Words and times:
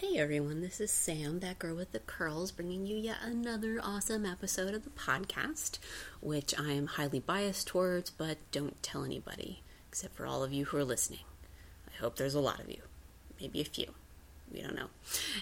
Hey 0.00 0.16
everyone, 0.16 0.62
this 0.62 0.80
is 0.80 0.90
Sam, 0.90 1.40
that 1.40 1.58
girl 1.58 1.76
with 1.76 1.92
the 1.92 1.98
curls, 1.98 2.52
bringing 2.52 2.86
you 2.86 2.96
yet 2.96 3.18
another 3.22 3.78
awesome 3.82 4.24
episode 4.24 4.72
of 4.72 4.84
the 4.84 4.88
podcast, 4.88 5.78
which 6.22 6.58
I 6.58 6.72
am 6.72 6.86
highly 6.86 7.20
biased 7.20 7.66
towards, 7.66 8.08
but 8.08 8.38
don't 8.50 8.82
tell 8.82 9.04
anybody, 9.04 9.62
except 9.90 10.16
for 10.16 10.24
all 10.24 10.42
of 10.42 10.54
you 10.54 10.64
who 10.64 10.78
are 10.78 10.84
listening. 10.84 11.20
I 11.86 12.00
hope 12.00 12.16
there's 12.16 12.34
a 12.34 12.40
lot 12.40 12.60
of 12.60 12.70
you, 12.70 12.80
maybe 13.38 13.60
a 13.60 13.64
few. 13.64 13.92
We 14.52 14.62
don't 14.62 14.74
know. 14.74 14.88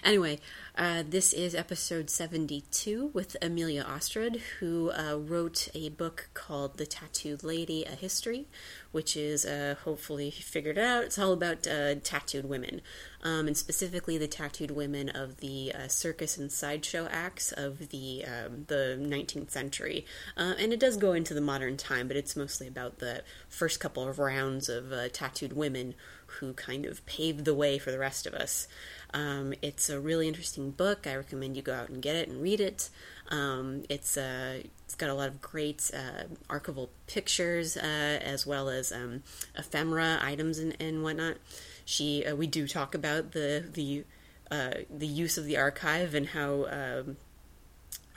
Anyway, 0.03 0.39
uh, 0.75 1.03
this 1.07 1.33
is 1.33 1.55
episode 1.55 2.11
72 2.11 3.09
with 3.11 3.35
Amelia 3.41 3.83
Osterud, 3.83 4.39
who 4.59 4.91
uh, 4.91 5.17
wrote 5.17 5.67
a 5.73 5.89
book 5.89 6.29
called 6.35 6.77
The 6.77 6.85
Tattooed 6.85 7.43
Lady 7.43 7.85
A 7.85 7.95
History, 7.95 8.45
which 8.91 9.17
is, 9.17 9.45
uh, 9.45 9.75
hopefully, 9.83 10.29
figured 10.29 10.77
out, 10.77 11.05
it's 11.05 11.17
all 11.17 11.33
about 11.33 11.65
uh, 11.67 11.95
tattooed 11.95 12.45
women, 12.45 12.81
um, 13.23 13.47
and 13.47 13.57
specifically 13.57 14.17
the 14.17 14.27
tattooed 14.27 14.71
women 14.71 15.09
of 15.09 15.37
the 15.37 15.73
uh, 15.73 15.87
circus 15.87 16.37
and 16.37 16.51
sideshow 16.51 17.07
acts 17.09 17.51
of 17.51 17.89
the, 17.89 18.23
um, 18.25 18.65
the 18.67 18.95
19th 18.99 19.49
century. 19.49 20.05
Uh, 20.37 20.53
and 20.59 20.71
it 20.71 20.79
does 20.79 20.97
go 20.97 21.13
into 21.13 21.33
the 21.33 21.41
modern 21.41 21.77
time, 21.77 22.07
but 22.07 22.17
it's 22.17 22.35
mostly 22.35 22.67
about 22.67 22.99
the 22.99 23.23
first 23.47 23.79
couple 23.79 24.07
of 24.07 24.19
rounds 24.19 24.69
of 24.69 24.93
tattooed 25.13 25.53
women 25.53 25.95
who 26.39 26.53
kind 26.53 26.85
of 26.85 27.05
paved 27.05 27.45
the 27.45 27.53
way 27.53 27.79
for 27.79 27.91
the 27.91 27.99
rest 27.99 28.25
of 28.25 28.33
us. 28.33 28.67
Um, 29.13 29.53
it's 29.61 29.89
a 29.89 29.99
really 29.99 30.27
interesting 30.27 30.71
book. 30.71 31.07
I 31.07 31.15
recommend 31.15 31.55
you 31.55 31.63
go 31.63 31.73
out 31.73 31.89
and 31.89 32.01
get 32.01 32.15
it 32.15 32.27
and 32.27 32.41
read 32.41 32.61
it. 32.61 32.89
Um, 33.29 33.83
it's 33.89 34.17
uh, 34.17 34.61
it's 34.85 34.95
got 34.95 35.09
a 35.09 35.13
lot 35.13 35.27
of 35.27 35.41
great 35.41 35.91
uh, 35.93 36.23
archival 36.49 36.89
pictures 37.07 37.77
uh, 37.77 38.19
as 38.21 38.45
well 38.45 38.69
as 38.69 38.91
um, 38.91 39.23
ephemera 39.57 40.19
items 40.21 40.59
and, 40.59 40.75
and 40.79 41.03
whatnot. 41.03 41.37
She 41.85 42.25
uh, 42.25 42.35
we 42.35 42.47
do 42.47 42.67
talk 42.67 42.93
about 42.93 43.31
the 43.31 43.65
the 43.71 44.03
uh, 44.51 44.81
the 44.89 45.07
use 45.07 45.37
of 45.37 45.45
the 45.45 45.57
archive 45.57 46.13
and 46.13 46.27
how 46.27 46.65
um, 46.65 47.17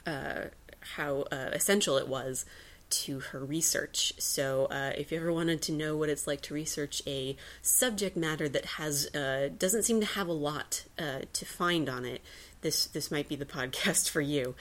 uh, 0.06 0.48
how 0.96 1.22
essential 1.30 1.96
it 1.96 2.08
was 2.08 2.44
to 2.92 3.20
her 3.20 3.44
research. 3.44 4.12
So, 4.18 4.66
uh, 4.66 4.92
if 4.96 5.10
you 5.10 5.18
ever 5.18 5.32
wanted 5.32 5.62
to 5.62 5.72
know 5.72 5.96
what 5.96 6.08
it's 6.08 6.26
like 6.26 6.42
to 6.42 6.54
research 6.54 7.02
a 7.06 7.36
subject 7.62 8.16
matter 8.16 8.48
that 8.48 8.64
has 8.64 9.12
uh, 9.14 9.48
doesn't 9.58 9.84
seem 9.84 10.00
to 10.00 10.06
have 10.06 10.28
a 10.28 10.32
lot 10.32 10.84
uh, 10.98 11.20
to 11.32 11.44
find 11.44 11.88
on 11.88 12.04
it, 12.04 12.20
this 12.60 12.86
this 12.86 13.10
might 13.10 13.28
be 13.28 13.36
the 13.36 13.44
podcast 13.58 14.10
for 14.10 14.20
you. 14.20 14.54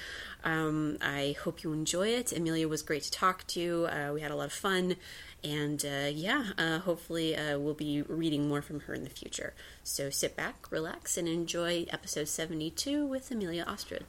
Um, 0.43 0.97
I 1.01 1.35
hope 1.43 1.63
you 1.63 1.73
enjoy 1.73 2.07
it. 2.07 2.31
Amelia 2.31 2.67
was 2.67 2.81
great 2.81 3.03
to 3.03 3.11
talk 3.11 3.45
to. 3.47 3.87
Uh, 3.87 4.11
we 4.13 4.21
had 4.21 4.31
a 4.31 4.35
lot 4.35 4.45
of 4.45 4.53
fun, 4.53 4.95
and 5.43 5.83
uh, 5.85 6.09
yeah, 6.11 6.51
uh, 6.57 6.79
hopefully 6.79 7.35
we'll 7.37 7.73
be 7.73 8.01
reading 8.03 8.47
more 8.47 8.61
from 8.61 8.79
her 8.81 8.93
in 8.93 9.03
the 9.03 9.09
future. 9.09 9.53
So 9.83 10.09
sit 10.09 10.35
back, 10.35 10.71
relax, 10.71 11.17
and 11.17 11.27
enjoy 11.27 11.85
episode 11.89 12.29
seventy 12.29 12.71
two 12.71 13.05
with 13.05 13.29
Amelia 13.29 13.65
Osterud. 13.65 14.05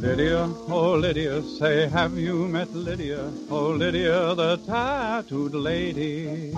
Lydia, 0.00 0.48
oh 0.68 0.94
Lydia, 0.94 1.42
say 1.42 1.86
have 1.86 2.16
you 2.16 2.48
met 2.48 2.72
Lydia? 2.72 3.30
Oh 3.50 3.68
Lydia, 3.68 4.34
the 4.34 4.56
tattooed 4.66 5.52
lady. 5.52 6.54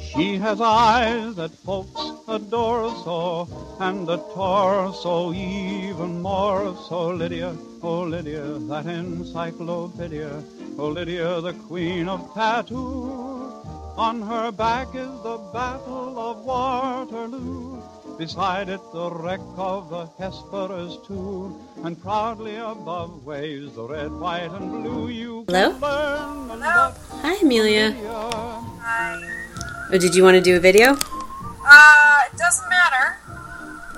She 0.00 0.38
has 0.38 0.60
eyes 0.60 1.36
that 1.36 1.52
folks 1.64 2.02
adore 2.26 2.90
so, 3.04 3.48
and 3.78 4.08
a 4.08 4.16
torso 4.34 5.32
even 5.32 6.20
more. 6.20 6.76
So 6.88 7.10
Lydia, 7.10 7.56
oh 7.80 8.02
Lydia, 8.02 8.58
that 8.70 8.86
encyclopedia. 8.86 10.42
Oh 10.78 10.88
Lydia, 10.88 11.40
the 11.40 11.52
queen 11.52 12.08
of 12.08 12.34
tattoo. 12.34 13.52
On 13.96 14.20
her 14.20 14.50
back 14.50 14.88
is 14.96 15.14
the 15.22 15.38
Battle 15.52 16.18
of 16.18 16.44
Waterloo. 16.44 17.71
Beside 18.18 18.68
it, 18.68 18.80
the 18.92 19.10
wreck 19.10 19.40
of 19.56 19.90
the 19.90 20.06
Hesperus 20.18 20.98
too, 21.06 21.58
and 21.82 22.00
proudly 22.00 22.56
above 22.56 23.24
waves 23.24 23.74
the 23.74 23.82
red, 23.82 24.12
white, 24.12 24.50
and 24.50 24.70
blue. 24.70 25.08
You 25.08 25.44
Hello? 25.48 25.72
Hello. 25.72 26.94
Hi, 27.22 27.34
Amelia. 27.42 27.92
Hi. 28.80 29.20
Oh, 29.92 29.98
did 29.98 30.14
you 30.14 30.22
want 30.22 30.36
to 30.36 30.40
do 30.40 30.56
a 30.56 30.60
video? 30.60 30.96
Uh, 31.64 32.20
it 32.30 32.36
doesn't 32.36 32.68
matter. 32.68 33.18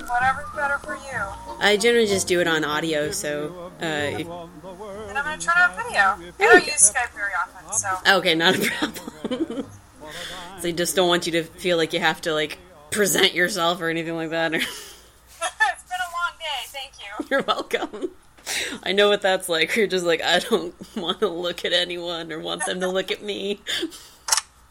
Whatever's 0.08 0.50
better 0.54 0.78
for 0.78 0.94
you. 0.96 1.20
I 1.60 1.76
generally 1.76 2.06
just 2.06 2.28
do 2.28 2.40
it 2.40 2.46
on 2.46 2.64
audio, 2.64 3.10
so 3.10 3.72
uh, 3.82 3.86
if, 3.86 4.26
Then 4.26 5.16
I'm 5.16 5.24
gonna 5.24 5.38
turn 5.38 5.54
on 5.58 5.76
video. 5.76 6.00
I 6.00 6.32
don't 6.38 6.66
use 6.66 6.92
Skype 6.92 7.12
very 7.14 7.32
often, 7.34 7.72
so. 7.72 8.18
okay, 8.18 8.34
not 8.34 8.54
a 8.56 8.70
problem. 8.70 9.66
so 10.60 10.68
I 10.68 10.72
just 10.72 10.94
don't 10.94 11.08
want 11.08 11.26
you 11.26 11.32
to 11.32 11.42
feel 11.44 11.76
like 11.76 11.92
you 11.92 12.00
have 12.00 12.20
to 12.22 12.32
like 12.32 12.58
present 12.94 13.34
yourself 13.34 13.80
or 13.80 13.88
anything 13.88 14.14
like 14.14 14.30
that. 14.30 14.52
Or 14.52 14.56
it's 14.58 14.66
been 14.68 14.78
a 15.40 16.10
long 16.12 16.32
day. 16.38 16.64
Thank 16.66 16.92
you. 17.00 17.26
you're 17.30 17.42
welcome. 17.42 18.10
I 18.82 18.92
know 18.92 19.08
what 19.08 19.22
that's 19.22 19.48
like. 19.48 19.74
You're 19.76 19.86
just 19.86 20.06
like 20.06 20.22
I 20.22 20.38
don't 20.38 20.74
want 20.96 21.20
to 21.20 21.28
look 21.28 21.64
at 21.64 21.72
anyone 21.72 22.32
or 22.32 22.38
want 22.38 22.64
them 22.66 22.80
to 22.80 22.88
look 22.88 23.10
at 23.10 23.22
me. 23.22 23.60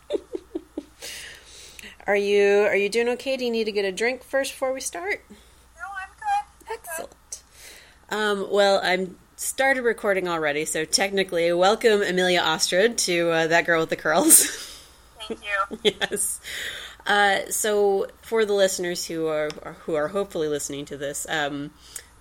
are 2.07 2.16
you 2.16 2.61
are 2.61 2.75
you 2.75 2.89
doing 2.89 3.09
okay? 3.09 3.35
Do 3.38 3.45
you 3.45 3.51
need 3.51 3.66
to 3.66 3.72
get 3.72 3.85
a 3.85 3.91
drink 3.91 4.23
first 4.23 4.53
before 4.53 4.73
we 4.73 4.81
start? 4.81 5.25
No, 5.29 5.84
I'm 6.00 6.09
good. 6.19 6.45
I'm 6.69 6.78
Excellent. 6.78 7.44
Um, 8.09 8.47
well, 8.51 8.79
I'm 8.84 9.17
started 9.35 9.84
recording 9.84 10.28
already, 10.28 10.66
so 10.66 10.85
technically, 10.85 11.51
welcome 11.51 12.01
Amelia 12.01 12.41
Osterud 12.41 12.95
to 13.05 13.31
uh, 13.31 13.47
that 13.47 13.66
girl 13.66 13.81
with 13.81 13.90
the 13.90 13.95
curls. 13.95 14.45
Thank 15.28 15.41
you. 15.44 15.94
yes. 16.00 16.40
Uh, 17.06 17.40
so, 17.50 18.08
for 18.22 18.46
the 18.46 18.53
listeners 18.53 19.06
who 19.06 19.28
are 19.28 19.50
who 19.86 19.96
are 19.96 20.09
hopefully 20.09 20.47
listening 20.47 20.86
to 20.86 20.97
this, 20.97 21.25
um, 21.30 21.72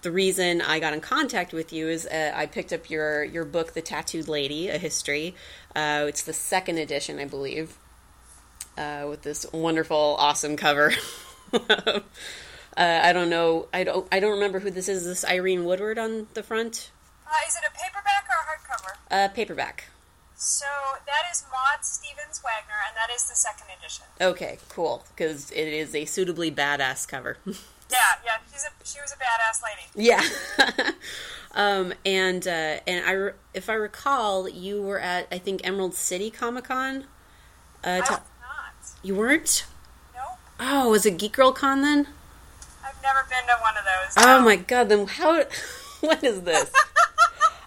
the 0.03 0.11
reason 0.11 0.61
I 0.61 0.81
got 0.81 0.93
in 0.93 1.01
contact 1.01 1.53
with 1.53 1.73
you 1.73 1.89
is 1.89 2.07
uh, 2.07 2.33
I 2.35 2.47
picked 2.47 2.73
up 2.73 2.91
your 2.91 3.23
your 3.23 3.45
book, 3.45 3.75
The 3.75 3.83
Tattooed 3.83 4.29
Lady: 4.29 4.69
A 4.69 4.79
History. 4.79 5.35
Uh, 5.75 6.07
it's 6.09 6.23
the 6.23 6.33
second 6.33 6.79
edition, 6.79 7.21
I 7.21 7.27
believe, 7.27 7.77
uh, 8.77 9.07
with 9.09 9.23
this 9.23 9.47
wonderful, 9.53 10.17
awesome 10.19 10.57
cover. 10.57 10.93
Uh, 12.75 13.01
I 13.03 13.13
don't 13.13 13.29
know. 13.29 13.69
I 13.73 13.85
don't. 13.85 14.09
I 14.11 14.19
don't 14.19 14.33
remember 14.33 14.59
who 14.59 14.71
this 14.71 14.89
is. 14.89 15.03
Is 15.03 15.23
this 15.23 15.31
Irene 15.31 15.65
Woodward 15.65 15.99
on 15.99 16.27
the 16.33 16.43
front? 16.43 16.91
Uh, 17.27 17.31
is 17.47 17.55
it 17.55 17.63
a 17.69 17.79
paperback 17.79 18.27
or 18.31 18.35
a 18.35 18.47
hardcover? 18.49 18.97
Uh, 19.11 19.29
paperback. 19.29 19.89
So 20.43 20.67
that 21.07 21.31
is 21.31 21.45
Maud 21.53 21.85
Stevens 21.85 22.43
Wagner, 22.43 22.75
and 22.89 22.97
that 22.97 23.15
is 23.15 23.23
the 23.29 23.37
second 23.37 23.69
edition. 23.79 24.07
Okay, 24.21 24.59
cool. 24.69 25.05
Because 25.15 25.53
it 25.53 25.69
is 25.69 25.95
a 25.95 26.05
suitably 26.05 26.51
badass 26.51 27.07
cover. 27.07 27.39
Yeah, 27.91 27.99
yeah. 28.25 28.37
She's 28.51 28.65
a 28.65 28.71
she 28.85 29.01
was 29.03 29.13
a 29.13 29.17
badass 29.17 29.63
lady. 29.63 29.83
Yeah. 29.95 30.93
um, 31.55 31.93
and 32.07 32.49
uh, 32.49 32.81
and 32.87 33.05
I, 33.05 33.13
re- 33.13 33.33
if 33.53 33.69
I 33.69 33.75
recall, 33.75 34.49
you 34.49 34.81
were 34.81 34.99
at 34.99 35.27
I 35.31 35.37
think 35.37 35.61
Emerald 35.63 35.93
City 35.93 36.31
Comic 36.31 36.65
Con. 36.65 37.05
Uh, 37.85 37.89
I 37.89 38.01
was 38.01 38.09
not. 38.09 38.21
you 39.03 39.15
weren't? 39.15 39.67
Nope. 40.15 40.39
Oh, 40.59 40.89
was 40.89 41.05
it 41.05 41.19
Geek 41.19 41.33
Girl 41.33 41.53
Con 41.53 41.83
then? 41.83 42.07
I've 42.83 43.03
never 43.03 43.27
been 43.29 43.47
to 43.47 43.61
one 43.61 43.75
of 43.77 43.85
those. 43.85 44.15
Oh 44.17 44.41
my 44.43 44.57
god! 44.57 44.89
Then 44.89 45.07
how? 45.07 45.45
what 46.01 46.25
is 46.25 46.41
this? 46.45 46.73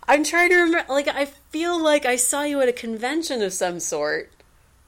I'm 0.08 0.24
trying 0.24 0.50
to 0.50 0.58
remember. 0.58 0.92
Like 0.92 1.08
I 1.08 1.26
feel 1.26 1.82
like 1.82 2.06
I 2.06 2.16
saw 2.16 2.44
you 2.44 2.62
at 2.62 2.70
a 2.70 2.74
convention 2.74 3.42
of 3.42 3.54
some 3.54 3.80
sort 3.80 4.32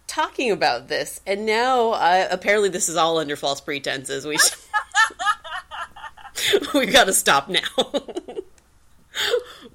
talking 0.05 0.51
about 0.51 0.87
this, 0.87 1.21
and 1.25 1.45
now 1.45 1.91
uh, 1.91 2.27
apparently 2.29 2.69
this 2.69 2.89
is 2.89 2.95
all 2.95 3.17
under 3.17 3.35
false 3.35 3.61
pretenses. 3.61 4.25
We 4.25 4.37
should... 4.37 4.53
we 6.73 6.85
got 6.85 7.05
to 7.05 7.13
stop 7.13 7.49
now. 7.49 7.61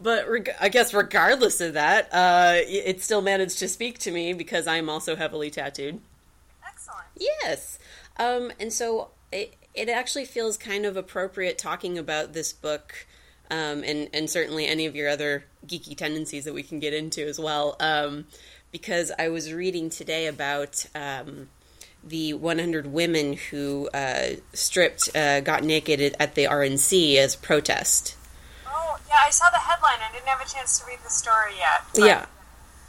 but 0.02 0.28
reg- 0.28 0.54
I 0.60 0.69
guess 0.69 0.94
regardless 0.94 1.60
of 1.60 1.75
that, 1.75 2.08
uh, 2.12 2.54
it 2.56 2.84
it 2.86 3.02
still 3.02 3.22
managed 3.22 3.58
to 3.58 3.69
speak 3.69 3.98
to 4.00 4.10
me 4.10 4.32
because 4.32 4.66
I'm 4.66 4.88
also 4.88 5.16
heavily 5.16 5.50
tattooed. 5.50 6.00
Excellent. 6.66 7.06
Yes. 7.16 7.78
Um, 8.16 8.52
and 8.61 8.72
so 8.72 9.08
it, 9.32 9.55
it 9.75 9.88
actually 9.88 10.25
feels 10.25 10.56
kind 10.56 10.84
of 10.84 10.96
appropriate 10.96 11.58
talking 11.58 11.99
about 11.99 12.32
this 12.32 12.52
book 12.52 13.06
um, 13.52 13.84
and, 13.84 14.08
and 14.12 14.28
certainly 14.28 14.66
any 14.66 14.87
of 14.87 14.96
your 14.96 15.08
other 15.08 15.44
geeky 15.66 15.96
tendencies 15.96 16.44
that 16.46 16.54
we 16.54 16.64
can 16.64 16.81
get 16.81 16.93
into 16.93 17.25
as 17.25 17.38
well. 17.38 17.76
Um, 17.78 18.26
because 18.72 19.12
I 19.19 19.28
was 19.28 19.52
reading 19.52 19.90
today 19.90 20.26
about 20.26 20.87
um, 20.94 21.50
the 22.02 22.32
100 22.32 22.87
women 22.87 23.34
who 23.34 23.88
uh, 23.94 24.37
stripped, 24.54 25.14
uh, 25.14 25.40
got 25.40 25.62
naked 25.62 26.00
at- 26.19 26.34
the 26.34 26.44
RNC 26.46 27.16
as 27.16 27.37
protest. 27.37 28.16
Oh 28.66 28.96
yeah, 29.08 29.16
I 29.25 29.31
saw 29.31 29.50
the 29.50 29.58
headline. 29.58 29.99
I 30.00 30.10
didn't 30.12 30.26
have 30.26 30.40
a 30.40 30.49
chance 30.50 30.81
to 30.81 30.87
read 30.87 30.99
the 31.04 31.10
story 31.10 31.52
yet. 31.58 31.82
but- 31.94 32.04
yeah 32.06 32.26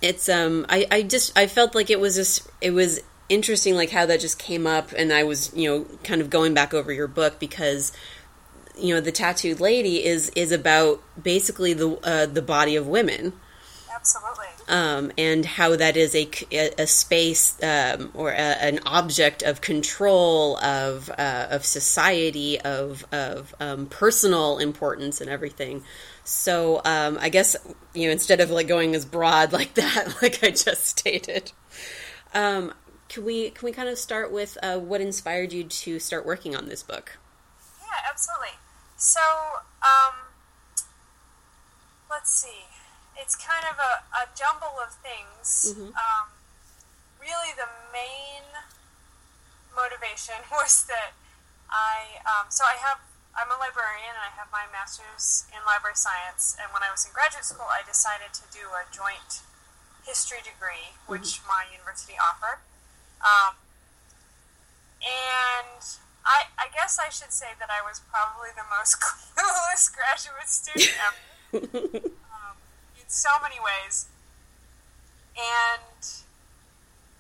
it's 0.02 0.28
um 0.28 0.66
I, 0.68 0.86
I 0.92 1.02
just 1.04 1.36
i 1.38 1.48
felt 1.48 1.74
like 1.76 1.90
it 1.90 1.98
was 2.00 2.16
just 2.16 2.46
it 2.60 2.72
was 2.72 3.00
interesting 3.30 3.76
like 3.76 3.90
how 3.90 4.06
that 4.06 4.20
just 4.20 4.38
came 4.38 4.68
up 4.68 4.92
and 4.92 5.14
i 5.14 5.24
was 5.24 5.52
you 5.56 5.70
know 5.70 5.86
kind 6.04 6.20
of 6.22 6.30
going 6.30 6.54
back 6.54 6.74
over 6.74 6.92
your 6.92 7.08
book 7.08 7.40
because 7.40 7.94
you 8.78 8.94
know 8.94 9.02
the 9.02 9.12
tattooed 9.12 9.60
lady 9.60 10.04
is 10.04 10.30
is 10.36 10.52
about 10.52 11.02
basically 11.22 11.74
the 11.74 11.98
uh, 12.04 12.26
the 12.26 12.42
body 12.42 12.76
of 12.76 12.88
women 12.88 13.34
Absolutely. 13.94 14.46
um, 14.68 15.12
and 15.18 15.46
how 15.46 15.76
that 15.76 15.96
is 15.96 16.16
a, 16.16 16.28
a 16.78 16.88
space 16.88 17.62
um, 17.64 18.12
or 18.14 18.32
a, 18.32 18.36
an 18.36 18.80
object 18.86 19.44
of 19.44 19.62
control 19.62 20.58
of 20.58 21.10
uh, 21.18 21.48
of 21.52 21.66
society 21.66 22.60
of 22.60 23.06
of 23.12 23.56
um, 23.60 23.86
personal 23.86 24.58
importance 24.58 25.22
and 25.22 25.30
everything. 25.30 25.84
So 26.24 26.82
um, 26.84 27.18
I 27.22 27.30
guess 27.30 27.56
you 27.94 28.08
know 28.08 28.12
instead 28.12 28.42
of 28.42 28.50
like 28.50 28.68
going 28.68 28.96
as 28.96 29.06
broad 29.06 29.54
like 29.60 29.76
that, 29.76 30.22
like 30.22 30.44
I 30.44 30.50
just 30.50 30.86
stated, 30.86 31.52
um, 32.34 32.74
can 33.10 33.24
we 33.24 33.52
can 33.52 33.66
we 33.66 33.72
kind 33.72 33.88
of 33.88 33.98
start 33.98 34.32
with 34.32 34.58
uh, 34.64 34.80
what 34.80 35.02
inspired 35.02 35.54
you 35.54 35.64
to 35.64 36.00
start 36.00 36.26
working 36.26 36.56
on 36.56 36.68
this 36.68 36.84
book? 36.84 37.20
Yeah, 37.94 38.10
absolutely. 38.10 38.58
So, 38.98 39.22
um, 39.86 40.34
let's 42.10 42.34
see. 42.34 42.66
It's 43.14 43.36
kind 43.36 43.66
of 43.70 43.78
a, 43.78 44.02
a 44.18 44.24
jumble 44.34 44.82
of 44.82 44.98
things. 45.06 45.78
Mhm. 45.78 45.94
Um, 45.94 46.26
really, 47.22 47.54
the 47.54 47.70
main 47.94 48.42
motivation 49.76 50.42
was 50.52 50.86
that 50.90 51.14
I, 51.70 52.18
um, 52.26 52.50
so 52.50 52.66
I 52.66 52.82
have, 52.82 52.98
I'm 53.38 53.50
a 53.54 53.58
librarian 53.62 54.10
and 54.18 54.26
I 54.26 54.34
have 54.34 54.50
my 54.52 54.66
master's 54.74 55.46
in 55.54 55.62
library 55.66 55.96
science. 55.96 56.58
And 56.58 56.74
when 56.74 56.82
I 56.82 56.90
was 56.90 57.06
in 57.06 57.14
graduate 57.14 57.46
school, 57.46 57.70
I 57.70 57.86
decided 57.86 58.34
to 58.34 58.44
do 58.50 58.74
a 58.74 58.90
joint 58.90 59.42
history 60.06 60.42
degree, 60.42 60.98
which 61.06 61.42
my 61.46 61.66
university 61.70 62.18
offered. 62.18 62.62
Um, 63.22 63.56
and 65.02 65.82
I, 66.26 66.48
I 66.56 66.72
guess 66.72 67.00
I 67.00 67.10
should 67.12 67.32
say 67.32 67.52
that 67.60 67.70
I 67.70 67.84
was 67.84 68.00
probably 68.08 68.50
the 68.56 68.64
most 68.72 69.00
clueless 69.04 69.92
graduate 69.92 70.48
student 70.48 70.96
ever 71.04 72.08
um, 72.32 72.56
in 72.96 73.08
so 73.08 73.30
many 73.44 73.60
ways. 73.60 74.08
And 75.36 76.04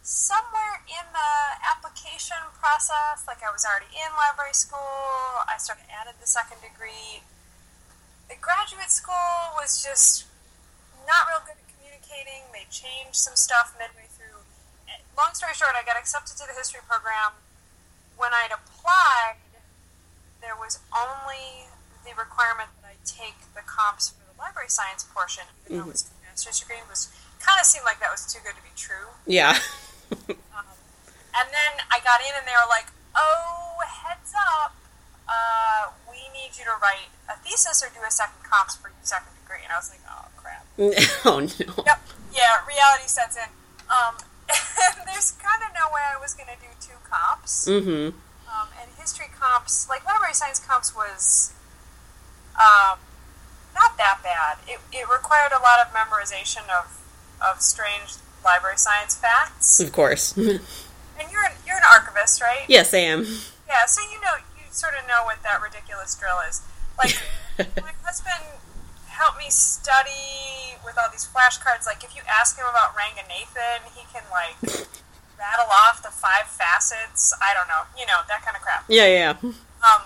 somewhere 0.04 0.84
in 0.88 1.06
the 1.12 1.34
application 1.64 2.38
process, 2.60 3.28
like 3.28 3.44
I 3.44 3.52
was 3.52 3.68
already 3.68 3.92
in 3.92 4.12
library 4.16 4.56
school, 4.56 5.44
I 5.48 5.56
started 5.58 5.88
added 5.92 6.16
the 6.20 6.28
second 6.28 6.64
degree. 6.64 7.24
The 8.30 8.36
graduate 8.40 8.92
school 8.92 9.56
was 9.60 9.84
just 9.84 10.28
not 11.08 11.28
real 11.28 11.44
good 11.44 11.60
at 11.60 11.68
communicating. 11.76 12.48
They 12.56 12.68
changed 12.72 13.20
some 13.20 13.36
stuff 13.36 13.76
midway 13.76 14.08
through. 14.16 14.44
Long 15.18 15.36
story 15.36 15.54
short, 15.54 15.76
I 15.76 15.84
got 15.84 15.98
accepted 16.00 16.38
to 16.40 16.46
the 16.48 16.56
history 16.56 16.82
program. 16.88 17.36
When 18.16 18.32
I'd 18.32 18.54
applied, 18.54 18.73
there 20.44 20.59
was 20.59 20.80
only 20.91 21.71
the 22.03 22.12
requirement 22.19 22.69
that 22.81 22.91
I 22.91 22.95
take 23.07 23.39
the 23.56 23.63
comps 23.65 24.12
for 24.12 24.21
the 24.27 24.35
library 24.38 24.69
science 24.69 25.07
portion, 25.07 25.47
even 25.65 25.77
though 25.77 25.88
it 25.89 25.97
was 25.97 26.12
a 26.12 26.27
master's 26.27 26.59
degree. 26.59 26.83
Was 26.89 27.09
kind 27.39 27.57
of 27.59 27.65
seemed 27.65 27.85
like 27.85 28.00
that 28.03 28.12
was 28.12 28.27
too 28.27 28.39
good 28.44 28.56
to 28.56 28.62
be 28.62 28.75
true. 28.75 29.15
Yeah. 29.25 29.57
Um, 30.53 30.69
and 31.33 31.50
then 31.50 31.81
I 31.89 31.97
got 32.06 32.21
in, 32.21 32.30
and 32.38 32.45
they 32.45 32.53
were 32.53 32.69
like, 32.69 32.85
"Oh, 33.18 33.81
heads 33.81 34.30
up, 34.38 34.77
uh, 35.25 35.89
we 36.06 36.21
need 36.30 36.53
you 36.53 36.62
to 36.69 36.75
write 36.77 37.09
a 37.25 37.33
thesis 37.41 37.81
or 37.81 37.89
do 37.89 38.06
a 38.06 38.12
second 38.12 38.38
comps 38.45 38.77
for 38.77 38.94
your 38.94 39.01
second 39.01 39.33
degree." 39.41 39.65
And 39.65 39.74
I 39.74 39.77
was 39.81 39.89
like, 39.89 40.06
"Oh 40.06 40.30
crap." 40.38 40.69
oh 41.25 41.39
no. 41.41 41.74
Yep. 41.81 42.00
Yeah, 42.30 42.62
reality 42.69 43.09
sets 43.09 43.35
in. 43.41 43.50
Um, 43.89 44.21
there's 45.09 45.33
kind 45.41 45.65
of 45.65 45.74
no 45.74 45.89
way 45.89 46.06
I 46.06 46.21
was 46.21 46.38
going 46.38 46.53
to 46.53 46.62
do 46.62 46.69
two 46.77 47.00
comps. 47.09 47.65
Mm-hmm. 47.65 48.13
History 49.04 49.28
comps, 49.38 49.90
like 49.90 50.06
library 50.06 50.34
science 50.34 50.60
comps, 50.60 50.96
was 50.96 51.52
um, 52.56 52.96
not 53.76 53.98
that 53.98 54.24
bad. 54.24 54.58
It, 54.66 54.80
it 54.94 55.12
required 55.12 55.52
a 55.52 55.62
lot 55.62 55.84
of 55.84 55.92
memorization 55.92 56.64
of, 56.72 57.04
of 57.44 57.62
strange 57.62 58.16
library 58.46 58.78
science 58.78 59.14
facts. 59.14 59.82
Of 59.82 59.92
course. 59.92 60.38
And 61.14 61.32
you're 61.32 61.46
an, 61.46 61.52
you're 61.66 61.78
an 61.78 61.86
archivist, 61.94 62.42
right? 62.42 62.66
yes, 62.68 62.94
I 62.94 63.06
am. 63.06 63.22
Yeah, 63.68 63.86
so 63.86 64.02
you 64.02 64.20
know, 64.22 64.42
you 64.58 64.66
sort 64.72 64.94
of 65.00 65.08
know 65.08 65.22
what 65.26 65.44
that 65.44 65.62
ridiculous 65.62 66.18
drill 66.18 66.42
is. 66.50 66.62
Like, 66.98 67.22
my 67.78 67.94
husband 68.02 68.42
helped 69.08 69.38
me 69.38 69.50
study 69.50 70.74
with 70.84 70.98
all 70.98 71.10
these 71.12 71.30
flashcards. 71.30 71.86
Like, 71.86 72.04
if 72.04 72.16
you 72.16 72.24
ask 72.28 72.58
him 72.58 72.66
about 72.66 72.98
Ranganathan, 72.98 73.94
he 73.94 74.10
can, 74.12 74.24
like, 74.34 74.58
rattle 75.38 75.69
off 75.71 76.01
the 76.03 76.09
five 76.12 76.47
facets. 76.47 77.33
I 77.41 77.53
don't 77.53 77.68
know, 77.68 77.83
you 77.97 78.06
know, 78.06 78.21
that 78.27 78.44
kind 78.44 78.56
of 78.56 78.62
crap. 78.62 78.85
Yeah, 78.88 79.07
yeah. 79.07 79.33
Um, 79.41 80.01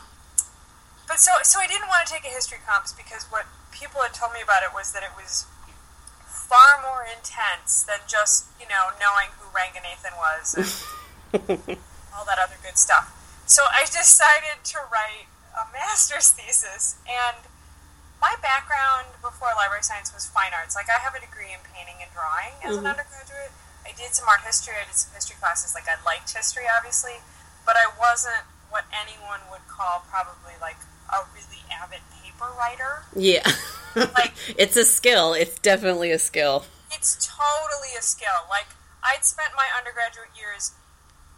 but 1.07 1.19
so, 1.19 1.31
so 1.43 1.59
I 1.59 1.67
didn't 1.67 1.87
want 1.87 2.07
to 2.07 2.13
take 2.13 2.25
a 2.25 2.33
history 2.33 2.57
comps 2.65 2.93
because 2.93 3.25
what 3.29 3.45
people 3.71 4.01
had 4.01 4.13
told 4.13 4.33
me 4.33 4.41
about 4.41 4.63
it 4.63 4.73
was 4.73 4.91
that 4.93 5.03
it 5.03 5.11
was 5.15 5.45
far 6.25 6.81
more 6.81 7.03
intense 7.05 7.83
than 7.83 7.99
just, 8.07 8.45
you 8.59 8.65
know, 8.67 8.95
knowing 8.99 9.27
who 9.39 9.47
Ranganathan 9.51 10.15
was 10.15 10.55
and 10.55 11.77
all 12.15 12.25
that 12.25 12.39
other 12.39 12.55
good 12.63 12.77
stuff. 12.77 13.11
So 13.45 13.63
I 13.71 13.83
decided 13.85 14.63
to 14.75 14.77
write 14.91 15.27
a 15.55 15.63
master's 15.71 16.29
thesis, 16.29 16.95
and 17.07 17.37
my 18.21 18.35
background 18.41 19.07
before 19.21 19.49
library 19.55 19.83
science 19.83 20.13
was 20.13 20.25
fine 20.27 20.51
arts. 20.57 20.75
Like 20.75 20.89
I 20.89 20.99
have 20.99 21.15
a 21.15 21.19
degree 21.21 21.53
in 21.53 21.59
painting 21.73 22.01
and 22.01 22.09
drawing 22.11 22.53
as 22.63 22.77
an 22.77 22.83
Mhm. 22.83 22.91
undergraduate. 22.97 23.51
I 23.87 23.95
did 23.95 24.13
some 24.13 24.27
art 24.27 24.41
history. 24.45 24.73
I 24.75 24.85
did 24.85 24.95
some 24.95 25.13
history 25.15 25.37
classes. 25.39 25.73
Like 25.73 25.85
I 25.87 25.95
liked 26.05 26.33
history, 26.35 26.63
obviously, 26.67 27.23
but 27.65 27.75
I 27.77 27.87
wasn't 27.99 28.43
what 28.69 28.83
anyone 28.91 29.39
would 29.49 29.65
call 29.67 30.03
probably 30.09 30.53
like 30.61 30.75
a 31.13 31.23
really 31.33 31.63
avid 31.71 32.01
paper 32.21 32.51
writer. 32.59 33.03
Yeah. 33.15 33.47
Like- 33.95 34.33
it's 34.57 34.75
a 34.75 34.83
skill. 34.83 35.33
It's 35.33 35.57
definitely 35.59 36.11
a 36.11 36.19
skill. 36.19 36.65
It's 36.91 37.15
totally 37.25 37.95
a 37.97 38.01
skill. 38.01 38.43
Like 38.49 38.67
I'd 39.03 39.23
spent 39.23 39.51
my 39.55 39.67
undergraduate 39.77 40.29
years 40.37 40.71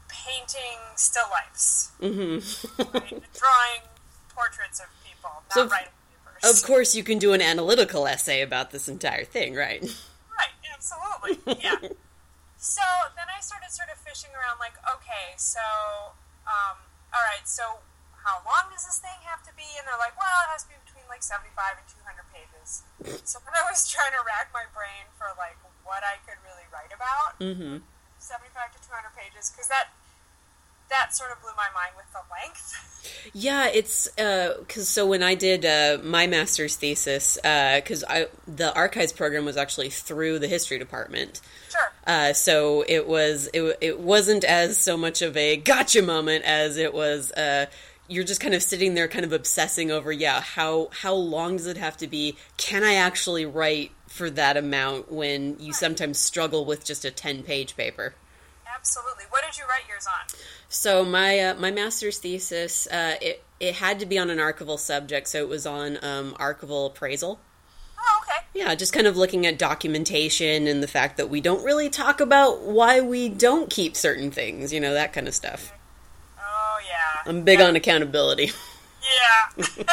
painting 0.07 0.80
still 0.96 1.28
lifes, 1.30 1.92
Mm-hmm. 2.01 2.81
right? 2.81 3.10
drawing 3.34 3.81
portraits 4.34 4.80
of 4.80 4.88
people, 5.06 5.30
not 5.50 5.54
So, 5.54 5.68
writing 5.68 5.90
papers. 6.42 6.62
of 6.62 6.66
course, 6.68 6.96
you 6.96 7.04
can 7.04 7.19
do 7.19 7.34
an 7.34 7.42
analytical 7.42 8.07
essay 8.07 8.42
about 8.42 8.72
this 8.72 8.88
entire 8.90 9.24
thing, 9.24 9.54
right? 9.56 9.81
Right, 9.84 10.50
absolutely. 10.74 11.56
Yeah. 11.63 11.75
so 12.60 12.84
then 13.16 13.32
I 13.32 13.40
started 13.40 13.72
sort 13.72 13.88
of 13.88 13.98
fishing 14.04 14.36
around, 14.36 14.60
like, 14.60 14.76
okay, 14.84 15.34
so, 15.40 15.64
um, 16.44 16.78
all 17.16 17.24
right, 17.24 17.48
so 17.48 17.82
how 18.20 18.44
long 18.44 18.68
does 18.70 18.84
this 18.84 19.00
thing 19.00 19.24
have 19.26 19.42
to 19.48 19.54
be? 19.56 19.66
And 19.80 19.88
they're 19.88 20.00
like, 20.00 20.14
well, 20.20 20.44
it 20.46 20.52
has 20.52 20.68
to 20.68 20.76
be 20.76 20.78
between 20.84 21.08
like 21.08 21.24
75 21.24 21.80
and 21.80 21.88
200 21.88 22.28
pages. 22.36 22.84
So 23.24 23.40
then 23.42 23.56
I 23.56 23.64
was 23.72 23.88
trying 23.94 24.12
to 24.12 24.22
rack 24.28 24.52
my 24.52 24.68
brain 24.76 25.08
for 25.16 25.32
like 25.40 25.58
what 25.88 26.04
I 26.04 26.20
could 26.28 26.38
really 26.44 26.68
write 26.70 26.92
about. 26.92 27.40
Mm-hmm. 27.40 27.82
75 28.20 28.76
to 28.76 28.80
200 28.84 29.16
pages, 29.16 29.48
because 29.50 29.72
that 29.72 29.96
that 30.89 31.15
sort 31.15 31.31
of 31.31 31.41
blew 31.41 31.51
my 31.56 31.68
mind 31.74 31.94
with 31.95 32.06
the 32.12 32.19
length. 32.31 32.86
Yeah, 33.34 33.67
it's 33.67 34.08
because 34.15 34.88
so 34.88 35.05
when 35.05 35.24
I 35.24 35.36
did 35.36 35.65
uh, 35.65 36.00
my 36.03 36.27
master's 36.27 36.75
thesis, 36.75 37.38
because 37.41 38.03
I 38.08 38.27
the 38.48 38.74
archives 38.74 39.13
program 39.13 39.46
was 39.46 39.58
actually 39.58 39.89
through 39.89 40.39
the 40.39 40.48
history 40.48 40.77
department, 40.79 41.41
Sure. 41.69 41.91
uh, 42.08 42.34
so 42.34 42.84
it 42.88 43.08
was 43.08 43.50
it, 43.53 43.77
it 43.81 44.00
wasn't 44.00 44.43
as 44.43 44.77
so 44.77 44.98
much 44.98 45.22
of 45.22 45.38
a 45.38 45.58
gotcha 45.58 46.01
moment 46.01 46.43
as 46.46 46.77
it 46.77 46.93
was. 46.93 47.31
Uh, 47.31 47.67
you're 48.08 48.24
just 48.24 48.41
kind 48.41 48.55
of 48.55 48.63
sitting 48.63 48.96
there, 48.96 49.08
kind 49.08 49.24
of 49.24 49.31
obsessing 49.31 49.91
over, 49.91 50.12
yeah, 50.12 50.41
how 50.41 50.89
how 50.91 51.13
long 51.13 51.58
does 51.58 51.67
it 51.67 51.77
have 51.77 51.96
to 51.98 52.08
be? 52.08 52.36
Can 52.58 52.84
I 52.84 52.96
actually 52.96 53.46
write 53.46 53.91
for 54.08 54.29
that 54.31 54.58
amount 54.58 55.12
when 55.12 55.58
you 55.60 55.72
sometimes 55.74 56.17
struggle 56.17 56.65
with 56.65 56.84
just 56.84 57.05
a 57.05 57.12
ten 57.12 57.43
page 57.43 57.77
paper? 57.77 58.15
Absolutely. 58.79 59.25
What 59.29 59.43
did 59.45 59.57
you 59.57 59.65
write 59.65 59.83
yours 59.89 60.07
on? 60.07 60.39
So 60.69 61.03
my 61.03 61.38
uh, 61.39 61.53
my 61.55 61.69
master's 61.69 62.17
thesis 62.17 62.88
uh, 62.88 63.15
it 63.21 63.43
it 63.59 63.75
had 63.75 64.00
to 64.00 64.05
be 64.05 64.17
on 64.17 64.29
an 64.29 64.38
archival 64.38 64.79
subject, 64.79 65.27
so 65.27 65.39
it 65.39 65.50
was 65.50 65.65
on 65.65 65.98
um, 66.01 66.33
archival 66.39 66.88
appraisal. 66.88 67.39
Oh, 68.00 68.21
okay. 68.24 68.45
Yeah, 68.53 68.74
just 68.75 68.93
kind 68.93 69.05
of 69.05 69.17
looking 69.17 69.45
at 69.45 69.57
documentation 69.59 70.65
and 70.65 70.81
the 70.81 70.88
fact 70.88 71.17
that 71.17 71.29
we 71.29 71.41
don't 71.41 71.63
really 71.65 71.89
talk 71.89 72.21
about 72.21 72.62
why 72.62 73.01
we 73.01 73.27
don't 73.27 73.69
keep 73.69 73.98
certain 73.98 74.31
things, 74.31 74.71
you 74.71 74.79
know, 74.79 74.93
that 74.93 75.12
kind 75.12 75.27
of 75.27 75.36
stuff. 75.36 75.74
Oh, 76.39 76.77
yeah. 76.88 77.29
I'm 77.29 77.43
big 77.43 77.59
Yeah. 77.59 77.67
on 77.67 77.75
accountability. 77.75 78.51
Yeah. 79.01 79.65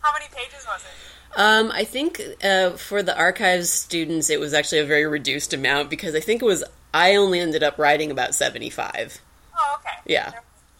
How 0.00 0.12
many 0.12 0.24
pages 0.34 0.66
was 0.66 0.80
it? 0.82 0.88
Um, 1.36 1.70
I 1.70 1.84
think 1.84 2.20
uh, 2.42 2.70
for 2.70 3.02
the 3.02 3.16
archives 3.16 3.68
students, 3.68 4.30
it 4.30 4.40
was 4.40 4.54
actually 4.54 4.78
a 4.80 4.86
very 4.86 5.06
reduced 5.06 5.52
amount 5.52 5.90
because 5.90 6.14
I 6.14 6.20
think 6.20 6.40
it 6.40 6.46
was 6.46 6.64
I 6.94 7.14
only 7.14 7.40
ended 7.40 7.62
up 7.62 7.78
writing 7.78 8.10
about 8.10 8.34
seventy 8.34 8.70
five. 8.70 9.20
Oh, 9.56 9.78
okay. 9.80 9.96
Yeah. 10.06 10.32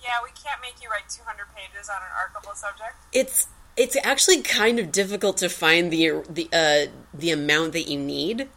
Yeah, 0.03 0.11
we 0.23 0.31
can't 0.31 0.61
make 0.63 0.75
you 0.83 0.89
write 0.89 1.09
200 1.09 1.47
pages 1.57 1.89
on 1.89 1.97
an 1.97 2.13
archival 2.15 2.55
subject. 2.55 2.95
It's 3.13 3.49
it's 3.77 3.97
actually 4.05 4.41
kind 4.43 4.79
of 4.79 4.93
difficult 4.93 5.37
to 5.39 5.49
find 5.51 5.93
the 5.93 6.25
the 6.29 6.49
uh, 6.53 6.91
the 7.13 7.31
amount 7.31 7.73
that 7.75 7.89
you 7.89 7.99
need. 7.99 8.49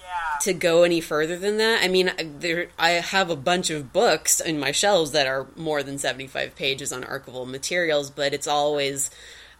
Yeah. 0.00 0.38
to 0.42 0.54
go 0.54 0.84
any 0.84 1.00
further 1.00 1.36
than 1.36 1.56
that. 1.56 1.82
I 1.82 1.88
mean, 1.88 2.12
there 2.38 2.68
I 2.78 2.90
have 2.90 3.28
a 3.28 3.36
bunch 3.36 3.70
of 3.70 3.92
books 3.92 4.38
in 4.40 4.58
my 4.60 4.70
shelves 4.70 5.10
that 5.12 5.26
are 5.26 5.48
more 5.56 5.82
than 5.82 5.98
75 5.98 6.54
pages 6.54 6.92
on 6.92 7.02
archival 7.02 7.46
materials, 7.46 8.10
but 8.10 8.32
it's 8.32 8.46
always 8.46 9.10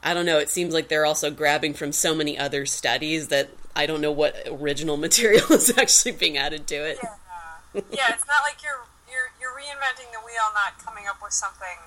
I 0.06 0.14
don't 0.14 0.24
know, 0.24 0.38
it 0.38 0.48
seems 0.48 0.72
like 0.72 0.86
they're 0.86 1.04
also 1.04 1.32
grabbing 1.32 1.74
from 1.74 1.90
so 1.90 2.14
many 2.14 2.38
other 2.38 2.64
studies 2.64 3.26
that 3.26 3.50
I 3.74 3.86
don't 3.86 4.00
know 4.00 4.12
what 4.12 4.36
original 4.46 4.96
material 5.08 5.52
is 5.52 5.76
actually 5.76 6.12
being 6.12 6.38
added 6.38 6.68
to 6.68 6.76
it. 6.76 6.98
Yeah, 7.02 7.80
yeah. 7.90 8.14
It's 8.14 8.26
not 8.26 8.46
like 8.46 8.62
you're 8.62 8.86
you're 9.10 9.32
you're 9.40 9.50
reinventing 9.50 10.12
the 10.12 10.20
wheel, 10.24 10.46
not 10.54 10.78
coming 10.78 11.08
up 11.08 11.16
with 11.20 11.32
something 11.32 11.78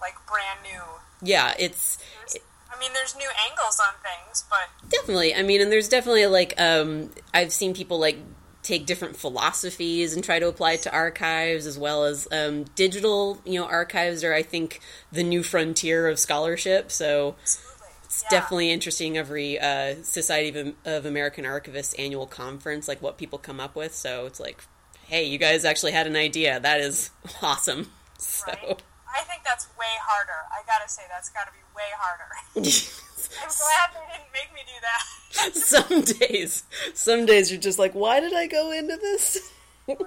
like 0.00 0.14
brand 0.26 0.58
new. 0.64 0.82
Yeah, 1.22 1.54
it's 1.56 1.98
There's, 2.18 2.44
I 2.74 2.80
mean, 2.80 2.90
there's 2.94 3.14
new 3.16 3.30
angles 3.48 3.80
on 3.80 3.94
things, 4.02 4.44
but 4.50 4.90
definitely. 4.90 5.36
I 5.36 5.42
mean, 5.42 5.60
and 5.60 5.70
there's 5.70 5.88
definitely 5.88 6.26
like 6.26 6.60
um, 6.60 7.10
I've 7.32 7.52
seen 7.52 7.74
people 7.74 8.00
like 8.00 8.18
take 8.68 8.84
different 8.84 9.16
philosophies 9.16 10.14
and 10.14 10.22
try 10.22 10.38
to 10.38 10.46
apply 10.46 10.72
it 10.72 10.82
to 10.82 10.92
archives 10.92 11.66
as 11.66 11.78
well 11.78 12.04
as 12.04 12.28
um, 12.30 12.64
digital. 12.74 13.40
You 13.44 13.60
know, 13.60 13.66
archives 13.66 14.22
are 14.22 14.34
I 14.34 14.42
think 14.42 14.80
the 15.10 15.22
new 15.22 15.42
frontier 15.42 16.06
of 16.06 16.18
scholarship. 16.18 16.92
So 16.92 17.36
absolutely, 17.40 17.88
it's 18.04 18.24
yeah. 18.24 18.38
definitely 18.38 18.70
interesting 18.70 19.16
every 19.16 19.58
uh, 19.58 19.94
Society 20.02 20.58
of, 20.58 20.74
of 20.84 21.06
American 21.06 21.46
Archivists 21.46 21.98
annual 21.98 22.26
conference, 22.26 22.86
like 22.86 23.00
what 23.00 23.16
people 23.16 23.38
come 23.38 23.58
up 23.58 23.74
with. 23.74 23.94
So 23.94 24.26
it's 24.26 24.38
like, 24.38 24.62
hey, 25.06 25.24
you 25.24 25.38
guys 25.38 25.64
actually 25.64 25.92
had 25.92 26.06
an 26.06 26.16
idea. 26.16 26.60
That 26.60 26.80
is 26.80 27.10
awesome. 27.42 27.90
So. 28.18 28.52
Right? 28.52 28.82
I 29.14 29.22
think 29.22 29.42
that's 29.44 29.66
way 29.78 29.94
harder. 30.00 30.46
I 30.50 30.62
gotta 30.66 30.88
say, 30.88 31.02
that's 31.08 31.28
gotta 31.30 31.50
be 31.50 31.64
way 31.74 31.90
harder. 31.96 32.28
I'm 32.56 33.52
glad 33.52 33.90
they 33.94 34.06
didn't 34.12 34.32
make 34.32 34.52
me 34.54 34.60
do 34.66 34.78
that. 34.82 35.54
some 35.54 36.02
days, 36.02 36.64
some 36.94 37.26
days 37.26 37.50
you're 37.50 37.60
just 37.60 37.78
like, 37.78 37.92
why 37.92 38.20
did 38.20 38.34
I 38.34 38.46
go 38.46 38.72
into 38.72 38.96
this? 38.96 39.50
right? 39.88 39.98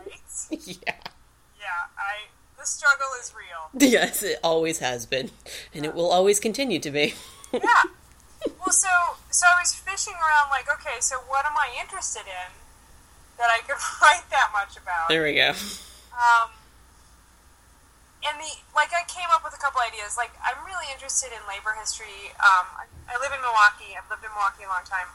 yeah. 0.49 0.95
Yeah, 1.59 1.87
I. 1.97 2.27
The 2.57 2.67
struggle 2.67 3.07
is 3.19 3.33
real. 3.35 3.89
Yes, 3.89 4.21
it 4.21 4.39
always 4.43 4.79
has 4.79 5.07
been, 5.07 5.31
and 5.73 5.83
it 5.83 5.95
will 5.95 6.11
always 6.11 6.39
continue 6.39 6.77
to 6.79 6.91
be. 6.91 7.15
Yeah. 7.51 7.59
Well, 8.59 8.71
so 8.71 8.89
so 9.31 9.47
I 9.47 9.61
was 9.61 9.73
fishing 9.73 10.13
around, 10.13 10.49
like, 10.51 10.67
okay, 10.71 10.99
so 10.99 11.17
what 11.27 11.45
am 11.45 11.53
I 11.57 11.69
interested 11.81 12.21
in 12.21 12.51
that 13.37 13.49
I 13.49 13.61
could 13.65 13.77
write 14.01 14.29
that 14.29 14.51
much 14.53 14.77
about? 14.77 15.09
There 15.09 15.23
we 15.23 15.33
go. 15.33 15.49
Um, 16.13 16.49
and 18.27 18.37
the 18.39 18.51
like, 18.77 18.93
I 18.93 19.03
came 19.09 19.27
up 19.33 19.41
with 19.43 19.53
a 19.53 19.61
couple 19.61 19.81
ideas. 19.81 20.15
Like, 20.17 20.31
I'm 20.41 20.61
really 20.65 20.85
interested 20.93 21.33
in 21.33 21.41
labor 21.49 21.73
history. 21.77 22.33
Um, 22.41 22.65
I, 22.77 22.85
I 23.09 23.15
live 23.19 23.33
in 23.33 23.41
Milwaukee. 23.41 23.93
I've 23.97 24.05
lived 24.09 24.23
in 24.25 24.31
Milwaukee 24.33 24.63
a 24.65 24.71
long 24.71 24.85
time. 24.85 25.09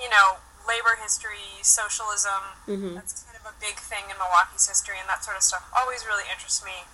You 0.00 0.08
know, 0.10 0.40
labor 0.66 0.96
history, 0.98 1.60
socialism. 1.62 2.56
Mhm. 2.66 2.94
That's 2.96 3.22
kind 3.28 3.36
of 3.38 3.44
a 3.46 3.54
big 3.60 3.76
thing 3.78 4.08
in 4.10 4.16
Milwaukee's 4.18 4.66
history, 4.66 4.96
and 4.98 5.06
that 5.08 5.22
sort 5.22 5.36
of 5.36 5.42
stuff 5.44 5.62
always 5.76 6.06
really 6.08 6.24
interests 6.32 6.64
me. 6.64 6.88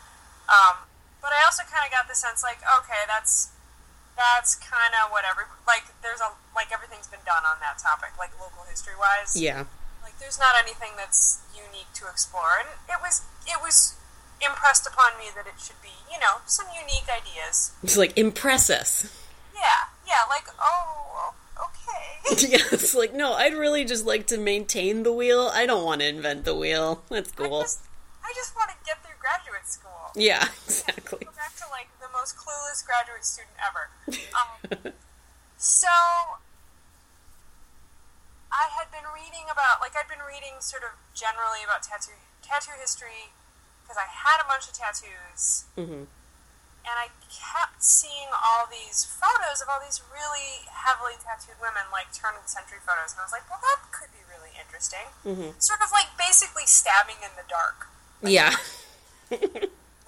Um, 0.50 0.84
but 1.22 1.30
I 1.32 1.44
also 1.44 1.62
kind 1.64 1.84
of 1.86 1.90
got 1.92 2.08
the 2.08 2.14
sense, 2.16 2.42
like, 2.42 2.58
okay, 2.82 3.04
that's 3.06 3.50
that's 4.18 4.58
kind 4.58 4.92
of 4.98 5.14
whatever. 5.14 5.46
Like, 5.66 5.94
there's 6.02 6.20
a 6.20 6.34
like 6.58 6.74
everything's 6.74 7.06
been 7.06 7.22
done 7.24 7.46
on 7.46 7.62
that 7.62 7.78
topic, 7.78 8.18
like 8.18 8.34
local 8.40 8.64
history 8.66 8.98
wise 8.98 9.38
Yeah. 9.38 9.64
like 10.02 10.18
there's 10.18 10.38
not 10.38 10.58
anything 10.58 10.90
that's 10.98 11.38
unique 11.54 11.86
to 11.94 12.06
explore 12.10 12.58
and 12.58 12.68
it 12.90 12.98
was 13.00 13.22
it 13.46 13.62
was 13.62 13.94
impressed 14.44 14.86
upon 14.86 15.12
me 15.18 15.26
that 15.34 15.46
it 15.46 15.58
should 15.60 15.80
be 15.82 15.88
you 16.12 16.18
know 16.20 16.38
some 16.46 16.66
unique 16.74 17.08
ideas 17.10 17.72
It's 17.82 17.96
like 17.96 18.16
impress 18.16 18.70
us. 18.70 19.10
yeah 19.54 19.90
yeah 20.06 20.22
like 20.28 20.46
oh 20.60 21.34
okay 21.58 22.46
yeah, 22.48 22.62
it's 22.72 22.94
like 22.94 23.14
no, 23.14 23.32
I'd 23.34 23.54
really 23.54 23.84
just 23.84 24.04
like 24.06 24.26
to 24.28 24.38
maintain 24.38 25.02
the 25.02 25.12
wheel. 25.12 25.50
I 25.52 25.64
don't 25.66 25.84
want 25.84 26.00
to 26.02 26.06
invent 26.08 26.44
the 26.44 26.54
wheel. 26.54 27.02
That's 27.08 27.32
I 27.32 27.36
cool. 27.48 27.62
just, 27.62 27.80
I 28.22 28.30
just 28.36 28.54
want 28.54 28.70
to 28.70 28.76
get 28.84 29.02
through 29.02 29.16
graduate 29.18 29.66
school 29.66 30.12
Yeah, 30.14 30.44
exactly. 30.66 31.24
go 31.24 31.32
back 31.32 31.56
to 31.56 31.64
like 31.72 31.88
the 32.00 32.06
most 32.12 32.36
clueless 32.36 32.84
graduate 32.86 33.24
student 33.24 33.56
ever 33.58 33.88
um, 34.36 34.92
so 35.56 35.88
I 38.50 38.68
had 38.80 38.90
been 38.90 39.04
reading 39.14 39.44
about, 39.52 39.80
like, 39.84 39.92
I'd 39.92 40.08
been 40.08 40.24
reading 40.24 40.58
sort 40.60 40.82
of 40.82 40.96
generally 41.14 41.60
about 41.64 41.82
tattoo 41.84 42.16
tattoo 42.42 42.72
history 42.80 43.28
because 43.88 43.96
I 43.96 44.04
had 44.04 44.44
a 44.44 44.46
bunch 44.46 44.68
of 44.68 44.76
tattoos, 44.76 45.64
hmm 45.72 46.04
and 46.88 46.96
I 46.96 47.12
kept 47.28 47.84
seeing 47.84 48.32
all 48.32 48.64
these 48.64 49.04
photos 49.04 49.60
of 49.60 49.68
all 49.68 49.76
these 49.76 50.00
really 50.08 50.64
heavily 50.72 51.20
tattooed 51.20 51.60
women, 51.60 51.84
like 51.92 52.08
turn 52.16 52.32
of 52.32 52.44
the 52.44 52.48
century 52.48 52.80
photos, 52.80 53.12
and 53.12 53.20
I 53.20 53.28
was 53.28 53.32
like, 53.34 53.44
well, 53.52 53.60
that 53.60 53.92
could 53.92 54.08
be 54.16 54.24
really 54.24 54.56
interesting. 54.56 55.04
hmm 55.20 55.52
Sort 55.60 55.84
of 55.84 55.92
like 55.92 56.08
basically 56.16 56.64
stabbing 56.64 57.20
in 57.20 57.28
the 57.36 57.44
dark. 57.48 57.88
Yeah. 58.24 58.56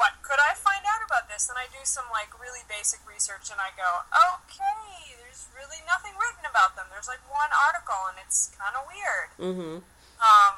What 0.00 0.16
could 0.25 0.40
I 0.40 0.56
find 0.56 0.80
out 0.88 1.04
about 1.04 1.28
this? 1.28 1.52
And 1.52 1.60
I 1.60 1.68
do 1.68 1.84
some 1.84 2.08
like 2.08 2.32
really 2.40 2.64
basic 2.64 3.04
research, 3.04 3.52
and 3.52 3.60
I 3.60 3.76
go, 3.76 4.08
okay, 4.40 5.12
there's 5.20 5.44
really 5.52 5.84
nothing 5.84 6.16
written 6.16 6.49
about 6.49 6.72
them. 6.80 6.88
There's 6.88 7.04
like 7.10 7.20
one 7.28 7.52
article, 7.52 8.08
and 8.08 8.16
it's 8.25 8.49
kind 8.56 8.72
of 8.80 8.88
weird. 8.88 9.28
hmm 9.37 9.84
Um, 10.25 10.54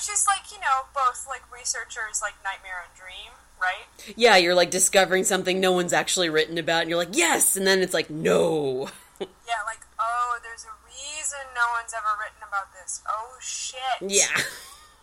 which 0.00 0.08
is 0.08 0.26
like 0.26 0.50
you 0.50 0.58
know 0.60 0.88
both 0.94 1.26
like 1.28 1.42
researchers 1.52 2.22
like 2.22 2.32
nightmare 2.42 2.80
and 2.88 2.96
dream, 2.96 3.36
right? 3.60 4.16
Yeah, 4.16 4.38
you're 4.38 4.54
like 4.54 4.70
discovering 4.70 5.24
something 5.24 5.60
no 5.60 5.72
one's 5.72 5.92
actually 5.92 6.30
written 6.30 6.56
about, 6.56 6.82
and 6.82 6.88
you're 6.90 6.98
like, 6.98 7.14
yes, 7.14 7.54
and 7.54 7.66
then 7.66 7.80
it's 7.80 7.94
like, 7.94 8.08
no. 8.08 8.88
Yeah, 9.20 9.60
like 9.66 9.80
oh, 10.00 10.38
there's 10.42 10.64
a 10.64 10.72
reason 10.86 11.40
no 11.54 11.60
one's 11.76 11.92
ever 11.92 12.08
written 12.16 12.40
about 12.40 12.72
this. 12.72 13.02
Oh 13.06 13.36
shit. 13.38 14.00
Yeah. 14.00 14.32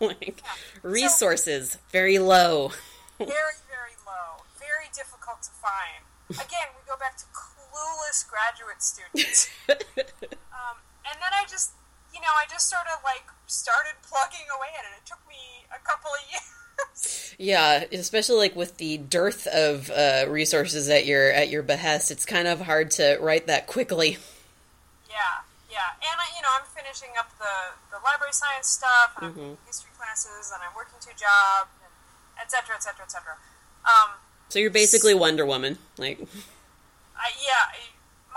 like 0.00 0.42
resources 0.82 1.78
very 1.92 2.18
low. 2.18 2.72
Very 3.18 3.58
very 3.66 3.98
low, 4.06 4.42
very 4.58 4.86
difficult 4.94 5.42
to 5.42 5.50
find. 5.50 6.02
Again, 6.30 6.70
we 6.74 6.86
go 6.86 6.96
back 6.98 7.16
to 7.18 7.24
clueless 7.34 8.22
graduate 8.28 8.80
students. 8.82 9.50
Um, 9.68 10.78
and 11.02 11.18
then 11.18 11.32
I 11.34 11.42
just, 11.50 11.72
you 12.18 12.22
know, 12.26 12.34
I 12.34 12.44
just 12.50 12.68
sort 12.68 12.82
of 12.92 12.98
like 13.04 13.22
started 13.46 13.94
plugging 14.02 14.46
away 14.58 14.68
at 14.74 14.84
it. 14.90 14.98
It 14.98 15.06
took 15.06 15.22
me 15.28 15.38
a 15.70 15.78
couple 15.86 16.10
of 16.10 16.20
years. 16.30 17.34
Yeah, 17.38 17.84
especially 17.92 18.36
like 18.38 18.56
with 18.56 18.76
the 18.78 18.98
dearth 18.98 19.46
of 19.46 19.90
uh, 19.90 20.26
resources 20.28 20.88
at 20.88 21.06
your 21.06 21.30
at 21.30 21.48
your 21.48 21.62
behest, 21.62 22.10
it's 22.10 22.26
kind 22.26 22.48
of 22.48 22.62
hard 22.62 22.90
to 22.98 23.16
write 23.20 23.46
that 23.46 23.66
quickly. 23.68 24.18
Yeah, 25.08 25.46
yeah, 25.70 25.94
and 26.02 26.16
I, 26.18 26.26
you 26.34 26.42
know, 26.42 26.48
I'm 26.58 26.66
finishing 26.74 27.10
up 27.18 27.30
the 27.38 27.54
the 27.96 28.02
library 28.02 28.32
science 28.32 28.66
stuff, 28.68 29.12
and 29.16 29.26
I'm 29.26 29.34
Mhm. 29.34 29.56
history 29.66 29.90
classes, 29.96 30.50
and 30.52 30.60
I'm 30.62 30.74
working 30.74 30.98
two 31.00 31.14
jobs, 31.14 31.70
and 31.82 31.92
et 32.42 32.50
cetera, 32.50 32.74
et 32.74 32.82
cetera, 32.82 33.04
et 33.04 33.12
cetera. 33.12 33.36
Um, 33.86 34.18
So 34.48 34.58
you're 34.58 34.70
basically 34.74 35.14
Wonder 35.14 35.46
Woman. 35.46 35.78
Like 35.96 36.18
I, 37.16 37.30
yeah, 37.38 37.78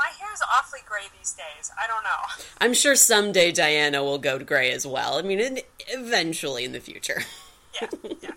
I, 0.01 0.09
hair 0.19 0.33
is 0.33 0.41
awfully 0.57 0.81
gray 0.85 1.05
these 1.17 1.31
days. 1.33 1.71
I 1.77 1.85
don't 1.87 2.03
know. 2.03 2.43
I'm 2.61 2.73
sure 2.73 2.95
someday 2.95 3.51
Diana 3.51 4.03
will 4.03 4.17
go 4.17 4.37
to 4.39 4.43
gray 4.45 4.71
as 4.71 4.85
well. 4.85 5.17
I 5.17 5.21
mean, 5.21 5.39
in, 5.39 5.59
eventually 5.89 6.65
in 6.65 6.71
the 6.71 6.79
future. 6.81 7.21
Yeah, 7.79 7.87
yeah. 8.19 8.35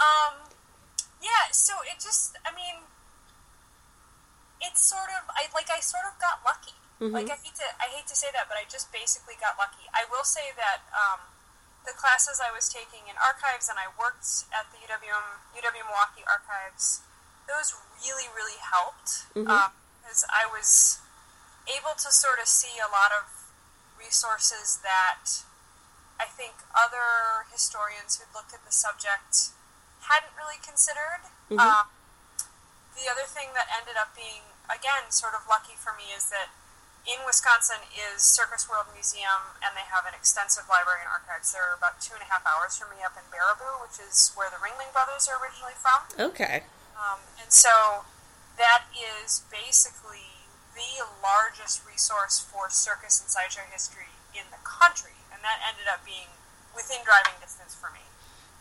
Um, 0.00 0.48
yeah. 1.20 1.52
So 1.52 1.74
it 1.84 2.00
just, 2.00 2.32
I 2.48 2.50
mean, 2.56 2.80
it's 4.64 4.80
sort 4.80 5.12
of, 5.12 5.28
I 5.36 5.52
like, 5.52 5.68
I 5.68 5.80
sort 5.84 6.08
of 6.08 6.16
got 6.16 6.40
lucky. 6.40 6.72
Mhm. 7.00 7.12
Like, 7.12 7.28
I 7.28 7.36
hate 7.40 7.56
to, 7.60 7.68
I 7.76 7.92
hate 7.92 8.08
to 8.08 8.16
say 8.16 8.28
that, 8.32 8.48
but 8.48 8.56
I 8.56 8.64
just 8.72 8.88
basically 8.92 9.36
got 9.36 9.56
lucky. 9.60 9.84
I 9.92 10.08
will 10.08 10.24
say 10.24 10.52
that 10.56 10.84
um, 10.96 11.20
the 11.84 11.92
classes 11.92 12.40
I 12.40 12.48
was 12.52 12.68
taking 12.72 13.04
in 13.08 13.16
archives, 13.20 13.68
and 13.68 13.76
I 13.80 13.88
worked 14.00 14.48
at 14.52 14.68
the 14.72 14.80
UWM, 14.84 15.44
UW 15.56 15.84
Milwaukee 15.84 16.24
archives. 16.28 17.04
Those 17.48 17.76
really, 18.00 18.28
really 18.32 18.56
helped 18.60 19.28
Mhm. 19.36 19.48
Because 20.10 20.26
I 20.26 20.42
was 20.50 20.98
able 21.70 21.94
to 21.94 22.10
sort 22.10 22.42
of 22.42 22.50
see 22.50 22.82
a 22.82 22.90
lot 22.90 23.14
of 23.14 23.30
resources 23.94 24.82
that 24.82 25.46
I 26.18 26.26
think 26.26 26.66
other 26.74 27.46
historians 27.46 28.18
who 28.18 28.26
looked 28.34 28.50
at 28.50 28.66
the 28.66 28.74
subject 28.74 29.54
hadn't 30.10 30.34
really 30.34 30.58
considered. 30.58 31.30
Mhm. 31.46 31.62
Um, 31.62 31.86
the 32.98 33.06
other 33.06 33.22
thing 33.22 33.54
that 33.54 33.70
ended 33.70 33.94
up 33.94 34.10
being, 34.18 34.42
again, 34.66 35.14
sort 35.14 35.38
of 35.38 35.46
lucky 35.46 35.78
for 35.78 35.94
me 35.94 36.10
is 36.10 36.26
that 36.34 36.50
in 37.06 37.22
Wisconsin 37.24 37.78
is 37.94 38.20
Circus 38.20 38.68
World 38.68 38.90
Museum, 38.92 39.54
and 39.62 39.76
they 39.76 39.86
have 39.94 40.06
an 40.06 40.14
extensive 40.14 40.68
library 40.68 41.06
and 41.06 41.08
archives. 41.08 41.52
They're 41.52 41.72
about 41.78 42.00
two 42.00 42.14
and 42.14 42.22
a 42.22 42.26
half 42.26 42.44
hours 42.44 42.76
from 42.76 42.90
me 42.90 43.04
up 43.06 43.16
in 43.16 43.22
Baraboo, 43.30 43.80
which 43.80 44.00
is 44.02 44.32
where 44.34 44.50
the 44.50 44.58
Ringling 44.58 44.92
Brothers 44.92 45.28
are 45.28 45.38
originally 45.38 45.78
from. 45.78 46.02
Okay. 46.18 46.66
Um, 46.98 47.20
and 47.38 47.52
so 47.52 48.04
that 48.60 48.84
is 48.92 49.42
basically 49.50 50.44
the 50.76 51.02
largest 51.24 51.80
resource 51.88 52.38
for 52.38 52.68
circus 52.68 53.18
and 53.20 53.28
sideshow 53.32 53.64
history 53.72 54.12
in 54.36 54.44
the 54.52 54.60
country, 54.62 55.16
and 55.32 55.40
that 55.42 55.58
ended 55.64 55.88
up 55.88 56.04
being 56.04 56.28
within 56.76 57.00
driving 57.02 57.34
distance 57.40 57.74
for 57.74 57.90
me. 57.90 58.04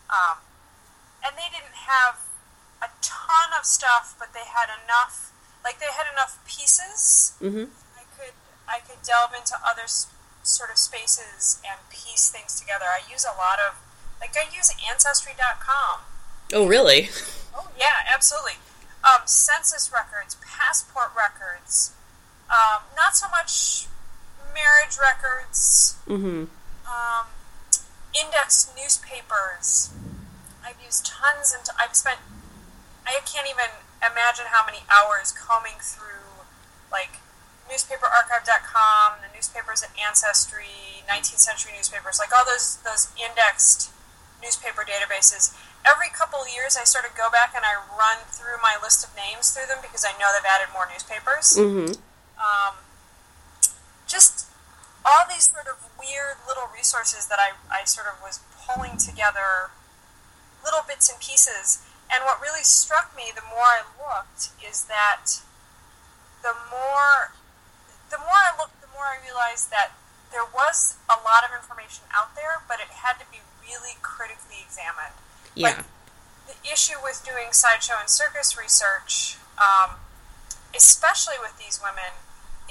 Um, 0.10 0.39
and 1.22 1.36
they 1.38 1.51
didn't 1.53 1.86
have 1.86 2.24
a 2.82 2.89
ton 3.03 3.51
of 3.60 3.65
stuff, 3.68 4.15
but 4.18 4.34
they 4.34 4.48
had 4.48 4.72
enough. 4.72 5.32
Like 5.63 5.77
they 5.84 5.91
had 5.91 6.08
enough 6.12 6.39
pieces. 6.48 7.36
hmm 7.44 7.68
I 8.00 8.08
could 8.15 8.34
I 8.68 8.79
could 8.79 9.03
delve 9.03 9.36
into 9.36 9.53
other 9.60 9.84
s- 9.84 10.08
sort 10.41 10.72
of 10.72 10.77
spaces 10.79 11.60
and 11.68 11.77
piece 11.91 12.32
things 12.32 12.58
together. 12.60 12.86
I 12.88 13.03
use 13.12 13.25
a 13.27 13.36
lot 13.38 13.60
of 13.60 13.75
like 14.24 14.36
I 14.39 14.48
use 14.56 14.72
Ancestry.com. 14.89 16.00
Oh, 16.53 16.65
really? 16.65 17.10
Oh 17.53 17.68
yeah, 17.77 18.08
absolutely. 18.08 18.53
Um, 19.03 19.25
census 19.25 19.91
records, 19.94 20.36
passport 20.46 21.12
records. 21.15 21.94
Um, 22.50 22.84
not 22.96 23.15
so 23.15 23.27
much 23.29 23.88
marriage 24.53 24.98
records, 25.00 25.96
Mm-hmm. 26.08 26.46
um, 26.89 27.25
indexed 28.20 28.75
newspapers. 28.75 29.91
I've 30.65 30.75
used 30.84 31.06
tons 31.06 31.53
and 31.56 31.63
t- 31.63 31.72
I've 31.79 31.96
spent. 31.96 32.20
I 33.06 33.20
can't 33.25 33.48
even 33.48 33.70
imagine 34.01 34.46
how 34.51 34.65
many 34.65 34.79
hours 34.89 35.32
combing 35.32 35.79
through, 35.79 36.46
like, 36.91 37.18
newspaperarchive.com, 37.72 39.22
the 39.22 39.34
newspapers 39.34 39.84
at 39.84 39.89
Ancestry, 39.98 41.06
19th 41.10 41.39
century 41.39 41.72
newspapers, 41.75 42.20
like 42.20 42.29
all 42.36 42.46
those 42.46 42.77
those 42.84 43.10
indexed 43.18 43.91
newspaper 44.41 44.84
databases. 44.84 45.56
Every 45.88 46.09
couple 46.09 46.39
of 46.43 46.50
years, 46.51 46.77
I 46.79 46.83
sort 46.83 47.05
of 47.05 47.15
go 47.15 47.29
back 47.31 47.53
and 47.55 47.63
I 47.65 47.75
run 47.98 48.24
through 48.29 48.59
my 48.62 48.75
list 48.81 49.03
of 49.03 49.15
names 49.15 49.51
through 49.51 49.67
them 49.67 49.79
because 49.81 50.05
I 50.05 50.12
know 50.19 50.29
they've 50.36 50.45
added 50.45 50.69
more 50.74 50.86
newspapers 50.91 51.55
Mm-hmm. 51.57 51.95
um, 52.38 52.74
just 54.07 54.48
all 55.05 55.24
these 55.29 55.50
sort 55.50 55.67
of 55.67 55.77
weird 55.98 56.38
little 56.48 56.67
resources 56.74 57.27
that 57.27 57.39
I, 57.39 57.55
I 57.71 57.86
sort 57.86 58.07
of 58.07 58.19
was 58.21 58.39
pulling 58.67 58.98
together, 58.98 59.71
little 60.63 60.81
bits 60.88 61.09
and 61.09 61.17
pieces. 61.19 61.81
And 62.12 62.25
what 62.25 62.41
really 62.41 62.65
struck 62.65 63.15
me 63.15 63.31
the 63.33 63.45
more 63.48 63.63
I 63.65 63.81
looked 63.98 64.50
is 64.62 64.86
that 64.89 65.41
the 66.41 66.53
more 66.69 67.33
the 68.09 68.17
more 68.17 68.41
I 68.41 68.57
looked, 68.57 68.81
the 68.81 68.89
more 68.89 69.05
I 69.05 69.21
realized 69.21 69.69
that 69.69 69.93
there 70.33 70.45
was 70.45 70.98
a 71.05 71.17
lot 71.21 71.45
of 71.45 71.53
information 71.53 72.05
out 72.13 72.33
there, 72.33 72.65
but 72.67 72.81
it 72.81 72.89
had 73.05 73.21
to 73.21 73.25
be 73.29 73.38
really 73.62 73.93
critically 74.01 74.65
examined 74.65 75.13
Yeah. 75.60 75.84
the 76.48 76.56
issue 76.72 76.96
with 77.04 77.24
doing 77.25 77.51
sideshow 77.51 78.00
and 78.00 78.10
circus 78.10 78.58
research, 78.58 79.36
um, 79.60 80.00
especially 80.75 81.36
with 81.42 81.58
these 81.60 81.80
women, 81.84 82.16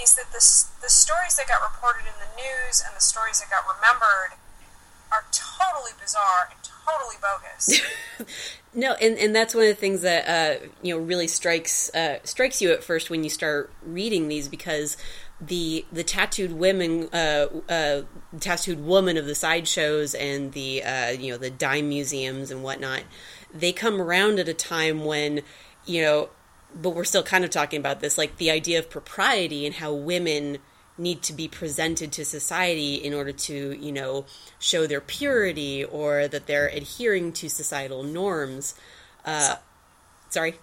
is 0.00 0.14
that 0.14 0.30
the, 0.30 0.40
the 0.80 0.88
stories 0.88 1.36
that 1.36 1.48
got 1.48 1.60
reported 1.60 2.06
in 2.06 2.16
the 2.16 2.30
news 2.38 2.80
and 2.80 2.94
the 2.96 3.02
stories 3.02 3.40
that 3.40 3.50
got 3.50 3.66
remembered 3.66 4.38
are 5.10 5.26
totally 5.32 5.92
bizarre 5.98 6.48
and 6.48 6.58
totally 6.62 6.77
bogus. 7.20 7.80
No, 8.74 8.92
and, 8.94 9.18
and 9.18 9.34
that's 9.34 9.54
one 9.54 9.64
of 9.64 9.70
the 9.70 9.74
things 9.74 10.02
that 10.02 10.28
uh, 10.28 10.66
you 10.82 10.94
know 10.94 11.00
really 11.00 11.26
strikes 11.26 11.92
uh, 11.94 12.18
strikes 12.24 12.60
you 12.60 12.70
at 12.70 12.84
first 12.84 13.08
when 13.08 13.24
you 13.24 13.30
start 13.30 13.72
reading 13.82 14.28
these 14.28 14.46
because 14.46 14.96
the 15.40 15.84
the 15.90 16.04
tattooed 16.04 16.52
women, 16.52 17.08
uh, 17.12 17.46
uh, 17.68 18.02
tattooed 18.40 18.80
woman 18.80 19.16
of 19.16 19.26
the 19.26 19.34
sideshows 19.34 20.14
and 20.14 20.52
the 20.52 20.82
uh, 20.82 21.10
you 21.10 21.32
know 21.32 21.38
the 21.38 21.50
dime 21.50 21.88
museums 21.88 22.50
and 22.50 22.62
whatnot, 22.62 23.04
they 23.54 23.72
come 23.72 24.00
around 24.00 24.38
at 24.38 24.48
a 24.48 24.54
time 24.54 25.04
when 25.04 25.40
you 25.86 26.02
know, 26.02 26.28
but 26.74 26.90
we're 26.90 27.04
still 27.04 27.22
kind 27.22 27.44
of 27.44 27.50
talking 27.50 27.80
about 27.80 28.00
this 28.00 28.18
like 28.18 28.36
the 28.36 28.50
idea 28.50 28.78
of 28.78 28.90
propriety 28.90 29.64
and 29.64 29.76
how 29.76 29.92
women 29.92 30.58
need 30.98 31.22
to 31.22 31.32
be 31.32 31.48
presented 31.48 32.12
to 32.12 32.24
society 32.24 32.94
in 32.94 33.14
order 33.14 33.32
to, 33.32 33.72
you 33.78 33.92
know, 33.92 34.26
show 34.58 34.86
their 34.86 35.00
purity 35.00 35.84
or 35.84 36.28
that 36.28 36.46
they're 36.46 36.68
adhering 36.68 37.32
to 37.32 37.48
societal 37.48 38.02
norms. 38.02 38.74
Uh, 39.24 39.56
sorry. 40.28 40.56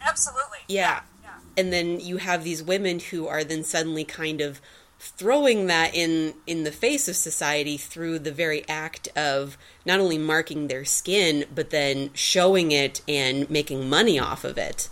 Absolutely. 0.00 0.58
Yeah. 0.68 1.00
Yeah. 1.22 1.30
And 1.56 1.72
then 1.72 2.00
you 2.00 2.18
have 2.18 2.44
these 2.44 2.62
women 2.62 2.98
who 2.98 3.26
are 3.26 3.44
then 3.44 3.64
suddenly 3.64 4.04
kind 4.04 4.40
of 4.40 4.60
throwing 4.98 5.66
that 5.66 5.94
in 5.94 6.34
in 6.46 6.64
the 6.64 6.72
face 6.72 7.08
of 7.08 7.16
society 7.16 7.76
through 7.76 8.18
the 8.18 8.32
very 8.32 8.66
act 8.68 9.08
of 9.16 9.58
not 9.84 10.00
only 10.00 10.16
marking 10.16 10.68
their 10.68 10.84
skin 10.84 11.44
but 11.54 11.68
then 11.70 12.08
showing 12.14 12.72
it 12.72 13.02
and 13.06 13.50
making 13.50 13.88
money 13.88 14.18
off 14.18 14.44
of 14.44 14.56
it. 14.56 14.88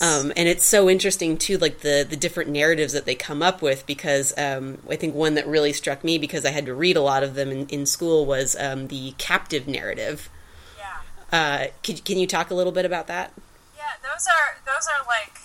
Um, 0.00 0.32
and 0.36 0.48
it's 0.48 0.64
so 0.64 0.90
interesting 0.90 1.36
too, 1.36 1.58
like 1.58 1.80
the 1.80 2.06
the 2.08 2.16
different 2.16 2.50
narratives 2.50 2.92
that 2.92 3.04
they 3.04 3.14
come 3.14 3.42
up 3.42 3.62
with. 3.62 3.86
Because 3.86 4.36
um, 4.38 4.78
I 4.90 4.96
think 4.96 5.14
one 5.14 5.34
that 5.34 5.46
really 5.46 5.72
struck 5.72 6.02
me, 6.02 6.18
because 6.18 6.44
I 6.44 6.50
had 6.50 6.66
to 6.66 6.74
read 6.74 6.96
a 6.96 7.00
lot 7.00 7.22
of 7.22 7.34
them 7.34 7.50
in, 7.50 7.66
in 7.68 7.86
school, 7.86 8.26
was 8.26 8.56
um, 8.56 8.88
the 8.88 9.14
captive 9.18 9.68
narrative. 9.68 10.28
yeah. 10.78 11.38
Uh, 11.38 11.66
can, 11.82 11.96
can 11.98 12.18
you 12.18 12.26
talk 12.26 12.50
a 12.50 12.54
little 12.54 12.72
bit 12.72 12.84
about 12.84 13.06
that? 13.06 13.32
Yeah, 13.76 13.84
those 14.02 14.26
are 14.26 14.58
those 14.66 14.88
are 14.88 15.06
like 15.06 15.40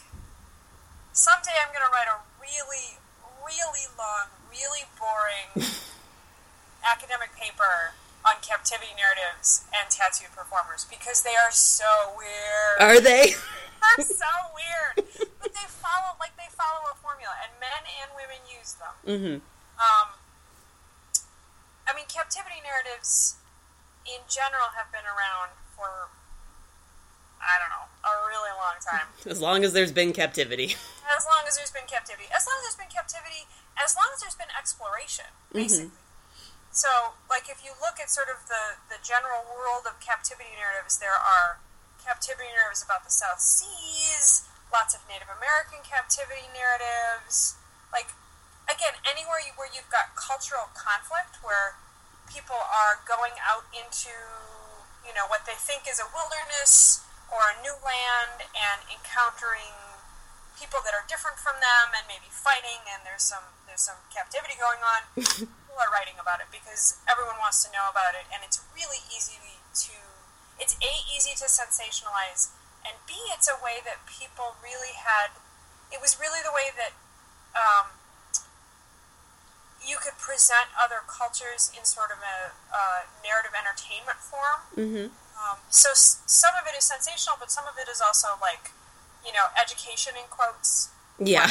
someday 1.13 1.52
I'm 1.65 1.73
gonna 1.73 1.91
write 1.91 2.08
a 2.08 2.19
really, 2.41 2.97
really 3.45 3.86
long, 3.97 4.28
really 4.50 4.86
boring 4.97 5.69
academic 6.89 7.36
paper 7.36 7.93
on 8.25 8.36
captivity 8.43 8.91
narratives 8.95 9.63
and 9.71 9.89
tattooed 9.89 10.32
performers 10.36 10.86
because 10.89 11.23
they 11.23 11.36
are 11.39 11.51
so 11.51 11.88
weird. 12.17 12.77
Are 12.79 12.99
they? 12.99 13.34
They're 13.97 14.05
so 14.05 14.32
weird. 14.51 15.08
But 15.39 15.55
they 15.55 15.67
follow 15.71 16.19
like 16.19 16.36
they 16.36 16.51
follow 16.51 16.84
a 16.91 16.95
formula 16.99 17.32
and 17.39 17.51
men 17.63 17.84
and 18.03 18.12
women 18.15 18.43
use 18.51 18.75
them. 18.75 18.95
hmm 19.08 19.36
Um 19.79 20.08
I 21.88 21.95
mean 21.95 22.05
captivity 22.12 22.60
narratives 22.62 23.36
in 24.05 24.19
general 24.27 24.75
have 24.75 24.91
been 24.91 25.08
around 25.08 25.55
for 25.75 26.12
I 27.39 27.55
don't 27.55 27.71
know, 27.71 27.88
a 28.03 28.13
really 28.27 28.51
long 28.51 28.77
time. 28.84 29.08
As 29.32 29.39
long 29.39 29.63
as 29.63 29.71
there's 29.71 29.93
been 29.95 30.12
captivity. 30.12 30.75
As 31.08 31.23
long 31.23 31.47
as 31.47 31.55
there's 31.55 31.71
been 31.71 31.88
captivity. 31.88 32.27
As 32.36 32.43
long 32.45 32.60
as 32.60 32.67
there's 32.67 32.75
been 32.84 32.91
captivity, 32.91 33.47
as 33.79 33.95
long 33.95 34.12
as 34.13 34.19
there's 34.19 34.36
been 34.36 34.51
exploration, 34.60 35.32
basically. 35.53 35.91
So, 36.80 37.20
like, 37.28 37.52
if 37.52 37.60
you 37.60 37.76
look 37.76 38.00
at 38.00 38.08
sort 38.08 38.32
of 38.32 38.48
the, 38.48 38.80
the 38.88 38.96
general 39.04 39.44
world 39.52 39.84
of 39.84 40.00
captivity 40.00 40.56
narratives, 40.56 40.96
there 40.96 41.12
are 41.12 41.60
captivity 42.00 42.56
narratives 42.56 42.80
about 42.80 43.04
the 43.04 43.12
South 43.12 43.44
Seas, 43.44 44.48
lots 44.72 44.96
of 44.96 45.04
Native 45.12 45.28
American 45.28 45.84
captivity 45.84 46.48
narratives. 46.56 47.60
Like, 47.92 48.15
again, 48.72 48.96
anywhere 49.04 49.44
you, 49.44 49.52
where 49.60 49.68
you've 49.68 49.92
got 49.92 50.15
cultural 50.15 50.72
conflict, 50.72 51.44
where 51.44 51.76
people 52.32 52.56
are 52.56 53.04
going 53.04 53.36
out 53.44 53.68
into, 53.76 54.15
you 55.04 55.12
know, 55.12 55.28
what 55.28 55.44
they 55.44 55.60
think 55.60 55.84
is 55.84 56.00
a 56.00 56.08
wilderness 56.15 57.04
or 57.28 57.44
a 57.44 57.60
new 57.60 57.76
land 57.84 58.48
and 58.56 58.88
encountering 58.88 59.76
people 60.56 60.80
that 60.88 60.96
are 60.96 61.04
different 61.12 61.44
from 61.44 61.60
them 61.60 61.92
and 61.92 62.08
maybe 62.08 62.32
fighting 62.32 62.84
and 62.88 63.04
there's 63.08 63.24
some 63.24 63.56
there's 63.63 63.80
some 63.80 63.96
captivity 64.12 64.60
going 64.60 64.84
on 64.84 65.02
people 65.69 65.77
are 65.86 65.93
writing 65.93 66.17
about 66.17 66.41
it 66.41 66.49
because 66.49 66.97
everyone 67.05 67.38
wants 67.38 67.62
to 67.62 67.69
know 67.69 67.86
about 67.93 68.17
it 68.17 68.25
and 68.34 68.41
it's 68.41 68.58
really 68.73 69.05
easy 69.13 69.38
to 69.77 69.93
it's 70.58 70.73
a 70.82 70.93
easy 71.05 71.38
to 71.38 71.45
sensationalize 71.45 72.49
and 72.82 72.97
b 73.05 73.13
it's 73.29 73.45
a 73.45 73.53
way 73.62 73.77
that 73.86 74.01
people 74.10 74.58
really 74.65 74.97
had 74.97 75.29
it 75.93 76.01
was 76.01 76.17
really 76.17 76.41
the 76.41 76.49
way 76.49 76.73
that 76.73 76.97
um, 77.53 77.93
you 79.86 79.97
could 80.01 80.17
present 80.17 80.73
other 80.73 81.05
cultures 81.05 81.69
in 81.77 81.86
sort 81.86 82.10
of 82.10 82.17
a, 82.17 82.58
uh 82.73 83.05
narrative 83.21 83.53
entertainment 83.53 84.17
form 84.17 84.60
hmm 84.73 85.13
um, 85.39 85.55
so 85.69 85.91
s- 85.95 86.19
some 86.25 86.51
of 86.60 86.67
it 86.67 86.75
is 86.77 86.84
sensational, 86.84 87.38
but 87.39 87.47
some 87.49 87.63
of 87.63 87.79
it 87.79 87.88
is 87.88 88.01
also 88.03 88.36
like, 88.43 88.75
you 89.23 89.32
know, 89.32 89.47
education 89.55 90.19
in 90.19 90.27
quotes. 90.27 90.89
Yeah. 91.17 91.47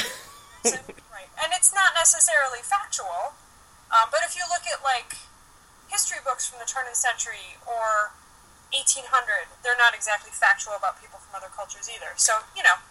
right. 1.08 1.32
And 1.40 1.56
it's 1.56 1.72
not 1.72 1.96
necessarily 1.96 2.60
factual, 2.60 3.32
um, 3.94 4.08
but 4.10 4.20
if 4.24 4.36
you 4.36 4.44
look 4.48 4.64
at 4.68 4.84
like 4.84 5.16
history 5.88 6.18
books 6.24 6.48
from 6.48 6.60
the 6.60 6.68
turn 6.68 6.84
of 6.84 6.92
the 6.92 7.00
century 7.00 7.56
or 7.64 8.12
1800, 8.72 9.48
they're 9.64 9.78
not 9.80 9.96
exactly 9.96 10.30
factual 10.32 10.76
about 10.76 11.00
people 11.00 11.18
from 11.18 11.32
other 11.36 11.50
cultures 11.52 11.88
either. 11.88 12.12
So 12.16 12.44
you 12.56 12.62
know, 12.62 12.82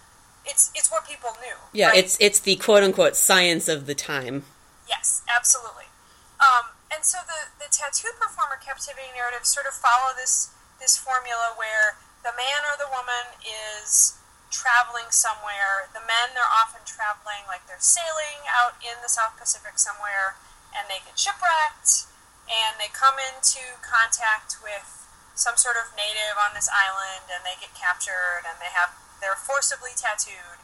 it's 0.45 0.71
it's 0.73 0.89
what 0.89 1.07
people 1.07 1.38
knew. 1.41 1.57
Yeah, 1.73 1.89
right? 1.93 1.99
it's 1.99 2.17
it's 2.19 2.39
the 2.39 2.55
quote 2.57 2.83
unquote 2.83 3.15
science 3.15 3.67
of 3.67 3.86
the 3.86 3.95
time. 3.95 4.43
Yes, 4.88 5.21
absolutely. 5.27 5.91
Um, 6.39 6.77
and 6.93 7.03
so 7.03 7.19
the, 7.25 7.51
the 7.60 7.69
tattooed 7.69 8.15
performer 8.21 8.62
captivity 8.62 9.10
narrative 9.12 9.45
sort 9.45 9.67
of 9.67 9.73
follow 9.73 10.15
this 10.15 10.53
this 10.79 10.97
formula 10.97 11.53
where 11.57 11.97
the 12.23 12.33
man 12.33 12.65
or 12.65 12.77
the 12.79 12.89
woman 12.89 13.38
is 13.43 14.17
traveling 14.49 15.12
somewhere. 15.12 15.91
The 15.91 16.01
men 16.01 16.33
they're 16.33 16.47
often 16.47 16.81
traveling 16.88 17.45
like 17.45 17.67
they're 17.67 17.81
sailing 17.83 18.47
out 18.47 18.79
in 18.79 18.97
the 19.03 19.12
South 19.12 19.36
Pacific 19.36 19.77
somewhere, 19.77 20.39
and 20.75 20.88
they 20.88 21.03
get 21.03 21.19
shipwrecked, 21.19 22.10
and 22.47 22.80
they 22.80 22.91
come 22.91 23.19
into 23.19 23.80
contact 23.84 24.60
with 24.63 25.08
some 25.36 25.56
sort 25.56 25.77
of 25.77 25.93
native 25.93 26.36
on 26.39 26.58
this 26.58 26.67
island, 26.71 27.30
and 27.30 27.45
they 27.45 27.56
get 27.60 27.75
captured, 27.77 28.47
and 28.47 28.58
they 28.60 28.71
have 28.71 28.95
they're 29.21 29.38
forcibly 29.38 29.91
tattooed. 29.97 30.62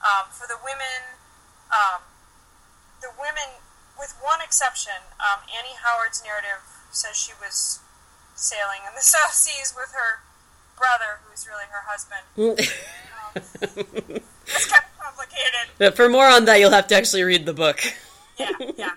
Um, 0.00 0.32
for 0.32 0.48
the 0.48 0.56
women, 0.56 1.20
um, 1.68 2.00
the 3.04 3.12
women, 3.14 3.60
with 3.98 4.16
one 4.22 4.40
exception, 4.40 5.12
um, 5.20 5.44
Annie 5.50 5.76
Howard's 5.76 6.24
narrative 6.24 6.64
says 6.90 7.16
she 7.16 7.32
was 7.36 7.80
sailing 8.34 8.80
in 8.88 8.94
the 8.94 9.04
South 9.04 9.34
Seas 9.34 9.74
with 9.76 9.92
her 9.92 10.24
brother, 10.78 11.20
who's 11.28 11.46
really 11.46 11.68
her 11.68 11.84
husband. 11.84 12.24
It's 13.32 14.66
kind 14.66 14.82
of 14.82 14.98
complicated. 14.98 15.70
But 15.78 15.94
for 15.94 16.08
more 16.08 16.26
on 16.26 16.44
that, 16.46 16.58
you'll 16.58 16.72
have 16.72 16.88
to 16.88 16.96
actually 16.96 17.22
read 17.22 17.46
the 17.46 17.52
book. 17.54 17.80
Yeah, 18.38 18.50
yeah, 18.76 18.90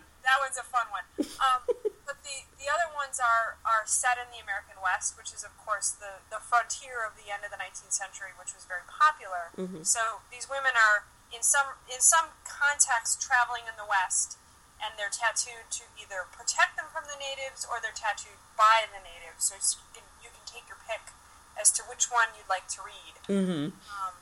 one's 0.54 0.62
a 0.62 0.70
fun 0.70 0.86
one. 0.94 1.08
Um, 1.42 1.66
but 2.06 2.22
the, 2.22 2.46
the 2.62 2.70
other 2.70 2.94
ones 2.94 3.18
are, 3.18 3.58
are 3.66 3.90
set 3.90 4.22
in 4.22 4.30
the 4.30 4.38
American 4.38 4.78
West, 4.78 5.18
which 5.18 5.34
is, 5.34 5.42
of 5.42 5.58
course, 5.58 5.90
the, 5.90 6.22
the 6.30 6.38
frontier 6.38 7.02
of 7.02 7.18
the 7.18 7.34
end 7.34 7.42
of 7.42 7.50
the 7.50 7.58
19th 7.58 7.90
century, 7.90 8.38
which 8.38 8.54
was 8.54 8.70
very 8.70 8.86
popular. 8.86 9.50
So 9.82 10.22
these 10.30 10.46
women 10.46 10.78
are, 10.78 11.10
in 11.34 11.42
some, 11.42 11.74
in 11.90 12.06
some 12.06 12.38
context, 12.46 13.18
traveling 13.18 13.66
in 13.66 13.74
the 13.82 13.90
West, 13.90 14.38
and 14.78 14.94
they're 14.94 15.14
tattooed 15.14 15.74
to 15.82 15.90
either 15.98 16.30
protect 16.30 16.78
them 16.78 16.86
from 16.94 17.10
the 17.10 17.18
natives 17.18 17.66
or 17.66 17.82
they're 17.82 17.96
tattooed 17.96 18.38
by 18.54 18.86
the 18.94 19.02
natives. 19.02 19.50
So 19.50 19.58
you, 19.58 19.90
can, 19.98 20.06
you 20.22 20.30
can 20.30 20.46
take 20.46 20.70
your 20.70 20.78
pick 20.86 21.16
as 21.58 21.74
to 21.80 21.82
which 21.90 22.14
one 22.14 22.30
you'd 22.38 22.52
like 22.52 22.70
to 22.78 22.86
read. 22.86 23.16
Mm-hmm. 23.26 23.74
Um, 23.74 24.14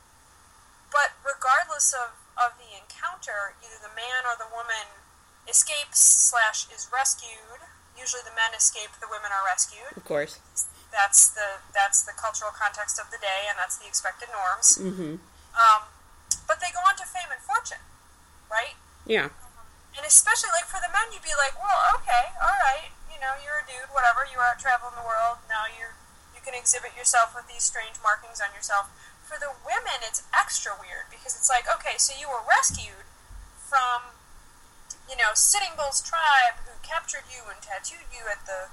but 0.88 1.18
regardless 1.24 1.90
of, 1.92 2.14
of 2.38 2.54
the 2.60 2.78
encounter, 2.78 3.58
either 3.64 3.80
the 3.80 3.92
man 3.96 4.22
or 4.28 4.38
the 4.38 4.48
woman 4.52 5.02
escapes 5.48 6.00
slash 6.00 6.66
is 6.70 6.88
rescued. 6.92 7.62
Usually 7.98 8.22
the 8.24 8.34
men 8.34 8.56
escape, 8.56 8.90
the 9.00 9.10
women 9.10 9.30
are 9.30 9.44
rescued. 9.44 9.92
Of 9.96 10.04
course. 10.04 10.40
That's 10.92 11.32
the 11.32 11.64
that's 11.72 12.04
the 12.04 12.12
cultural 12.12 12.52
context 12.52 13.00
of 13.00 13.08
the 13.08 13.16
day, 13.16 13.48
and 13.48 13.56
that's 13.56 13.80
the 13.80 13.88
expected 13.88 14.28
norms. 14.28 14.76
Mm-hmm. 14.76 15.16
Um, 15.56 15.80
but 16.44 16.60
they 16.60 16.68
go 16.72 16.84
on 16.84 16.96
to 17.00 17.06
fame 17.08 17.32
and 17.32 17.40
fortune, 17.40 17.80
right? 18.52 18.76
Yeah. 19.08 19.32
And 19.96 20.04
especially 20.04 20.52
like 20.52 20.68
for 20.68 20.80
the 20.80 20.88
men, 20.92 21.12
you'd 21.12 21.24
be 21.24 21.36
like, 21.36 21.56
well, 21.56 21.80
okay, 22.00 22.32
all 22.40 22.56
right, 22.64 22.92
you 23.12 23.20
know, 23.20 23.36
you're 23.40 23.60
a 23.60 23.66
dude, 23.68 23.92
whatever. 23.92 24.24
You're 24.24 24.44
out 24.44 24.56
traveling 24.60 24.96
the 24.96 25.04
world. 25.04 25.40
Now 25.48 25.68
you're 25.68 25.96
you 26.32 26.40
can 26.40 26.58
exhibit 26.58 26.96
yourself 26.98 27.38
with 27.38 27.46
these 27.46 27.62
strange 27.62 28.02
markings 28.02 28.42
on 28.42 28.50
yourself. 28.50 28.90
For 29.22 29.38
the 29.38 29.54
women, 29.62 30.02
it's 30.02 30.26
extra 30.34 30.74
weird 30.74 31.06
because 31.08 31.38
it's 31.38 31.46
like, 31.48 31.70
okay, 31.70 31.96
so 31.96 32.12
you 32.18 32.26
were 32.26 32.42
rescued 32.42 33.06
from, 33.54 34.12
you 35.08 35.16
know, 35.16 35.34
Sitting 35.34 35.74
Bull's 35.76 36.00
tribe 36.00 36.62
who 36.66 36.74
captured 36.82 37.26
you 37.30 37.44
and 37.50 37.58
tattooed 37.62 38.08
you 38.12 38.28
at 38.30 38.44
the 38.46 38.72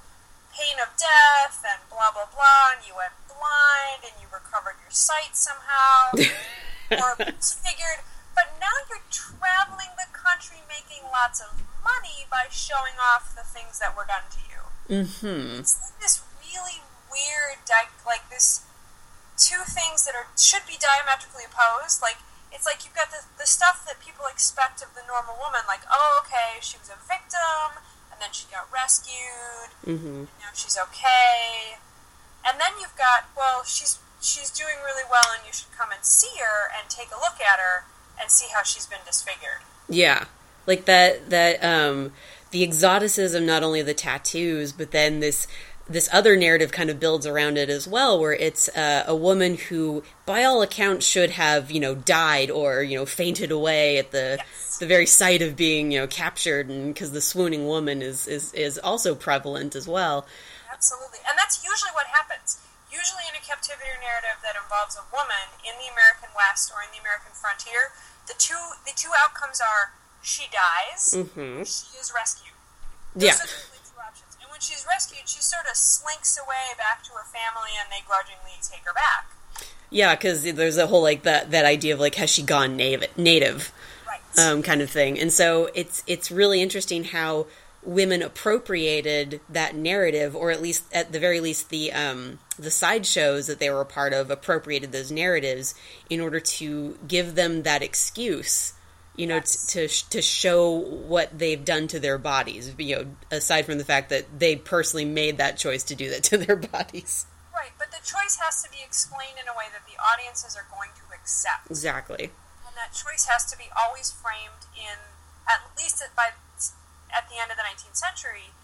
pain 0.50 0.82
of 0.82 0.92
death 0.98 1.62
and 1.62 1.80
blah 1.88 2.10
blah 2.10 2.28
blah, 2.30 2.74
and 2.74 2.82
you 2.82 2.94
went 2.94 3.14
blind 3.30 4.02
and 4.02 4.14
you 4.18 4.26
recovered 4.30 4.78
your 4.82 4.92
sight 4.92 5.38
somehow 5.38 6.10
or 6.90 7.14
disfigured. 7.18 8.02
But 8.34 8.56
now 8.58 8.72
you're 8.88 9.04
traveling 9.10 9.94
the 9.98 10.08
country 10.12 10.62
making 10.66 11.06
lots 11.10 11.40
of 11.40 11.62
money 11.82 12.26
by 12.30 12.46
showing 12.50 12.96
off 13.00 13.34
the 13.34 13.44
things 13.44 13.78
that 13.78 13.96
were 13.96 14.06
done 14.06 14.26
to 14.30 14.40
you. 14.46 14.60
Mm-hmm. 14.90 15.60
It's 15.60 15.78
like 15.80 15.98
this 16.00 16.22
really 16.42 16.82
weird, 17.10 17.62
di- 17.66 17.94
like 18.06 18.28
this 18.30 18.62
two 19.36 19.62
things 19.64 20.04
that 20.04 20.14
are 20.14 20.28
should 20.36 20.66
be 20.66 20.76
diametrically 20.76 21.44
opposed. 21.46 22.02
Like 22.02 22.18
it's 22.52 22.66
like 22.66 22.84
you've 22.84 22.94
got 22.94 23.10
the, 23.10 23.22
the 23.38 23.46
stuff 23.46 23.84
that 23.86 24.00
people 24.04 24.24
expect 24.30 24.82
of 24.82 24.94
the 24.94 25.02
normal 25.06 25.34
woman, 25.38 25.60
like 25.66 25.82
oh 25.90 26.22
okay, 26.26 26.58
she 26.60 26.76
was 26.78 26.88
a 26.90 26.98
victim, 27.06 27.78
and 28.12 28.20
then 28.20 28.30
she 28.32 28.46
got 28.50 28.66
rescued, 28.72 29.70
Mm-hmm. 29.86 30.28
now 30.42 30.52
she's 30.54 30.76
okay. 30.76 31.78
And 32.46 32.60
then 32.60 32.72
you've 32.80 32.96
got 32.96 33.28
well, 33.36 33.62
she's 33.64 33.98
she's 34.20 34.50
doing 34.50 34.76
really 34.84 35.04
well, 35.10 35.32
and 35.36 35.46
you 35.46 35.52
should 35.52 35.72
come 35.76 35.90
and 35.92 36.04
see 36.04 36.38
her 36.40 36.70
and 36.78 36.88
take 36.90 37.08
a 37.08 37.18
look 37.20 37.40
at 37.40 37.58
her 37.58 37.84
and 38.20 38.30
see 38.30 38.46
how 38.54 38.62
she's 38.62 38.86
been 38.86 39.00
disfigured. 39.06 39.62
Yeah, 39.88 40.24
like 40.66 40.84
that. 40.86 41.30
That 41.30 41.62
um, 41.64 42.12
the 42.50 42.62
exoticism, 42.62 43.46
not 43.46 43.62
only 43.62 43.82
the 43.82 43.94
tattoos, 43.94 44.72
but 44.72 44.90
then 44.90 45.20
this 45.20 45.46
this 45.90 46.08
other 46.12 46.36
narrative 46.36 46.70
kind 46.72 46.88
of 46.88 47.00
builds 47.00 47.26
around 47.26 47.58
it 47.58 47.68
as 47.68 47.86
well, 47.88 48.18
where 48.20 48.32
it's 48.32 48.68
uh, 48.70 49.04
a 49.06 49.14
woman 49.16 49.56
who, 49.56 50.02
by 50.24 50.44
all 50.44 50.62
accounts, 50.62 51.04
should 51.06 51.30
have 51.30 51.70
you 51.70 51.80
know 51.80 51.94
died 51.94 52.50
or 52.50 52.82
you 52.82 52.96
know 52.96 53.04
fainted 53.06 53.50
away 53.50 53.98
at 53.98 54.10
the 54.12 54.38
Yes. 54.38 54.78
the 54.78 54.86
very 54.86 55.06
sight 55.06 55.42
of 55.42 55.56
being 55.56 55.90
you 55.92 56.00
know 56.00 56.06
captured, 56.06 56.68
and 56.68 56.94
because 56.94 57.10
the 57.12 57.20
swooning 57.20 57.66
woman 57.66 58.00
is 58.02 58.26
is 58.26 58.54
is 58.54 58.78
also 58.78 59.14
prevalent 59.14 59.74
as 59.74 59.86
well. 59.88 60.26
Absolutely. 60.72 61.18
And 61.28 61.36
that's 61.36 61.60
usually 61.64 61.90
what 61.92 62.06
happens. 62.06 62.56
Usually 62.90 63.22
in 63.28 63.34
a 63.36 63.44
captivity 63.44 63.90
narrative 64.00 64.38
that 64.42 64.54
involves 64.56 64.96
a 64.96 65.04
woman 65.12 65.46
in 65.66 65.74
the 65.82 65.90
American 65.92 66.30
West 66.34 66.72
or 66.74 66.82
in 66.82 66.88
the 66.94 67.00
American 67.02 67.32
frontier, 67.34 67.90
the 68.26 68.34
two 68.38 68.58
the 68.86 68.92
two 68.96 69.10
outcomes 69.18 69.60
are 69.60 69.92
she 70.22 70.46
dies, 70.52 71.14
Mm-hmm. 71.16 71.62
she 71.64 71.96
is 71.98 72.12
rescued. 72.14 72.54
Those 73.14 73.24
Yeah. 73.24 73.34
When 74.60 74.76
she's 74.76 74.86
rescued, 74.86 75.26
she 75.26 75.40
sort 75.40 75.64
of 75.70 75.76
slinks 75.76 76.38
away 76.38 76.76
back 76.76 77.02
to 77.04 77.12
her 77.12 77.24
family 77.24 77.70
and 77.80 77.88
they 77.90 78.04
grudgingly 78.06 78.58
take 78.62 78.80
her 78.84 78.92
back. 78.92 79.30
Yeah, 79.88 80.14
because 80.14 80.42
there's 80.52 80.76
a 80.76 80.86
whole 80.86 81.02
like 81.02 81.22
that 81.22 81.50
that 81.50 81.64
idea 81.64 81.94
of 81.94 82.00
like 82.00 82.14
has 82.16 82.30
she 82.30 82.42
gone 82.42 82.76
native 82.76 83.16
native 83.16 83.72
Right. 84.06 84.20
um, 84.38 84.62
kind 84.62 84.82
of 84.82 84.90
thing, 84.90 85.18
and 85.18 85.32
so 85.32 85.70
it's 85.74 86.04
it's 86.06 86.30
really 86.30 86.60
interesting 86.60 87.04
how 87.04 87.46
women 87.82 88.22
appropriated 88.22 89.40
that 89.48 89.74
narrative, 89.74 90.36
or 90.36 90.50
at 90.50 90.60
least 90.60 90.84
at 90.92 91.10
the 91.12 91.18
very 91.18 91.40
least 91.40 91.70
the 91.70 91.92
um, 91.92 92.38
the 92.58 92.70
sideshows 92.70 93.46
that 93.46 93.58
they 93.58 93.70
were 93.70 93.80
a 93.80 93.86
part 93.86 94.12
of 94.12 94.30
appropriated 94.30 94.92
those 94.92 95.10
narratives 95.10 95.74
in 96.08 96.20
order 96.20 96.38
to 96.38 96.98
give 97.08 97.34
them 97.34 97.62
that 97.62 97.82
excuse. 97.82 98.74
You 99.20 99.26
know, 99.28 99.36
Yes. 99.44 99.66
t- 99.66 99.86
to 99.86 100.10
to 100.16 100.22
show 100.22 100.64
what 100.72 101.28
they've 101.36 101.62
done 101.64 101.88
to 101.88 102.00
their 102.00 102.16
bodies. 102.16 102.72
You 102.78 102.96
know, 102.96 103.04
aside 103.30 103.66
from 103.66 103.76
the 103.76 103.84
fact 103.84 104.08
that 104.08 104.24
they 104.40 104.56
personally 104.56 105.04
made 105.04 105.36
that 105.36 105.58
choice 105.58 105.82
to 105.92 105.94
do 105.94 106.08
that 106.10 106.22
to 106.32 106.38
their 106.38 106.56
bodies. 106.76 107.26
Right, 107.52 107.72
but 107.78 107.90
the 107.92 108.00
choice 108.00 108.40
has 108.40 108.62
to 108.64 108.70
be 108.70 108.80
explained 108.80 109.36
in 109.36 109.44
a 109.46 109.52
way 109.52 109.68
that 109.76 109.84
the 109.84 110.00
audiences 110.00 110.56
are 110.56 110.64
going 110.72 110.90
to 110.96 111.04
accept. 111.14 111.68
Exactly. 111.68 112.32
and 112.66 112.74
that 112.80 112.96
choice 112.96 113.26
has 113.28 113.44
to 113.52 113.58
be 113.58 113.68
always 113.76 114.08
framed 114.10 114.64
in 114.72 114.96
at 115.46 115.60
least 115.76 116.00
at, 116.00 116.16
by 116.16 116.32
at 117.12 117.28
the 117.28 117.36
end 117.36 117.50
of 117.52 117.58
the 117.60 117.66
19th 117.66 117.96
century 118.00 118.54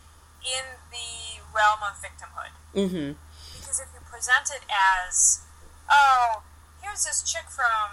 in 0.41 0.65
the 0.95 1.43
realm 1.53 1.81
of 1.85 2.01
victimhood 2.01 2.55
Mm-hmm. 2.73 3.13
because 3.61 3.81
if 3.81 3.89
you 3.93 4.01
present 4.09 4.49
it 4.55 4.63
as 4.73 5.41
oh 5.91 6.43
here's 6.81 7.05
this 7.05 7.21
chick 7.27 7.51
from 7.51 7.91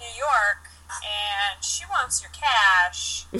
new 0.00 0.10
york 0.18 0.70
and 1.04 1.64
she 1.64 1.84
wants 1.90 2.22
your 2.22 2.30
cash 2.32 3.24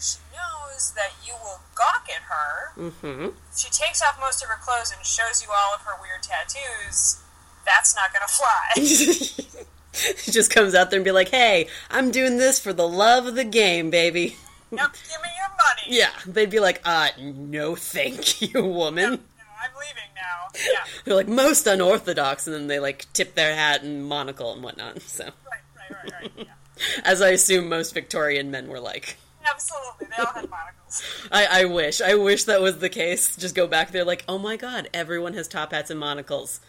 she 0.00 0.18
knows 0.32 0.92
that 0.96 1.12
you 1.26 1.32
will 1.42 1.60
gawk 1.74 2.06
at 2.14 2.22
her 2.22 2.72
Mm-hmm. 2.80 3.28
she 3.56 3.68
takes 3.70 4.00
off 4.02 4.18
most 4.20 4.42
of 4.42 4.48
her 4.48 4.58
clothes 4.62 4.92
and 4.96 5.04
shows 5.04 5.42
you 5.42 5.48
all 5.50 5.74
of 5.74 5.82
her 5.82 5.92
weird 6.00 6.22
tattoos 6.22 7.20
that's 7.66 7.94
not 7.94 8.12
going 8.12 8.26
to 8.26 8.32
fly 8.32 10.14
She 10.16 10.30
just 10.32 10.50
comes 10.52 10.74
out 10.74 10.90
there 10.90 10.98
and 10.98 11.04
be 11.04 11.10
like, 11.10 11.28
"Hey, 11.30 11.66
I'm 11.90 12.10
doing 12.10 12.36
this 12.38 12.58
for 12.60 12.72
the 12.72 12.86
love 12.88 13.26
of 13.26 13.34
the 13.34 13.44
game, 13.44 13.90
baby." 13.90 14.36
nope 14.70 14.92
give 14.92 15.20
me 15.20 15.28
your 15.36 15.48
money 15.50 15.98
Yeah, 15.98 16.10
they'd 16.26 16.48
be 16.48 16.60
like, 16.60 16.80
"Uh, 16.84 17.08
no, 17.18 17.74
thank 17.74 18.40
you, 18.40 18.64
woman." 18.64 19.10
no, 19.10 19.44
i'm 19.62 19.70
leaving 19.78 20.10
now 20.14 20.48
yeah 20.72 20.84
They're 21.04 21.16
like 21.16 21.28
most 21.28 21.66
unorthodox, 21.66 22.46
and 22.46 22.54
then 22.54 22.66
they 22.68 22.78
like 22.78 23.06
tip 23.12 23.34
their 23.34 23.54
hat 23.54 23.82
and 23.82 24.06
monocle 24.06 24.52
and 24.54 24.62
whatnot. 24.62 25.02
So, 25.02 25.24
Right, 25.24 25.60
right, 25.76 25.90
right, 26.04 26.12
right. 26.22 26.32
Yeah. 26.36 26.44
as 27.04 27.22
I 27.22 27.30
assume 27.30 27.68
most 27.68 27.94
Victorian 27.94 28.50
men 28.50 28.68
were 28.68 28.80
like, 28.80 29.16
Absolutely. 29.48 30.06
They 30.16 30.22
all 30.22 30.32
had 30.32 30.50
monocles. 30.50 31.02
I, 31.32 31.62
I 31.62 31.64
wish, 31.64 32.00
I 32.00 32.14
wish 32.14 32.44
that 32.44 32.60
was 32.60 32.78
the 32.78 32.88
case. 32.88 33.36
Just 33.36 33.54
go 33.54 33.66
back 33.66 33.90
there, 33.90 34.04
like, 34.04 34.24
oh 34.28 34.38
my 34.38 34.56
god, 34.56 34.88
everyone 34.92 35.34
has 35.34 35.48
top 35.48 35.72
hats 35.72 35.90
and 35.90 35.98
monocles. 35.98 36.60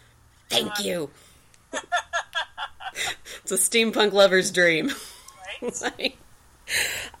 Thank 0.48 0.78
you. 0.80 1.10
it's 1.72 3.52
a 3.52 3.56
steampunk 3.56 4.12
lover's 4.12 4.50
dream. 4.50 4.90
Right? 5.62 6.16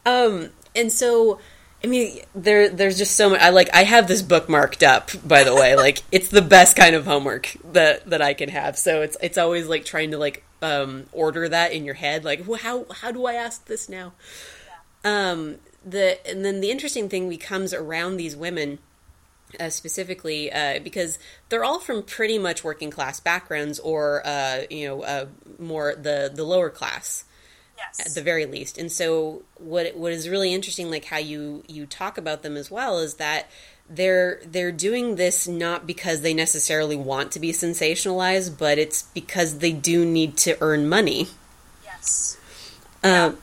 um 0.06 0.50
and 0.74 0.90
so 0.90 1.38
i 1.84 1.86
mean 1.86 2.20
there 2.34 2.68
there's 2.68 2.98
just 2.98 3.16
so 3.16 3.30
much 3.30 3.40
i 3.40 3.50
like 3.50 3.68
i 3.74 3.82
have 3.82 4.08
this 4.08 4.22
book 4.22 4.48
marked 4.48 4.82
up 4.82 5.10
by 5.24 5.44
the 5.44 5.54
way. 5.54 5.76
Like 5.82 6.02
it's 6.12 6.28
the 6.28 6.42
best 6.42 6.76
kind 6.76 6.94
of 6.94 7.06
homework 7.06 7.56
that 7.72 8.08
that 8.10 8.22
i 8.22 8.34
can 8.34 8.48
have. 8.48 8.78
So 8.78 9.02
it's 9.02 9.16
it's 9.20 9.38
always 9.38 9.66
like 9.66 9.84
trying 9.84 10.12
to 10.12 10.18
like 10.18 10.44
um 10.60 11.06
order 11.12 11.48
that 11.48 11.72
in 11.72 11.84
your 11.84 11.94
head. 11.94 12.24
Like 12.24 12.46
well, 12.46 12.58
how 12.58 12.86
how 13.00 13.10
do 13.10 13.26
i 13.26 13.34
ask 13.34 13.66
this 13.66 13.88
now? 13.88 14.12
Um 15.04 15.56
the 15.84 16.24
and 16.28 16.44
then 16.44 16.60
the 16.60 16.70
interesting 16.70 17.08
thing 17.08 17.28
becomes 17.28 17.74
around 17.74 18.16
these 18.16 18.36
women 18.36 18.78
uh, 19.58 19.70
specifically 19.70 20.50
uh, 20.52 20.78
because 20.80 21.18
they're 21.48 21.64
all 21.64 21.80
from 21.80 22.02
pretty 22.02 22.38
much 22.38 22.64
working 22.64 22.90
class 22.90 23.20
backgrounds 23.20 23.78
or 23.80 24.26
uh, 24.26 24.62
you 24.70 24.86
know 24.86 25.02
uh, 25.02 25.26
more 25.58 25.94
the 25.94 26.30
the 26.32 26.44
lower 26.44 26.70
class 26.70 27.24
at 28.00 28.14
the 28.14 28.22
very 28.22 28.46
least. 28.46 28.78
And 28.78 28.90
so 28.90 29.42
what 29.58 29.96
what 29.96 30.12
is 30.12 30.28
really 30.28 30.52
interesting 30.54 30.90
like 30.90 31.06
how 31.06 31.18
you 31.18 31.62
you 31.68 31.86
talk 31.86 32.16
about 32.18 32.42
them 32.42 32.56
as 32.56 32.70
well 32.70 32.98
is 32.98 33.14
that 33.14 33.50
they're 33.90 34.40
they're 34.46 34.72
doing 34.72 35.16
this 35.16 35.46
not 35.46 35.86
because 35.86 36.20
they 36.22 36.32
necessarily 36.32 36.96
want 36.96 37.32
to 37.32 37.40
be 37.40 37.52
sensationalized, 37.52 38.56
but 38.58 38.78
it's 38.78 39.02
because 39.14 39.58
they 39.58 39.72
do 39.72 40.04
need 40.04 40.36
to 40.38 40.56
earn 40.60 40.88
money. 40.88 41.28
Yes. 41.84 42.38
Um, 43.04 43.38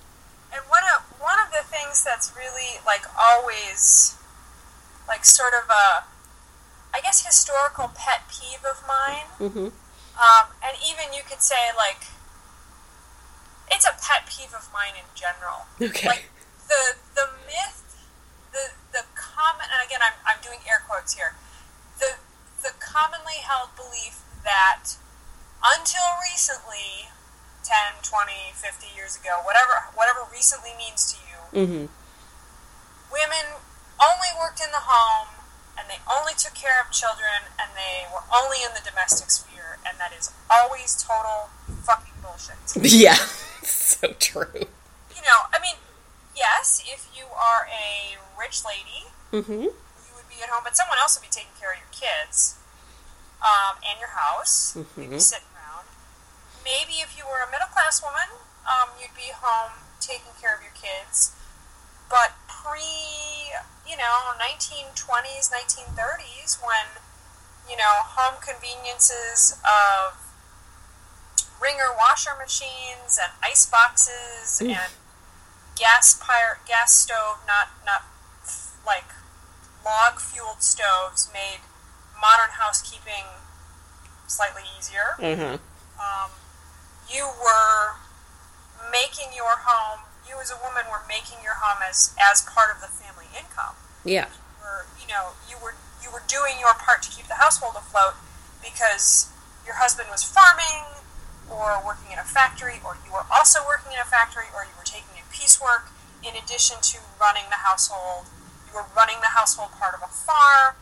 And 0.51 0.61
one 0.69 0.83
of 0.95 1.03
one 1.19 1.37
of 1.39 1.51
the 1.51 1.63
things 1.69 2.03
that's 2.03 2.31
really 2.35 2.79
like 2.85 3.03
always 3.19 4.15
like 5.07 5.25
sort 5.25 5.53
of 5.53 5.69
a 5.69 6.03
I 6.91 7.01
guess 7.01 7.23
historical 7.25 7.91
pet 7.93 8.23
peeve 8.29 8.63
of 8.65 8.83
mine. 8.87 9.25
mhm. 9.51 9.71
Um, 10.19 10.47
and 10.63 10.75
even 10.89 11.13
you 11.13 11.21
could 11.29 11.41
say 11.41 11.69
like 11.77 12.01
it's 13.71 13.85
a 13.85 13.93
pet 14.01 14.25
peeve 14.29 14.53
of 14.53 14.67
mine 14.73 14.95
in 14.97 15.05
general. 15.15 15.65
Okay. 15.81 16.07
Like 16.07 16.29
the 16.67 16.95
the 17.15 17.27
myth, 17.45 17.83
the 18.53 18.73
the 18.91 19.03
common, 19.15 19.65
and 19.71 19.81
again 19.85 20.01
I'm 20.01 20.17
I'm 20.25 20.41
doing 20.41 20.59
air 20.67 20.81
quotes 20.87 21.13
here. 21.13 21.35
The 21.99 22.17
the 22.63 22.71
commonly 22.79 23.39
held 23.45 23.75
belief 23.75 24.19
that 24.43 24.95
until 25.63 26.07
recently, 26.23 27.11
10, 27.63 27.99
20, 28.01 28.55
50 28.55 28.87
years 28.95 29.15
ago, 29.19 29.39
whatever 29.43 29.91
whatever 29.95 30.23
recently 30.31 30.71
means 30.77 31.11
to 31.13 31.17
you, 31.27 31.39
Mhm. 31.53 31.89
women 33.11 33.45
only 33.99 34.31
worked 34.39 34.61
in 34.61 34.71
the 34.71 34.83
home 34.87 35.27
and 35.77 35.89
they 35.89 35.99
only 36.09 36.33
took 36.33 36.53
care 36.53 36.79
of 36.81 36.91
children 36.91 37.51
and 37.59 37.71
they 37.75 38.07
were 38.13 38.23
only 38.31 38.63
in 38.63 38.71
the 38.73 38.81
domestic 38.83 39.29
sphere 39.31 39.77
and 39.85 39.99
that 39.99 40.11
is 40.13 40.31
always 40.49 40.95
total 41.01 41.49
fucking 41.83 42.13
bullshit. 42.21 42.55
Yeah, 42.83 43.17
so 43.63 44.13
true. 44.19 44.65
You 45.15 45.21
know, 45.25 45.39
I 45.53 45.59
mean, 45.61 45.75
yes, 46.35 46.81
if 46.85 47.07
you 47.15 47.25
are 47.25 47.67
a 47.67 48.17
rich 48.39 48.63
lady, 48.65 49.11
Mm-hmm. 49.31 49.69
you 49.69 50.11
would 50.17 50.29
be 50.29 50.41
at 50.41 50.49
home, 50.49 50.61
but 50.63 50.75
someone 50.75 50.97
else 50.97 51.13
would 51.17 51.25
be 51.27 51.31
taking 51.31 51.53
care 51.59 51.73
of 51.73 51.77
your 51.77 51.91
kids 51.93 52.55
um, 53.45 53.77
and 53.85 53.99
your 53.99 54.09
house. 54.17 54.73
You'd 54.75 54.95
be 54.95 55.05
Mhm. 55.17 55.21
sitting 55.21 55.47
around. 55.53 55.85
Maybe 56.63 57.01
if 57.01 57.15
you 57.17 57.25
were 57.27 57.39
a 57.45 57.49
middle 57.51 57.67
class 57.69 58.01
woman, 58.01 58.29
um, 58.65 58.89
you'd 58.99 59.13
be 59.15 59.29
home 59.33 59.73
taking 59.99 60.33
care 60.41 60.55
of 60.55 60.61
your 60.63 60.73
kids. 60.73 61.31
But 62.09 62.33
pre, 62.47 62.81
you 63.85 63.97
know, 63.97 64.33
1920s, 64.41 65.49
1930s, 65.53 66.57
when, 66.61 66.87
you 67.69 67.77
know, 67.77 68.01
home 68.17 68.41
conveniences 68.41 69.57
of 69.61 70.17
wringer 71.61 71.91
washer 71.97 72.31
machines 72.39 73.19
and 73.21 73.31
ice 73.43 73.65
boxes 73.65 74.59
Mm. 74.63 74.75
and 74.75 74.93
gas 75.75 76.13
fire 76.13 76.59
gas 76.67 76.93
stove, 76.93 77.37
not 77.47 77.69
not 77.85 78.03
like 78.85 79.05
log 79.85 80.19
fueled 80.19 80.61
stoves, 80.63 81.29
made 81.33 81.59
modern 82.19 82.51
housekeeping 82.51 83.25
slightly 84.27 84.63
easier. 84.77 85.15
Mm-hmm. 85.19 85.55
Um, 85.99 86.29
you 87.09 87.25
were 87.27 87.95
making 88.91 89.29
your 89.35 89.55
home. 89.65 90.01
You 90.27 90.39
as 90.39 90.51
a 90.51 90.57
woman 90.61 90.83
were 90.91 91.01
making 91.07 91.39
your 91.43 91.55
home 91.55 91.81
as 91.87 92.13
as 92.19 92.41
part 92.43 92.69
of 92.73 92.81
the 92.81 92.87
family 92.87 93.25
income. 93.35 93.75
Yeah. 94.05 94.27
Were 94.61 94.85
you 94.99 95.07
know 95.07 95.33
you 95.49 95.57
were 95.61 95.75
you 96.03 96.11
were 96.11 96.23
doing 96.27 96.59
your 96.59 96.73
part 96.75 97.01
to 97.03 97.09
keep 97.09 97.27
the 97.27 97.35
household 97.35 97.75
afloat 97.75 98.15
because 98.61 99.27
your 99.65 99.75
husband 99.75 100.09
was 100.11 100.23
farming 100.23 100.85
or 101.51 101.81
working 101.85 102.11
in 102.13 102.19
a 102.19 102.23
factory, 102.27 102.79
or 102.85 102.97
you 103.05 103.11
were 103.11 103.25
also 103.33 103.59
working 103.67 103.91
in 103.91 103.99
a 103.99 104.07
factory, 104.07 104.47
or 104.55 104.63
you 104.63 104.73
were 104.77 104.85
taking 104.87 105.17
in 105.17 105.25
piecework 105.33 105.89
in 106.23 106.35
addition 106.35 106.77
to 106.81 106.97
running 107.19 107.47
the 107.49 107.61
household. 107.65 108.25
You 108.69 108.75
were 108.77 108.85
running 108.95 109.17
the 109.21 109.33
household 109.33 109.71
part 109.77 109.95
of 109.95 110.01
a 110.05 110.11
farm. 110.11 110.75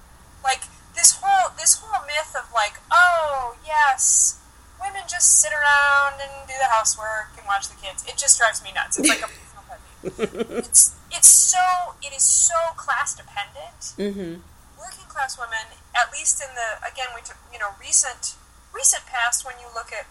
Like 0.43 0.63
this 0.95 1.19
whole 1.23 1.51
this 1.57 1.79
whole 1.81 2.03
myth 2.05 2.35
of 2.37 2.51
like, 2.53 2.75
oh 2.91 3.55
yes, 3.65 4.39
women 4.81 5.03
just 5.07 5.39
sit 5.39 5.51
around 5.51 6.19
and 6.21 6.47
do 6.47 6.53
the 6.59 6.69
housework 6.69 7.31
and 7.37 7.45
watch 7.47 7.67
the 7.69 7.75
kids. 7.79 8.03
It 8.07 8.17
just 8.17 8.37
drives 8.37 8.63
me 8.63 8.71
nuts. 8.75 8.99
It's 8.99 9.07
like 9.09 9.23
a 9.23 9.29
personal 9.33 9.63
pet 9.67 9.79
peeve. 10.03 10.57
It's 10.67 10.95
it's 11.11 11.27
so 11.29 11.95
it 12.03 12.13
is 12.15 12.23
so 12.23 12.55
class 12.75 13.15
dependent 13.15 13.95
Mm-hmm. 13.97 14.41
working 14.77 15.07
class 15.09 15.37
women, 15.39 15.73
at 15.95 16.11
least 16.13 16.41
in 16.43 16.49
the 16.53 16.77
again 16.85 17.07
we 17.15 17.21
took 17.21 17.37
you 17.53 17.57
know 17.59 17.71
recent 17.79 18.35
recent 18.73 19.05
past 19.05 19.45
when 19.45 19.55
you 19.61 19.67
look 19.73 19.89
at 19.93 20.05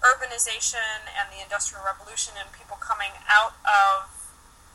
urbanization 0.00 1.04
and 1.12 1.28
the 1.28 1.40
industrial 1.42 1.84
revolution 1.84 2.32
and 2.40 2.48
people 2.56 2.76
coming 2.80 3.12
out 3.28 3.54
of 3.68 4.08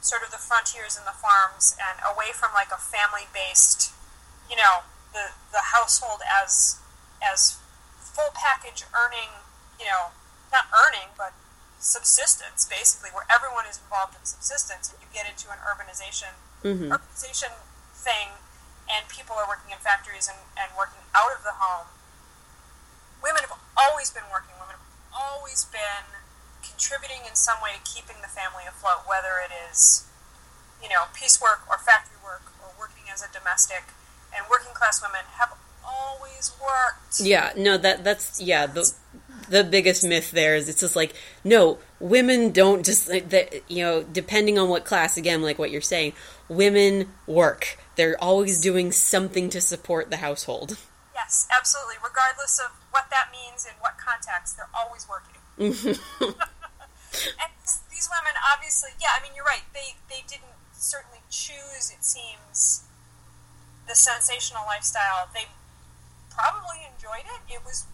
sort 0.02 0.22
of 0.22 0.30
the 0.30 0.38
frontiers 0.38 0.94
and 0.98 1.06
the 1.10 1.18
farms 1.18 1.74
and 1.82 1.98
away 2.06 2.30
from 2.30 2.54
like 2.54 2.70
a 2.70 2.78
family 2.78 3.26
based 3.34 3.90
you 4.50 4.56
know 4.56 4.86
the 5.18 5.34
the 5.50 5.74
household 5.74 6.22
as 6.30 6.78
as 7.26 7.58
full 7.98 8.30
package 8.38 8.86
earning 8.94 9.42
you 9.82 9.86
know 9.90 10.14
not 10.54 10.70
earning 10.70 11.10
but 11.18 11.34
subsistence 11.82 12.70
basically 12.70 13.10
where 13.10 13.26
everyone 13.26 13.66
is 13.66 13.82
involved 13.82 14.14
in 14.14 14.22
subsistence 14.24 14.94
and 14.94 15.02
you 15.02 15.10
get 15.10 15.26
into 15.26 15.50
an 15.50 15.58
urbanization 15.66 16.38
Mm-hmm. 16.66 16.90
urbanization 16.90 17.54
thing 17.94 18.42
and 18.90 19.06
people 19.10 19.38
are 19.38 19.46
working 19.46 19.70
in 19.70 19.78
factories 19.82 20.26
and, 20.26 20.38
and 20.58 20.70
working 20.74 21.02
out 21.14 21.30
of 21.34 21.46
the 21.46 21.54
home, 21.58 21.90
women 23.22 23.42
have 23.46 23.54
always 23.78 24.10
been 24.10 24.26
working. 24.34 24.55
Always 25.16 25.66
been 25.66 26.06
contributing 26.62 27.24
in 27.28 27.36
some 27.36 27.58
way 27.64 27.72
to 27.72 27.82
keeping 27.82 28.22
the 28.22 28.28
family 28.28 28.64
afloat, 28.68 29.08
whether 29.08 29.40
it 29.40 29.52
is, 29.72 30.06
you 30.84 30.90
know, 30.90 31.08
piecework 31.16 31.64
or 31.70 31.78
factory 31.78 32.18
work 32.24 32.52
or 32.62 32.70
working 32.78 33.04
as 33.12 33.24
a 33.24 33.32
domestic. 33.32 33.84
And 34.36 34.44
working 34.52 34.74
class 34.74 35.02
women 35.02 35.24
have 35.40 35.56
always 35.86 36.52
worked. 36.60 37.22
Yeah, 37.22 37.54
no, 37.56 37.78
that 37.78 38.04
that's 38.04 38.42
yeah 38.42 38.66
the 38.66 38.94
the 39.50 39.64
biggest 39.64 40.04
myth 40.04 40.32
there 40.32 40.56
is 40.56 40.68
it's 40.70 40.80
just 40.80 40.96
like 40.96 41.14
no 41.44 41.78
women 42.00 42.52
don't 42.52 42.86
just 42.86 43.08
like 43.08 43.30
that 43.30 43.54
you 43.70 43.84
know 43.84 44.04
depending 44.04 44.58
on 44.58 44.70
what 44.70 44.86
class 44.86 45.18
again 45.18 45.42
like 45.42 45.60
what 45.60 45.72
you're 45.72 45.82
saying 45.82 46.14
women 46.50 47.08
work 47.28 47.78
they're 47.96 48.22
always 48.22 48.60
doing 48.60 48.92
something 48.92 49.50
to 49.50 49.62
support 49.62 50.10
the 50.10 50.18
household 50.18 50.78
Yes, 51.26 51.50
absolutely. 51.50 51.98
Regardless 52.06 52.62
of 52.62 52.70
what 52.94 53.10
that 53.10 53.34
means 53.34 53.66
in 53.66 53.74
what 53.82 53.98
context, 53.98 54.58
they're 54.58 54.70
always 54.78 55.10
working. 55.10 55.42
and 55.58 55.74
these, 57.66 57.82
these 57.90 58.06
women, 58.14 58.38
obviously, 58.46 58.94
yeah. 59.02 59.18
I 59.18 59.26
mean, 59.26 59.34
you're 59.34 59.48
right. 59.48 59.66
They 59.74 59.98
they 60.06 60.22
didn't 60.30 60.54
certainly 60.78 61.26
choose. 61.34 61.90
It 61.90 62.06
seems 62.06 62.86
the 63.90 63.98
sensational 63.98 64.70
lifestyle. 64.70 65.26
They 65.34 65.50
probably 66.30 66.86
enjoyed 66.86 67.26
it. 67.26 67.42
It 67.50 67.66
was, 67.66 67.90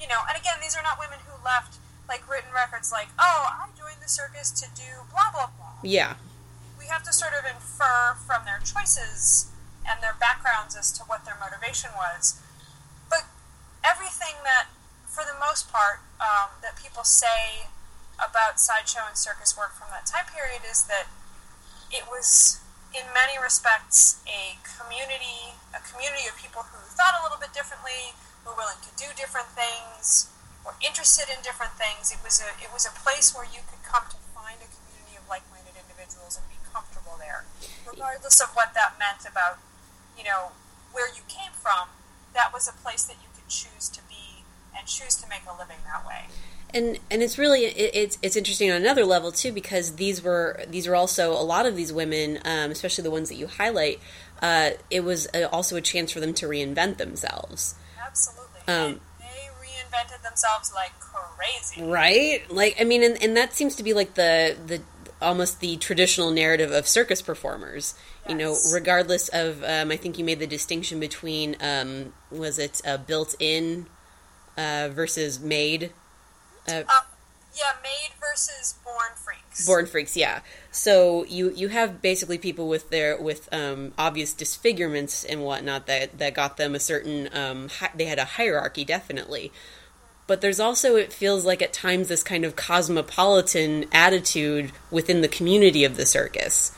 you 0.00 0.08
know. 0.08 0.24
And 0.24 0.40
again, 0.40 0.64
these 0.64 0.72
are 0.72 0.82
not 0.82 0.96
women 0.96 1.20
who 1.28 1.36
left 1.44 1.76
like 2.08 2.24
written 2.24 2.56
records 2.56 2.88
like, 2.88 3.12
"Oh, 3.20 3.52
I 3.52 3.68
joined 3.76 4.00
the 4.00 4.08
circus 4.08 4.48
to 4.64 4.66
do 4.72 5.04
blah 5.12 5.28
blah 5.28 5.52
blah." 5.52 5.76
yeah 5.82 6.14
we 6.78 6.86
have 6.86 7.02
to 7.04 7.12
sort 7.12 7.32
of 7.32 7.44
infer 7.44 8.16
from 8.26 8.44
their 8.44 8.60
choices 8.64 9.50
and 9.90 9.98
their 9.98 10.14
backgrounds 10.14 10.78
as 10.78 10.94
to 10.94 11.02
what 11.10 11.26
their 11.26 11.36
motivation 11.42 11.90
was. 11.98 12.38
But 13.10 13.26
everything 13.82 14.38
that, 14.46 14.70
for 15.10 15.26
the 15.26 15.34
most 15.34 15.66
part, 15.66 16.06
um, 16.22 16.54
that 16.62 16.78
people 16.78 17.02
say 17.02 17.66
about 18.22 18.62
sideshow 18.62 19.02
and 19.10 19.18
circus 19.18 19.58
work 19.58 19.74
from 19.74 19.90
that 19.90 20.06
time 20.06 20.30
period 20.30 20.62
is 20.62 20.86
that 20.86 21.10
it 21.90 22.06
was, 22.06 22.60
in 22.94 23.02
many 23.10 23.34
respects, 23.34 24.22
a 24.30 24.54
community, 24.62 25.58
a 25.74 25.82
community 25.82 26.30
of 26.30 26.38
people 26.38 26.62
who 26.70 26.78
thought 26.94 27.18
a 27.18 27.22
little 27.26 27.40
bit 27.40 27.50
differently, 27.50 28.14
were 28.46 28.54
willing 28.54 28.78
to 28.86 28.92
do 28.94 29.10
different 29.18 29.50
things, 29.58 30.30
were 30.62 30.76
interested 30.78 31.26
in 31.32 31.42
different 31.42 31.74
things. 31.74 32.12
It 32.12 32.22
was 32.22 32.38
a, 32.38 32.54
it 32.62 32.70
was 32.70 32.86
a 32.86 32.94
place 32.94 33.34
where 33.34 33.48
you 33.48 33.64
could 33.66 33.82
come 33.82 34.06
to 34.06 34.18
find 34.36 34.60
a 34.62 34.68
community 34.68 35.16
of 35.18 35.26
like-minded 35.26 35.74
individuals 35.74 36.38
and 36.38 36.46
be 36.46 36.60
comfortable 36.70 37.16
there, 37.18 37.48
regardless 37.88 38.38
of 38.38 38.52
what 38.52 38.76
that 38.76 39.00
meant 39.00 39.24
about, 39.26 39.58
you 40.20 40.28
know, 40.28 40.52
where 40.92 41.08
you 41.08 41.22
came 41.28 41.52
from. 41.52 41.88
That 42.34 42.52
was 42.52 42.68
a 42.68 42.72
place 42.72 43.04
that 43.04 43.16
you 43.22 43.28
could 43.34 43.48
choose 43.48 43.88
to 43.88 44.00
be 44.08 44.44
and 44.76 44.86
choose 44.86 45.16
to 45.16 45.28
make 45.28 45.42
a 45.48 45.58
living 45.58 45.78
that 45.86 46.06
way. 46.06 46.26
and 46.72 46.98
and 47.10 47.22
it's 47.22 47.36
really 47.38 47.64
it, 47.64 47.90
it's 47.94 48.18
it's 48.22 48.36
interesting 48.36 48.70
on 48.70 48.76
another 48.76 49.04
level 49.04 49.32
too 49.32 49.50
because 49.52 49.96
these 49.96 50.22
were 50.22 50.62
these 50.68 50.86
were 50.86 50.94
also 50.94 51.32
a 51.32 51.42
lot 51.42 51.66
of 51.66 51.74
these 51.74 51.92
women 51.92 52.38
um, 52.44 52.70
especially 52.70 53.02
the 53.02 53.10
ones 53.10 53.28
that 53.28 53.34
you 53.34 53.48
highlight 53.48 53.98
uh, 54.42 54.70
it 54.90 55.00
was 55.02 55.26
uh 55.34 55.48
also 55.50 55.74
a 55.76 55.80
chance 55.80 56.12
for 56.12 56.20
them 56.20 56.32
to 56.34 56.46
reinvent 56.46 56.96
themselves 56.98 57.74
Absolutely. 58.00 58.60
Um, 58.68 59.00
they 59.18 59.48
reinvented 59.60 60.22
themselves 60.22 60.72
like 60.72 60.92
crazy. 61.00 61.82
right 61.82 62.42
like 62.50 62.76
i 62.80 62.84
mean 62.84 63.02
and, 63.02 63.20
and 63.20 63.36
that 63.36 63.52
seems 63.54 63.74
to 63.76 63.82
be 63.82 63.92
like 63.92 64.14
the 64.14 64.56
the 64.66 64.80
almost 65.20 65.60
the 65.60 65.76
traditional 65.76 66.30
narrative 66.30 66.70
of 66.70 66.86
circus 66.86 67.20
performers 67.22 67.94
you 68.28 68.34
know 68.34 68.56
regardless 68.72 69.28
of 69.28 69.62
um, 69.64 69.90
i 69.90 69.96
think 69.96 70.18
you 70.18 70.24
made 70.24 70.38
the 70.38 70.46
distinction 70.46 71.00
between 71.00 71.56
um, 71.60 72.12
was 72.30 72.58
it 72.58 72.80
uh, 72.86 72.96
built 72.96 73.34
in 73.38 73.86
uh, 74.56 74.88
versus 74.92 75.40
made? 75.40 75.90
Uh, 76.68 76.82
Um, 76.88 77.04
yeah, 77.54 77.72
made 77.82 78.10
versus 78.20 78.74
born 78.84 79.10
freaks. 79.16 79.66
born 79.66 79.86
freaks 79.86 80.16
yeah. 80.16 80.40
So 80.70 81.24
you 81.24 81.50
you 81.50 81.68
have 81.68 82.00
basically 82.00 82.38
people 82.38 82.68
with 82.68 82.90
their 82.90 83.20
with 83.20 83.52
um, 83.52 83.92
obvious 83.98 84.32
disfigurements 84.32 85.24
and 85.24 85.42
whatnot 85.44 85.86
that 85.86 86.18
that 86.18 86.34
got 86.34 86.56
them 86.56 86.74
a 86.74 86.80
certain 86.80 87.28
um, 87.34 87.68
hi- 87.68 87.90
they 87.94 88.04
had 88.04 88.18
a 88.18 88.24
hierarchy 88.24 88.84
definitely 88.84 89.50
but 90.30 90.40
there's 90.40 90.60
also 90.60 90.94
it 90.94 91.12
feels 91.12 91.44
like 91.44 91.60
at 91.60 91.72
times 91.72 92.06
this 92.06 92.22
kind 92.22 92.44
of 92.44 92.54
cosmopolitan 92.54 93.84
attitude 93.90 94.70
within 94.88 95.22
the 95.22 95.28
community 95.28 95.82
of 95.82 95.96
the 95.96 96.06
circus 96.06 96.70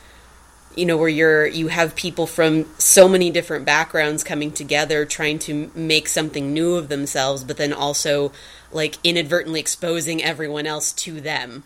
you 0.75 0.87
know 0.87 0.97
where 0.97 1.09
you're 1.09 1.47
you 1.47 1.69
have 1.69 1.95
people 1.95 2.27
from 2.27 2.65
so 2.79 3.07
many 3.07 3.29
different 3.29 3.67
backgrounds 3.67 4.25
coming 4.25 4.51
together 4.51 5.05
trying 5.05 5.39
to 5.39 5.71
make 5.75 6.09
something 6.09 6.55
new 6.55 6.77
of 6.77 6.89
themselves 6.89 7.45
but 7.45 7.59
then 7.59 7.75
also 7.75 8.33
like 8.73 8.97
inadvertently 9.05 9.61
exposing 9.61 10.23
everyone 10.23 10.67
else 10.67 10.91
to 10.93 11.21
them 11.21 11.65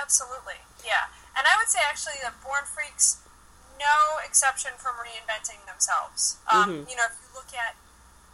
Absolutely, 0.00 0.56
yeah. 0.84 1.12
And 1.36 1.44
I 1.46 1.60
would 1.60 1.68
say 1.68 1.80
actually 1.84 2.18
that 2.22 2.34
born 2.42 2.64
freaks, 2.64 3.20
no 3.78 4.18
exception 4.24 4.72
from 4.78 4.96
reinventing 4.96 5.64
themselves. 5.66 6.38
Um, 6.50 6.86
You 6.88 6.96
know, 6.96 7.06
if 7.10 7.16
you 7.20 7.30
look 7.34 7.52
at, 7.52 7.76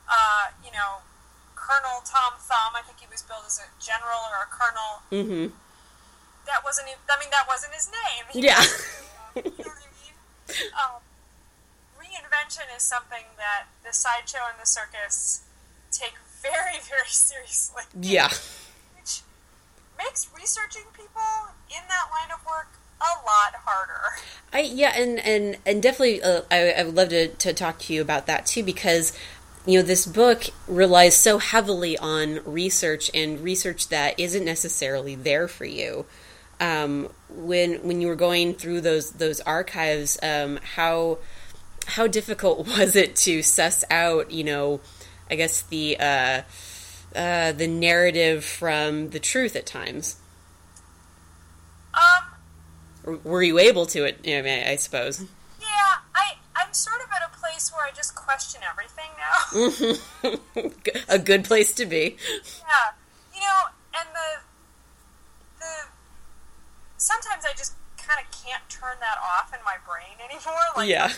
uh, 0.08 0.54
you 0.64 0.70
know, 0.70 1.02
Colonel 1.66 1.98
Tom 2.06 2.38
Thumb, 2.38 2.78
I 2.78 2.82
think 2.86 3.02
he 3.02 3.06
was 3.10 3.22
billed 3.26 3.42
as 3.46 3.58
a 3.58 3.66
general 3.82 4.22
or 4.30 4.46
a 4.46 4.50
colonel. 4.54 5.02
mm-hmm 5.10 5.50
That 6.46 6.62
wasn't. 6.62 6.86
Even, 6.86 7.02
I 7.10 7.18
mean, 7.18 7.30
that 7.34 7.46
wasn't 7.50 7.74
his 7.74 7.90
name. 7.90 8.24
He 8.30 8.46
Yeah. 8.46 8.58
was, 8.62 8.70
you 9.34 9.42
know 9.66 9.74
I 9.74 9.90
mean? 9.98 10.14
um, 10.78 11.02
reinvention 11.98 12.70
is 12.76 12.82
something 12.82 13.24
that 13.36 13.66
the 13.84 13.92
sideshow 13.92 14.46
and 14.50 14.60
the 14.62 14.66
circus 14.66 15.42
take 15.90 16.14
very, 16.40 16.78
very 16.88 17.08
seriously. 17.10 17.82
Yeah. 18.00 18.28
Which 18.94 19.22
makes 19.98 20.28
researching 20.34 20.86
people 20.94 21.50
in 21.68 21.82
that 21.88 22.06
line 22.14 22.30
of 22.30 22.44
work 22.46 22.68
a 23.00 23.12
lot 23.26 23.54
harder. 23.66 24.16
I 24.52 24.60
yeah, 24.60 24.92
and 24.96 25.18
and 25.18 25.56
and 25.66 25.82
definitely, 25.82 26.22
uh, 26.22 26.42
I, 26.50 26.70
I 26.72 26.82
would 26.84 26.94
love 26.94 27.10
to 27.10 27.28
to 27.28 27.52
talk 27.52 27.78
to 27.80 27.92
you 27.92 28.00
about 28.00 28.26
that 28.26 28.46
too 28.46 28.62
because 28.62 29.12
you 29.66 29.78
know 29.78 29.82
this 29.84 30.06
book 30.06 30.44
relies 30.68 31.16
so 31.16 31.38
heavily 31.38 31.98
on 31.98 32.40
research 32.44 33.10
and 33.12 33.40
research 33.40 33.88
that 33.88 34.18
isn't 34.18 34.44
necessarily 34.44 35.14
there 35.14 35.48
for 35.48 35.64
you. 35.64 36.06
Um, 36.60 37.10
when 37.28 37.86
when 37.86 38.00
you 38.00 38.06
were 38.06 38.16
going 38.16 38.54
through 38.54 38.80
those 38.80 39.12
those 39.12 39.40
archives, 39.40 40.18
um, 40.22 40.58
how 40.62 41.18
how 41.86 42.06
difficult 42.06 42.66
was 42.78 42.96
it 42.96 43.16
to 43.16 43.42
suss 43.42 43.84
out, 43.90 44.30
you 44.30 44.44
know, 44.44 44.80
I 45.30 45.34
guess 45.34 45.62
the 45.62 45.98
uh, 45.98 46.42
uh, 47.14 47.52
the 47.52 47.66
narrative 47.66 48.44
from 48.44 49.10
the 49.10 49.20
truth 49.20 49.56
at 49.56 49.66
times? 49.66 50.16
Um, 51.94 53.20
were 53.24 53.42
you 53.42 53.58
able 53.58 53.86
to 53.86 54.04
it? 54.04 54.18
I 54.26 54.42
mean, 54.42 54.66
I 54.66 54.76
suppose. 54.76 55.22
yeah, 55.60 55.66
I 56.14 56.34
I'm 56.66 56.74
sort 56.74 56.98
of 56.98 57.06
at 57.14 57.22
a 57.22 57.30
place 57.38 57.70
where 57.70 57.86
I 57.86 57.94
just 57.94 58.16
question 58.16 58.60
everything 58.66 59.14
now. 59.14 60.74
a 61.08 61.18
good 61.18 61.44
place 61.44 61.72
to 61.74 61.86
be. 61.86 62.16
Yeah, 62.18 62.90
you 63.32 63.40
know, 63.40 63.70
and 63.94 64.08
the 64.10 64.28
the 65.62 65.72
sometimes 66.96 67.44
I 67.46 67.54
just 67.54 67.74
kind 68.02 68.18
of 68.18 68.26
can't 68.34 68.66
turn 68.68 68.98
that 68.98 69.18
off 69.22 69.54
in 69.54 69.62
my 69.62 69.78
brain 69.86 70.18
anymore. 70.18 70.58
Like, 70.76 70.90
yeah. 70.90 71.14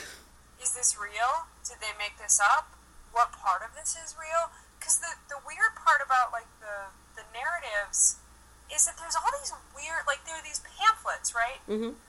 is 0.60 0.76
this 0.76 0.96
real? 1.00 1.48
Did 1.64 1.80
they 1.80 1.96
make 1.96 2.20
this 2.20 2.40
up? 2.40 2.76
What 3.12 3.32
part 3.32 3.64
of 3.64 3.72
this 3.72 3.96
is 3.96 4.16
real? 4.20 4.52
Because 4.78 5.00
the 5.00 5.16
the 5.32 5.40
weird 5.48 5.72
part 5.80 6.04
about 6.04 6.28
like 6.28 6.48
the 6.60 6.92
the 7.16 7.24
narratives 7.32 8.20
is 8.68 8.84
that 8.84 9.00
there's 9.00 9.16
all 9.16 9.32
these 9.40 9.52
weird 9.72 10.04
like 10.04 10.28
there 10.28 10.36
are 10.36 10.44
these 10.44 10.60
pamphlets, 10.76 11.32
right? 11.32 11.64
hmm 11.64 11.80
They're, 11.80 12.07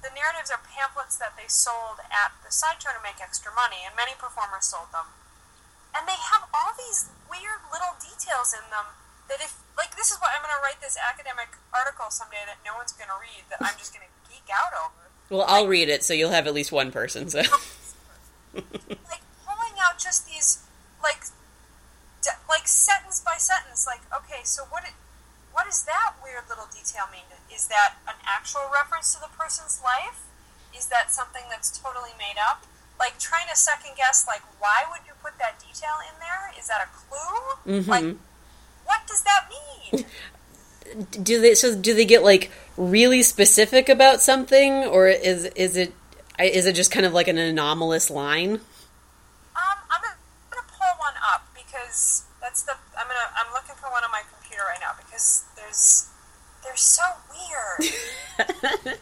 the 0.00 0.12
narratives 0.12 0.48
are 0.48 0.60
pamphlets 0.64 1.16
that 1.20 1.36
they 1.36 1.48
sold 1.48 2.00
at 2.08 2.32
the 2.40 2.52
sideshow 2.52 2.96
to 2.96 3.02
make 3.04 3.20
extra 3.20 3.52
money, 3.52 3.84
and 3.84 3.92
many 3.96 4.16
performers 4.16 4.68
sold 4.68 4.92
them. 4.92 5.12
And 5.92 6.08
they 6.08 6.16
have 6.16 6.48
all 6.54 6.72
these 6.76 7.12
weird 7.28 7.60
little 7.68 7.98
details 8.00 8.54
in 8.56 8.64
them 8.72 8.96
that 9.28 9.42
if 9.42 9.60
like 9.76 9.96
this 9.96 10.10
is 10.10 10.18
what 10.18 10.30
I'm 10.34 10.42
going 10.42 10.54
to 10.54 10.62
write 10.62 10.80
this 10.82 10.98
academic 10.98 11.56
article 11.72 12.10
someday 12.10 12.42
that 12.46 12.58
no 12.66 12.74
one's 12.76 12.92
going 12.92 13.08
to 13.08 13.18
read 13.18 13.46
that 13.50 13.60
I'm 13.60 13.78
just 13.78 13.94
going 13.94 14.04
to 14.06 14.12
geek 14.28 14.46
out 14.50 14.74
over. 14.74 15.10
Well, 15.30 15.46
I'll 15.46 15.70
read 15.70 15.88
it, 15.88 16.02
so 16.02 16.12
you'll 16.12 16.34
have 16.34 16.46
at 16.46 16.54
least 16.54 16.72
one 16.72 16.90
person. 16.90 17.30
So. 17.30 17.42
like 18.54 19.24
pulling 19.46 19.76
out 19.78 19.98
just 19.98 20.26
these 20.26 20.66
like 21.02 21.30
d- 22.22 22.40
like 22.48 22.66
sentence 22.66 23.22
by 23.22 23.38
sentence 23.38 23.86
like 23.86 24.02
okay 24.10 24.42
so 24.42 24.64
what 24.70 24.82
it, 24.84 24.94
what 25.52 25.66
does 25.66 25.82
that 25.84 26.14
weird 26.22 26.44
little 26.48 26.66
detail 26.72 27.04
mean 27.12 27.26
is 27.52 27.68
that 27.68 27.94
an 28.08 28.14
actual 28.26 28.62
reference 28.72 29.14
to 29.14 29.20
the 29.20 29.30
person's 29.38 29.80
life 29.84 30.22
is 30.76 30.86
that 30.86 31.10
something 31.12 31.42
that's 31.50 31.70
totally 31.78 32.14
made 32.18 32.38
up 32.40 32.64
like 32.98 33.18
trying 33.18 33.46
to 33.48 33.56
second 33.56 33.92
guess 33.96 34.26
like 34.26 34.42
why 34.60 34.84
would 34.90 35.00
you 35.06 35.12
put 35.22 35.36
that 35.38 35.58
detail 35.58 35.96
in 36.06 36.14
there 36.20 36.52
is 36.58 36.68
that 36.68 36.86
a 36.86 36.88
clue 36.94 37.82
like 37.88 38.04
Mhm. 38.04 38.18
what 38.84 39.00
does 39.06 39.22
that 39.22 39.50
mean 39.50 40.04
do 41.22 41.40
they? 41.40 41.54
So 41.54 41.76
do 41.76 41.94
they 41.94 42.04
get 42.04 42.22
like 42.24 42.50
really 42.76 43.22
specific 43.22 43.88
about 43.88 44.20
something, 44.20 44.72
or 44.84 45.06
is 45.08 45.44
is 45.54 45.76
it 45.76 45.92
is 46.40 46.66
it 46.66 46.74
just 46.74 46.90
kind 46.90 47.06
of 47.06 47.12
like 47.12 47.28
an 47.28 47.38
anomalous 47.38 48.10
line? 48.10 48.54
Um, 48.54 48.58
I'm 49.88 50.00
gonna, 50.02 50.14
I'm 50.16 50.50
gonna 50.50 50.66
pull 50.66 50.98
one 50.98 51.14
up 51.32 51.46
because 51.54 52.24
that's 52.50 52.62
the 52.62 52.72
I'm 52.98 53.06
gonna 53.06 53.30
I'm 53.36 53.52
looking 53.52 53.76
for 53.76 53.88
one 53.90 54.02
on 54.02 54.10
my 54.10 54.22
computer 54.34 54.64
right 54.68 54.80
now 54.80 54.90
because 55.04 55.44
there's 55.56 56.08
they're 56.64 56.76
so 56.76 57.02
weird. 57.30 57.92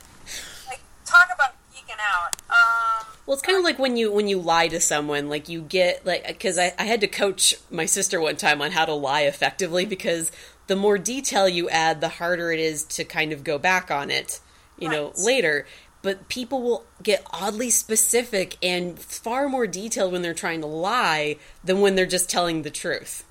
like 0.69 0.81
talk 1.07 1.31
about 1.35 1.55
geeking 1.73 1.97
out. 1.99 2.43
Um, 2.51 3.07
Well, 3.25 3.35
it's 3.35 3.43
kind 3.43 3.57
of 3.57 3.65
like 3.65 3.79
when 3.79 3.97
you 3.97 4.13
when 4.13 4.29
you 4.29 4.39
lie 4.39 4.69
to 4.69 4.81
someone, 4.81 5.31
like 5.31 5.49
you 5.49 5.63
get 5.63 6.05
like 6.05 6.27
because 6.27 6.59
I, 6.59 6.75
I 6.79 6.85
had 6.85 7.01
to 7.01 7.09
coach 7.09 7.55
my 7.71 7.87
sister 7.87 8.21
one 8.21 8.37
time 8.37 8.61
on 8.61 8.73
how 8.73 8.85
to 8.85 8.93
lie 8.93 9.23
effectively 9.23 9.87
because 9.87 10.31
the 10.67 10.77
more 10.77 10.99
detail 10.99 11.49
you 11.49 11.71
add, 11.71 12.03
the 12.03 12.11
harder 12.11 12.53
it 12.53 12.61
is 12.61 12.85
to 12.85 13.05
kind 13.05 13.33
of 13.33 13.45
go 13.45 13.57
back 13.57 13.91
on 13.91 14.11
it, 14.11 14.41
you 14.79 14.91
know, 14.91 15.13
later. 15.17 15.67
But 16.03 16.29
people 16.29 16.63
will 16.63 16.85
get 17.03 17.27
oddly 17.33 17.71
specific 17.71 18.59
and 18.63 18.99
far 18.99 19.49
more 19.49 19.67
detailed 19.67 20.13
when 20.13 20.21
they're 20.21 20.35
trying 20.35 20.61
to 20.61 20.67
lie 20.67 21.37
than 21.65 21.81
when 21.81 21.95
they're 21.95 22.07
just 22.07 22.29
telling 22.29 22.63
the 22.63 22.71
truth. 22.71 23.25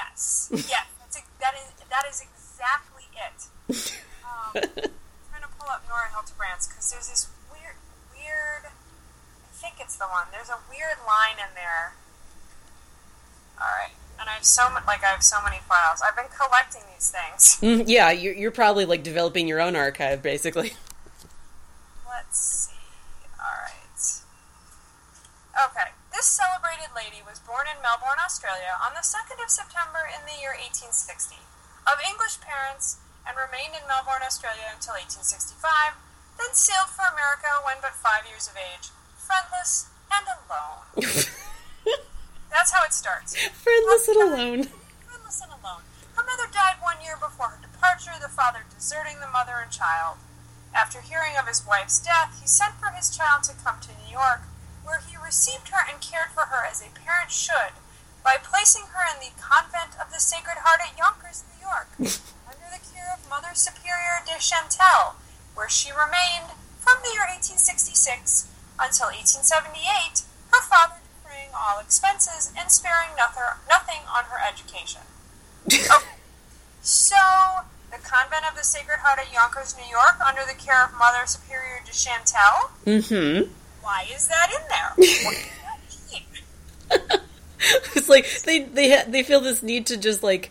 Yes, 0.00 0.48
yeah, 0.70 0.88
that's 1.00 1.16
a, 1.18 1.22
that 1.40 1.54
is 1.54 1.68
that 1.88 2.04
is 2.08 2.24
exactly 2.24 3.04
it. 3.12 3.38
Um, 4.24 4.56
I'm 4.56 4.62
trying 5.28 5.44
to 5.44 5.52
pull 5.58 5.68
up 5.68 5.84
Nora 5.88 6.08
Hildebrandt's 6.08 6.66
because 6.68 6.90
there's 6.90 7.08
this 7.08 7.28
weird 7.52 7.76
weird. 8.14 8.64
I 8.70 9.52
think 9.60 9.74
it's 9.80 9.96
the 9.96 10.06
one. 10.06 10.24
There's 10.32 10.48
a 10.48 10.58
weird 10.70 10.98
line 11.06 11.36
in 11.36 11.52
there. 11.54 11.92
All 13.60 13.68
right. 13.78 13.92
And 14.18 14.28
I 14.28 14.32
have 14.34 14.44
so 14.44 14.68
much, 14.70 14.86
like 14.86 15.02
I 15.02 15.08
have 15.08 15.22
so 15.22 15.36
many 15.42 15.58
files. 15.68 16.02
I've 16.06 16.16
been 16.16 16.26
collecting 16.36 16.82
these 16.94 17.10
things. 17.10 17.58
Mm, 17.60 17.84
yeah, 17.86 18.10
you're, 18.10 18.32
you're 18.34 18.50
probably 18.50 18.86
like 18.86 19.02
developing 19.02 19.46
your 19.46 19.60
own 19.60 19.76
archive, 19.76 20.22
basically. 20.22 20.72
Let's 22.08 22.38
see. 22.40 22.74
Alright. 23.38 24.22
Okay. 25.70 25.90
This 26.20 26.36
celebrated 26.36 26.92
lady 26.92 27.24
was 27.24 27.40
born 27.40 27.64
in 27.64 27.80
Melbourne, 27.80 28.20
Australia 28.20 28.76
on 28.76 28.92
the 28.92 29.00
2nd 29.00 29.40
of 29.40 29.48
September 29.48 30.04
in 30.04 30.20
the 30.28 30.36
year 30.36 30.52
1860. 30.52 31.40
Of 31.88 31.96
English 32.04 32.44
parents 32.44 33.00
and 33.24 33.40
remained 33.40 33.72
in 33.72 33.88
Melbourne, 33.88 34.20
Australia 34.20 34.68
until 34.68 35.00
1865, 35.00 35.96
then 36.36 36.52
sailed 36.52 36.92
for 36.92 37.08
America 37.08 37.48
when 37.64 37.80
but 37.80 37.96
five 37.96 38.28
years 38.28 38.52
of 38.52 38.60
age, 38.60 38.92
friendless 39.16 39.88
and 40.12 40.28
alone. 40.28 40.84
That's 42.52 42.68
how 42.68 42.84
it 42.84 42.92
starts. 42.92 43.32
Friendless 43.56 44.04
and 44.12 44.20
alone. 44.20 44.60
Friendless 45.08 45.40
and 45.40 45.56
alone. 45.56 45.88
Her 46.20 46.24
mother 46.28 46.52
died 46.52 46.84
one 46.84 47.00
year 47.00 47.16
before 47.16 47.56
her 47.56 47.64
departure, 47.64 48.20
the 48.20 48.28
father 48.28 48.68
deserting 48.68 49.24
the 49.24 49.32
mother 49.32 49.56
and 49.56 49.72
child. 49.72 50.20
After 50.76 51.00
hearing 51.00 51.40
of 51.40 51.48
his 51.48 51.64
wife's 51.64 51.96
death, 51.96 52.36
he 52.36 52.44
sent 52.44 52.76
for 52.76 52.92
his 52.92 53.08
child 53.08 53.48
to 53.48 53.56
come 53.56 53.80
to 53.80 53.96
New 54.04 54.12
York, 54.12 54.44
where 54.90 54.98
he 55.06 55.14
received 55.14 55.70
her 55.70 55.86
and 55.86 56.02
cared 56.02 56.34
for 56.34 56.50
her 56.50 56.66
as 56.66 56.82
a 56.82 56.90
parent 56.98 57.30
should, 57.30 57.78
by 58.26 58.34
placing 58.42 58.90
her 58.90 59.06
in 59.06 59.22
the 59.22 59.30
convent 59.38 59.94
of 60.02 60.10
the 60.10 60.18
Sacred 60.18 60.58
Heart 60.66 60.82
at 60.82 60.98
Yonkers, 60.98 61.46
New 61.46 61.62
York, 61.62 61.86
under 62.50 62.66
the 62.74 62.82
care 62.90 63.14
of 63.14 63.22
Mother 63.30 63.54
Superior 63.54 64.18
de 64.26 64.34
Chantal, 64.42 65.14
where 65.54 65.70
she 65.70 65.94
remained 65.94 66.58
from 66.82 66.98
the 67.06 67.14
year 67.14 67.22
1866 67.30 68.50
until 68.82 69.14
1878, 69.14 70.26
her 70.50 70.62
father 70.66 70.98
defraying 70.98 71.54
all 71.54 71.78
expenses 71.78 72.50
and 72.58 72.66
sparing 72.66 73.14
nothing, 73.14 73.46
nothing 73.70 74.02
on 74.10 74.26
her 74.26 74.42
education. 74.42 75.06
Okay. 75.70 75.86
So, 76.82 77.68
the 77.92 78.00
convent 78.00 78.48
of 78.48 78.56
the 78.56 78.64
Sacred 78.64 79.04
Heart 79.04 79.20
at 79.20 79.28
Yonkers, 79.30 79.76
New 79.76 79.84
York, 79.84 80.16
under 80.24 80.40
the 80.48 80.56
care 80.56 80.82
of 80.82 80.96
Mother 80.96 81.26
Superior 81.26 81.84
de 81.84 81.92
Chantal. 81.92 82.72
Mm-hmm. 82.86 83.52
Why 83.82 84.06
is 84.14 84.28
that 84.28 84.50
in 84.50 84.62
there? 84.68 84.94
That 86.90 87.20
it's 87.96 88.08
like 88.08 88.26
they 88.42 88.60
they 88.64 88.90
ha- 88.90 89.04
they 89.08 89.22
feel 89.22 89.40
this 89.40 89.62
need 89.62 89.86
to 89.86 89.96
just 89.96 90.22
like 90.22 90.50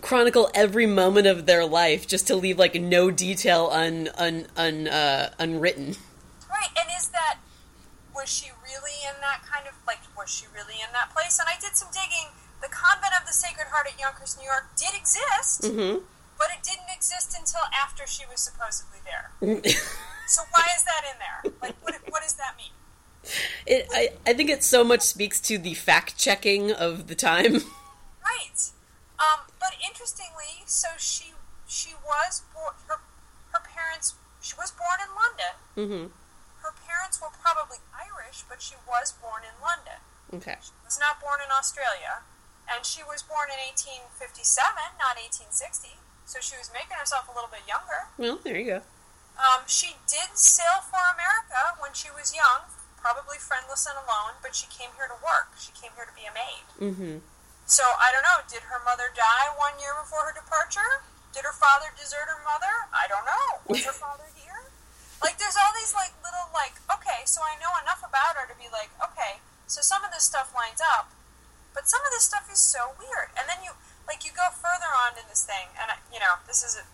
chronicle 0.00 0.50
every 0.54 0.86
moment 0.86 1.26
of 1.26 1.46
their 1.46 1.64
life 1.66 2.06
just 2.06 2.26
to 2.26 2.36
leave 2.36 2.58
like 2.58 2.74
no 2.80 3.10
detail 3.10 3.68
un 3.72 4.08
un, 4.18 4.46
un 4.56 4.88
uh, 4.88 5.30
unwritten. 5.38 5.96
Right, 6.50 6.70
and 6.78 6.88
is 6.98 7.08
that 7.08 7.38
was 8.14 8.28
she 8.28 8.50
really 8.64 8.96
in 9.08 9.20
that 9.20 9.42
kind 9.44 9.66
of 9.68 9.74
like 9.86 10.00
was 10.16 10.30
she 10.30 10.46
really 10.54 10.74
in 10.80 10.92
that 10.92 11.10
place? 11.14 11.38
And 11.38 11.48
I 11.48 11.58
did 11.60 11.76
some 11.76 11.88
digging. 11.92 12.32
The 12.62 12.68
convent 12.68 13.12
of 13.20 13.26
the 13.26 13.34
Sacred 13.34 13.66
Heart 13.70 13.86
at 13.92 14.00
Yonkers, 14.00 14.36
New 14.40 14.46
York, 14.46 14.70
did 14.76 14.94
exist, 14.98 15.60
Mm-hmm. 15.68 16.00
but 16.38 16.48
it 16.56 16.64
didn't 16.64 16.88
exist 16.96 17.36
until 17.38 17.60
after 17.70 18.06
she 18.06 18.24
was 18.32 18.40
supposedly 18.40 18.98
there. 19.04 19.30
So 20.26 20.42
why 20.50 20.66
is 20.76 20.84
that 20.84 21.02
in 21.10 21.18
there? 21.18 21.52
Like, 21.62 21.76
what 21.82 21.94
what 22.08 22.22
does 22.22 22.34
that 22.34 22.56
mean? 22.56 22.72
it, 23.66 23.86
I 23.92 24.10
I 24.26 24.34
think 24.34 24.50
it 24.50 24.62
so 24.62 24.84
much 24.84 25.02
speaks 25.02 25.40
to 25.42 25.58
the 25.58 25.74
fact 25.74 26.18
checking 26.18 26.72
of 26.72 27.06
the 27.06 27.14
time. 27.14 27.62
Right. 28.26 28.58
Um, 29.22 29.46
but 29.62 29.78
interestingly, 29.86 30.66
so 30.66 30.88
she 30.98 31.30
she 31.66 31.94
was 32.02 32.42
born. 32.52 32.74
Her 32.90 32.98
her 33.54 33.62
parents. 33.62 34.14
She 34.42 34.54
was 34.58 34.74
born 34.74 34.98
in 34.98 35.10
London. 35.14 35.54
Mm-hmm. 35.78 36.06
Her 36.62 36.74
parents 36.86 37.22
were 37.22 37.30
probably 37.30 37.78
Irish, 37.94 38.42
but 38.50 38.58
she 38.60 38.74
was 38.82 39.14
born 39.14 39.46
in 39.46 39.54
London. 39.62 40.02
Okay. 40.34 40.58
She 40.58 40.74
was 40.82 40.98
not 40.98 41.22
born 41.22 41.38
in 41.38 41.54
Australia, 41.54 42.26
and 42.66 42.82
she 42.82 43.06
was 43.06 43.22
born 43.22 43.46
in 43.50 43.58
1857, 43.62 44.42
not 44.98 45.14
1860. 45.22 46.02
So 46.26 46.42
she 46.42 46.58
was 46.58 46.70
making 46.74 46.98
herself 46.98 47.30
a 47.30 47.34
little 47.34 47.50
bit 47.50 47.62
younger. 47.70 48.10
Well, 48.18 48.42
there 48.42 48.58
you 48.58 48.66
go. 48.66 48.80
Um, 49.36 49.68
she 49.68 50.00
did 50.08 50.32
sail 50.36 50.80
for 50.80 51.00
America 51.12 51.76
when 51.76 51.92
she 51.92 52.08
was 52.08 52.32
young, 52.32 52.72
probably 52.96 53.36
friendless 53.36 53.84
and 53.84 53.96
alone, 54.00 54.40
but 54.40 54.56
she 54.56 54.64
came 54.72 54.96
here 54.96 55.06
to 55.06 55.18
work. 55.20 55.52
She 55.60 55.70
came 55.76 55.92
here 55.92 56.08
to 56.08 56.16
be 56.16 56.24
a 56.24 56.32
maid. 56.32 56.64
Mm-hmm. 56.80 57.16
So 57.68 57.84
I 58.00 58.14
don't 58.14 58.24
know. 58.24 58.40
Did 58.48 58.70
her 58.70 58.80
mother 58.80 59.12
die 59.12 59.52
one 59.58 59.76
year 59.76 59.92
before 59.98 60.24
her 60.24 60.34
departure? 60.34 61.04
Did 61.36 61.44
her 61.44 61.52
father 61.52 61.92
desert 61.92 62.32
her 62.32 62.40
mother? 62.46 62.88
I 62.94 63.04
don't 63.10 63.26
know. 63.28 63.60
Was 63.68 63.84
her 63.84 63.92
father 64.06 64.24
here? 64.32 64.72
Like, 65.20 65.36
there's 65.36 65.58
all 65.58 65.74
these 65.76 65.92
like 65.92 66.16
little 66.24 66.48
like. 66.56 66.80
Okay, 66.88 67.26
so 67.28 67.44
I 67.44 67.60
know 67.60 67.74
enough 67.82 68.00
about 68.00 68.40
her 68.40 68.48
to 68.48 68.56
be 68.56 68.72
like, 68.72 68.88
okay, 69.02 69.44
so 69.66 69.82
some 69.82 70.06
of 70.06 70.14
this 70.14 70.24
stuff 70.24 70.54
lines 70.54 70.80
up, 70.80 71.12
but 71.74 71.90
some 71.90 72.00
of 72.06 72.14
this 72.14 72.24
stuff 72.24 72.48
is 72.48 72.62
so 72.62 72.94
weird. 72.96 73.34
And 73.36 73.50
then 73.50 73.60
you 73.60 73.74
like 74.06 74.24
you 74.24 74.30
go 74.30 74.48
further 74.54 74.88
on 74.88 75.18
in 75.18 75.26
this 75.28 75.42
thing, 75.44 75.74
and 75.76 75.92
I, 75.92 76.00
you 76.08 76.22
know 76.22 76.40
this 76.46 76.62
is 76.62 76.78
a. 76.78 76.86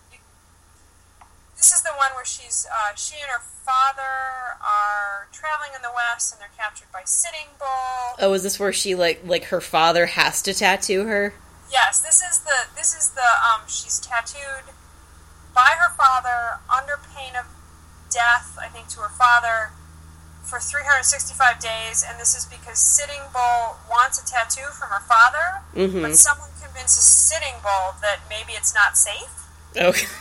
This 1.57 1.72
is 1.72 1.82
the 1.82 1.92
one 1.96 2.11
where 2.14 2.24
she's 2.24 2.66
uh, 2.72 2.94
she 2.96 3.14
and 3.20 3.30
her 3.30 3.38
father 3.64 4.57
are 4.61 5.28
traveling 5.32 5.70
in 5.76 5.82
the 5.82 5.92
west, 5.94 6.32
and 6.32 6.40
they're 6.40 6.50
captured 6.57 6.88
by 6.92 7.03
Sitting 7.05 7.55
Bull. 7.59 8.16
Oh, 8.18 8.32
is 8.34 8.42
this 8.42 8.59
where 8.59 8.72
she 8.72 8.94
like 8.94 9.20
like 9.24 9.44
her 9.44 9.61
father 9.61 10.07
has 10.07 10.42
to 10.42 10.55
tattoo 10.55 11.07
her? 11.07 11.34
Yes, 11.70 12.00
this 12.00 12.20
is 12.22 12.40
the 12.40 12.66
this 12.76 12.94
is 12.94 13.11
the 13.11 13.20
um 13.22 13.62
she's 13.68 14.00
tattooed 14.00 14.74
by 15.55 15.76
her 15.78 15.90
father 15.96 16.59
under 16.74 16.98
pain 17.14 17.36
of 17.36 17.46
death, 18.11 18.59
I 18.61 18.68
think 18.68 18.88
to 18.88 19.00
her 19.00 19.09
father 19.09 19.70
for 20.44 20.59
365 20.59 21.61
days 21.61 22.05
and 22.07 22.18
this 22.20 22.36
is 22.36 22.44
because 22.44 22.78
Sitting 22.78 23.22
Bull 23.32 23.76
wants 23.88 24.20
a 24.20 24.26
tattoo 24.26 24.68
from 24.78 24.88
her 24.90 25.00
father, 25.00 25.62
Mhm. 25.74 26.03
but 26.03 26.16
someone 26.16 26.50
convinces 26.61 27.05
Sitting 27.05 27.55
Bull 27.62 27.94
that 28.03 28.20
maybe 28.28 28.53
it's 28.53 28.74
not 28.74 28.98
safe. 28.98 29.30
Okay. 29.76 30.07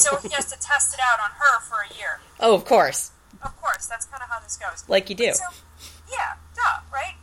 So 0.00 0.16
he 0.18 0.28
has 0.30 0.50
to 0.52 0.58
test 0.60 0.94
it 0.94 1.00
out 1.00 1.20
on 1.20 1.30
her 1.38 1.60
for 1.60 1.76
a 1.88 1.94
year. 1.96 2.20
oh, 2.40 2.54
of 2.54 2.64
course, 2.64 3.10
Of 3.42 3.56
course, 3.60 3.86
that's 3.86 4.06
kind 4.06 4.22
of 4.22 4.28
how 4.28 4.40
this 4.40 4.56
goes. 4.56 4.84
like 4.88 5.08
you 5.10 5.16
do. 5.16 5.32
So, 5.32 5.44
yeah, 6.10 6.34
duh, 6.54 6.80
right? 6.92 7.16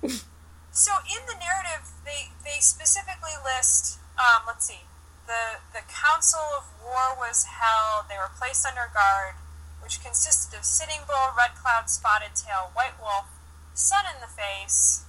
so 0.72 0.92
in 1.06 1.22
the 1.28 1.36
narrative, 1.40 1.90
they 2.06 2.30
they 2.44 2.60
specifically 2.60 3.34
list. 3.44 4.00
Um, 4.18 4.44
let's 4.48 4.66
see, 4.68 4.82
the 5.28 5.60
the 5.74 5.82
council 5.90 6.42
of 6.58 6.66
war 6.84 7.16
was 7.18 7.46
held. 7.46 8.10
They 8.10 8.18
were 8.18 8.32
placed 8.38 8.66
under 8.66 8.90
guard, 8.94 9.36
which 9.82 10.02
consisted 10.04 10.58
of 10.58 10.66
Sitting 10.66 11.02
Bull, 11.08 11.34
Red 11.38 11.56
Cloud, 11.56 11.90
Spotted 11.90 12.36
Tail, 12.36 12.72
White 12.74 13.00
Wolf, 13.02 13.26
Sun 13.74 14.06
in 14.14 14.22
the 14.22 14.28
Face, 14.28 15.06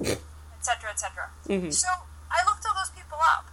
etc., 0.59 0.91
etc. 0.91 1.31
Mhm. 1.47 1.73
So 1.73 1.89
I 2.31 2.45
looked 2.45 2.65
all 2.67 2.75
those 2.75 2.91
people 2.91 3.19
up. 3.21 3.47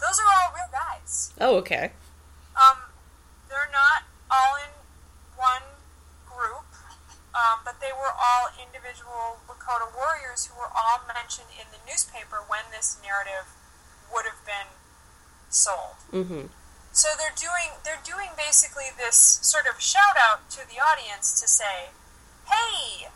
Those 0.00 0.18
are 0.20 0.26
all 0.30 0.52
real 0.54 0.70
guys. 0.70 1.32
Oh, 1.40 1.56
okay. 1.56 1.90
Um, 2.60 2.78
they're 3.48 3.70
not 3.72 4.02
all 4.30 4.56
in 4.56 4.70
one 5.36 5.62
group, 6.26 6.66
um, 7.38 7.62
but 7.62 7.78
they 7.78 7.94
were 7.94 8.10
all 8.10 8.50
individual 8.58 9.38
Lakota 9.46 9.86
warriors 9.94 10.50
who 10.50 10.58
were 10.58 10.74
all 10.74 11.06
mentioned 11.06 11.54
in 11.54 11.70
the 11.70 11.78
newspaper 11.86 12.42
when 12.50 12.66
this 12.74 12.98
narrative 12.98 13.54
would 14.10 14.26
have 14.26 14.42
been 14.42 14.74
sold. 15.46 16.02
Mm-hmm. 16.10 16.50
So 16.90 17.14
they're 17.14 17.36
doing 17.38 17.78
they're 17.86 18.02
doing 18.02 18.34
basically 18.34 18.90
this 18.90 19.38
sort 19.46 19.70
of 19.70 19.78
shout 19.78 20.18
out 20.18 20.50
to 20.58 20.66
the 20.66 20.82
audience 20.82 21.38
to 21.38 21.46
say, 21.46 21.94
"Hey, 22.50 23.06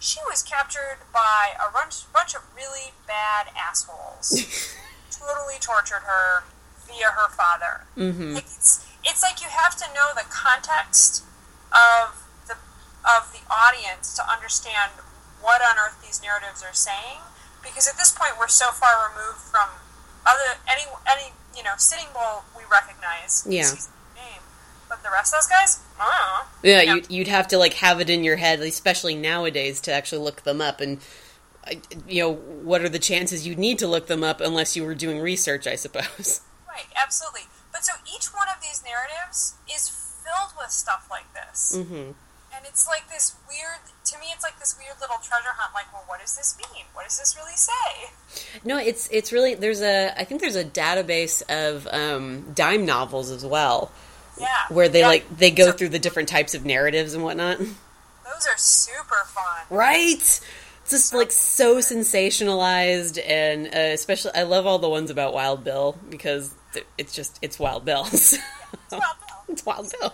she 0.00 0.20
was 0.24 0.42
captured 0.42 1.04
by 1.12 1.52
a 1.60 1.70
bunch, 1.70 2.10
bunch 2.12 2.34
of 2.34 2.42
really 2.56 2.96
bad 3.06 3.48
assholes. 3.52 4.32
totally 5.10 5.58
tortured 5.60 6.04
her 6.06 6.44
via 6.86 7.10
her 7.10 7.28
father. 7.28 7.84
Mm-hmm. 7.96 8.34
Like 8.34 8.44
it's 8.44 8.86
it's 9.04 9.22
like 9.22 9.40
you 9.40 9.48
have 9.48 9.76
to 9.76 9.86
know 9.94 10.14
the 10.14 10.24
context 10.28 11.24
of 11.72 12.25
of 13.06 13.32
the 13.32 13.40
audience 13.48 14.14
to 14.16 14.22
understand 14.26 14.92
what 15.40 15.62
on 15.62 15.78
earth 15.78 16.02
these 16.02 16.20
narratives 16.22 16.62
are 16.62 16.74
saying. 16.74 17.22
Because 17.62 17.88
at 17.88 17.96
this 17.96 18.12
point, 18.12 18.34
we're 18.38 18.48
so 18.48 18.70
far 18.70 19.10
removed 19.10 19.38
from 19.38 19.68
other 20.26 20.58
any 20.66 20.82
any 21.06 21.32
you 21.56 21.62
know 21.62 21.74
sitting 21.78 22.06
bull 22.12 22.44
we 22.56 22.62
recognize. 22.70 23.46
Yeah. 23.48 23.70
Name, 24.14 24.42
but 24.88 25.02
the 25.02 25.10
rest 25.10 25.34
of 25.34 25.40
those 25.40 25.48
guys, 25.48 25.80
know. 25.98 26.42
Yeah, 26.62 26.82
Yeah. 26.82 26.94
You'd, 26.94 27.10
you'd 27.10 27.28
have 27.28 27.48
to 27.48 27.58
like 27.58 27.74
have 27.74 28.00
it 28.00 28.10
in 28.10 28.24
your 28.24 28.36
head, 28.36 28.60
especially 28.60 29.14
nowadays, 29.14 29.80
to 29.82 29.92
actually 29.92 30.22
look 30.22 30.42
them 30.42 30.60
up. 30.60 30.80
And 30.80 31.00
you 32.06 32.22
know, 32.22 32.34
what 32.34 32.82
are 32.82 32.88
the 32.88 32.98
chances 32.98 33.46
you'd 33.46 33.58
need 33.58 33.78
to 33.80 33.86
look 33.86 34.06
them 34.06 34.22
up 34.22 34.40
unless 34.40 34.76
you 34.76 34.84
were 34.84 34.94
doing 34.94 35.20
research? 35.20 35.66
I 35.66 35.76
suppose. 35.76 36.40
Right, 36.68 36.86
absolutely. 36.94 37.48
But 37.72 37.84
so 37.84 37.94
each 38.04 38.26
one 38.34 38.48
of 38.54 38.60
these 38.60 38.82
narratives 38.84 39.54
is 39.72 39.88
filled 39.88 40.52
with 40.60 40.70
stuff 40.70 41.08
like 41.10 41.32
this. 41.32 41.74
Mm-hmm. 41.74 42.12
And 42.56 42.64
it's 42.66 42.86
like 42.88 43.08
this 43.10 43.34
weird, 43.48 43.78
to 44.06 44.18
me, 44.18 44.26
it's 44.34 44.42
like 44.42 44.58
this 44.58 44.76
weird 44.78 44.98
little 45.00 45.16
treasure 45.16 45.48
hunt. 45.56 45.74
Like, 45.74 45.92
well, 45.92 46.04
what 46.06 46.20
does 46.20 46.36
this 46.36 46.56
mean? 46.58 46.84
What 46.94 47.04
does 47.04 47.18
this 47.18 47.36
really 47.36 47.54
say? 47.56 48.58
No, 48.64 48.78
it's 48.78 49.08
it's 49.12 49.30
really 49.32 49.54
there's 49.54 49.82
a 49.82 50.18
I 50.18 50.24
think 50.24 50.40
there's 50.40 50.56
a 50.56 50.64
database 50.64 51.42
of 51.50 51.86
um, 51.92 52.52
dime 52.54 52.86
novels 52.86 53.30
as 53.30 53.44
well, 53.44 53.90
Yeah. 54.40 54.46
where 54.70 54.88
they 54.88 55.00
Yeah. 55.00 55.08
like 55.08 55.36
they 55.36 55.50
go 55.50 55.70
through 55.72 55.90
the 55.90 55.98
different 55.98 56.28
types 56.30 56.54
of 56.54 56.64
narratives 56.64 57.12
and 57.14 57.22
whatnot. 57.22 57.58
Those 57.58 58.46
are 58.50 58.56
super 58.56 59.24
fun. 59.26 59.64
Right? 59.76 60.14
It's 60.14 60.40
just 60.88 61.12
like 61.14 61.32
so 61.32 61.78
sensationalized, 61.78 63.20
and 63.26 63.66
uh, 63.66 63.70
especially 63.94 64.32
I 64.34 64.44
love 64.44 64.66
all 64.66 64.78
the 64.78 64.88
ones 64.88 65.10
about 65.10 65.34
Wild 65.34 65.62
Bill 65.64 65.98
because 66.10 66.54
it's 66.96 67.12
just 67.14 67.38
it's 67.42 67.58
Wild 67.58 67.84
Bill. 67.84 68.04
So- 68.16 68.38
It's 68.84 68.92
Wild 68.92 69.16
Bill. 69.26 69.36
it's 69.48 69.64
Wild 69.66 69.92
Bill. 70.00 70.12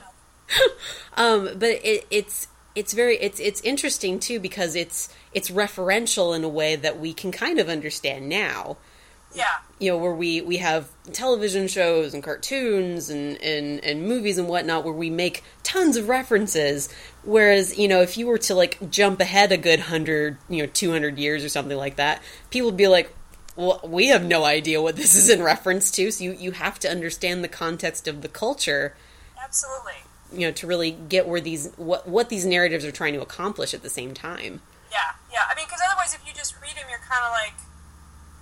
um, 1.16 1.50
but 1.56 1.70
it, 1.82 2.06
it's 2.10 2.48
it's 2.74 2.92
very 2.92 3.16
it's 3.18 3.40
it's 3.40 3.60
interesting 3.62 4.18
too 4.18 4.40
because 4.40 4.74
it's 4.74 5.14
it's 5.32 5.50
referential 5.50 6.34
in 6.34 6.44
a 6.44 6.48
way 6.48 6.76
that 6.76 6.98
we 6.98 7.12
can 7.12 7.32
kind 7.32 7.58
of 7.58 7.68
understand 7.68 8.28
now. 8.28 8.76
Yeah. 9.34 9.46
You 9.78 9.92
know, 9.92 9.98
where 9.98 10.12
we 10.12 10.40
we 10.42 10.58
have 10.58 10.88
television 11.12 11.66
shows 11.68 12.12
and 12.14 12.22
cartoons 12.22 13.08
and 13.08 13.40
and 13.42 13.82
and 13.84 14.06
movies 14.06 14.38
and 14.38 14.48
whatnot 14.48 14.84
where 14.84 14.92
we 14.92 15.10
make 15.10 15.42
tons 15.62 15.96
of 15.96 16.08
references. 16.08 16.88
Whereas 17.24 17.78
you 17.78 17.88
know, 17.88 18.00
if 18.02 18.16
you 18.16 18.26
were 18.26 18.38
to 18.38 18.54
like 18.54 18.90
jump 18.90 19.20
ahead 19.20 19.52
a 19.52 19.56
good 19.56 19.80
hundred, 19.80 20.36
you 20.48 20.62
know, 20.62 20.66
two 20.72 20.90
hundred 20.90 21.18
years 21.18 21.44
or 21.44 21.48
something 21.48 21.76
like 21.76 21.96
that, 21.96 22.22
people 22.50 22.66
would 22.66 22.76
be 22.76 22.88
like. 22.88 23.12
Well, 23.54 23.80
we 23.84 24.06
have 24.06 24.24
no 24.24 24.44
idea 24.44 24.80
what 24.80 24.96
this 24.96 25.14
is 25.14 25.28
in 25.28 25.42
reference 25.42 25.90
to, 25.90 26.10
so 26.10 26.24
you, 26.24 26.32
you 26.32 26.52
have 26.52 26.78
to 26.78 26.90
understand 26.90 27.44
the 27.44 27.48
context 27.48 28.08
of 28.08 28.22
the 28.22 28.28
culture 28.28 28.94
Absolutely. 29.42 29.92
You 30.34 30.40
know 30.46 30.52
to 30.52 30.66
really 30.66 30.90
get 30.92 31.26
where 31.28 31.40
these 31.40 31.70
what 31.76 32.08
what 32.08 32.28
these 32.28 32.44
narratives 32.44 32.84
are 32.84 32.92
trying 32.92 33.12
to 33.14 33.20
accomplish 33.20 33.72
at 33.74 33.82
the 33.82 33.90
same 33.90 34.14
time 34.14 34.60
Yeah. 34.90 34.98
Yeah. 35.32 35.44
I 35.50 35.54
mean, 35.54 35.66
because 35.66 35.80
otherwise, 35.86 36.14
if 36.14 36.20
you 36.26 36.32
just 36.34 36.54
read 36.60 36.76
them, 36.76 36.84
you're 36.90 37.00
kind 37.08 37.24
of 37.24 37.32
like, 37.32 37.54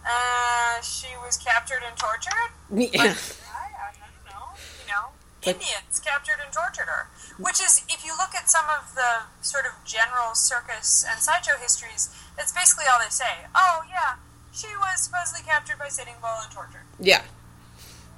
uh, 0.07 0.81
she 0.83 1.09
was 1.25 1.37
captured 1.37 1.83
and 1.87 1.97
tortured? 1.97 2.51
yeah 2.73 3.15
I, 3.53 3.69
I 3.79 3.93
don't 3.95 4.25
know. 4.27 4.47
You 4.83 4.87
know, 4.91 5.05
Like- 5.47 5.57
Indians 5.57 6.01
captured 6.03 6.39
and 6.45 6.53
tortured 6.53 6.87
her. 6.91 7.09
Which 7.39 7.61
is, 7.61 7.83
if 7.89 8.05
you 8.05 8.13
look 8.19 8.35
at 8.35 8.51
some 8.51 8.67
of 8.69 8.95
the 8.95 9.25
sort 9.41 9.65
of 9.65 9.73
general 9.87 10.35
circus 10.35 11.05
and 11.09 11.19
sideshow 11.21 11.57
histories, 11.61 12.11
that's 12.37 12.53
basically 12.53 12.85
all 12.93 12.99
they 12.99 13.09
say. 13.09 13.47
Oh, 13.55 13.81
yeah, 13.89 14.17
she 14.53 14.69
was 14.77 15.01
supposedly 15.01 15.43
captured 15.47 15.79
by 15.79 15.89
Sitting 15.89 16.15
Bull 16.21 16.37
and 16.43 16.51
tortured. 16.53 16.85
yeah 16.99 17.23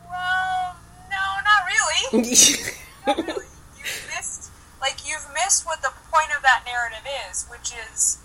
Well, 0.08 0.76
no, 1.10 1.22
not 1.44 1.62
really. 1.68 2.24
Not 3.06 3.16
really. 3.18 3.46
You've 3.84 4.10
missed, 4.14 4.50
like, 4.80 5.06
you've 5.06 5.26
missed 5.34 5.66
what 5.66 5.82
the 5.82 5.92
point 6.10 6.30
of 6.36 6.42
that 6.42 6.64
narrative 6.66 7.06
is, 7.30 7.46
which 7.50 7.72
is 7.74 8.18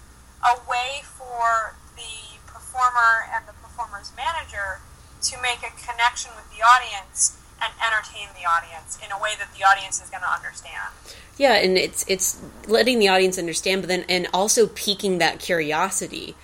a 0.44 0.56
way 0.70 1.02
for 1.04 1.76
the 1.96 2.38
performer 2.46 3.26
and 3.34 3.48
the 3.48 3.54
performer's 3.54 4.12
manager 4.16 4.80
to 5.24 5.42
make 5.42 5.60
a 5.60 5.72
connection 5.76 6.32
with 6.36 6.46
the 6.56 6.62
audience 6.64 7.38
and 7.62 7.74
entertain 7.84 8.28
the 8.40 8.46
audience 8.48 9.00
in 9.04 9.12
a 9.12 9.18
way 9.22 9.32
that 9.40 9.50
the 9.58 9.64
audience 9.64 10.02
is 10.02 10.10
going 10.12 10.22
to 10.22 10.30
understand. 10.30 10.94
yeah 11.38 11.54
and 11.54 11.76
it's 11.76 12.06
it's 12.08 12.40
letting 12.68 13.00
the 13.00 13.08
audience 13.08 13.40
understand 13.40 13.82
but 13.82 13.88
then 13.88 14.06
and 14.08 14.28
also 14.32 14.68
piquing 14.68 15.18
that 15.18 15.40
curiosity 15.40 16.36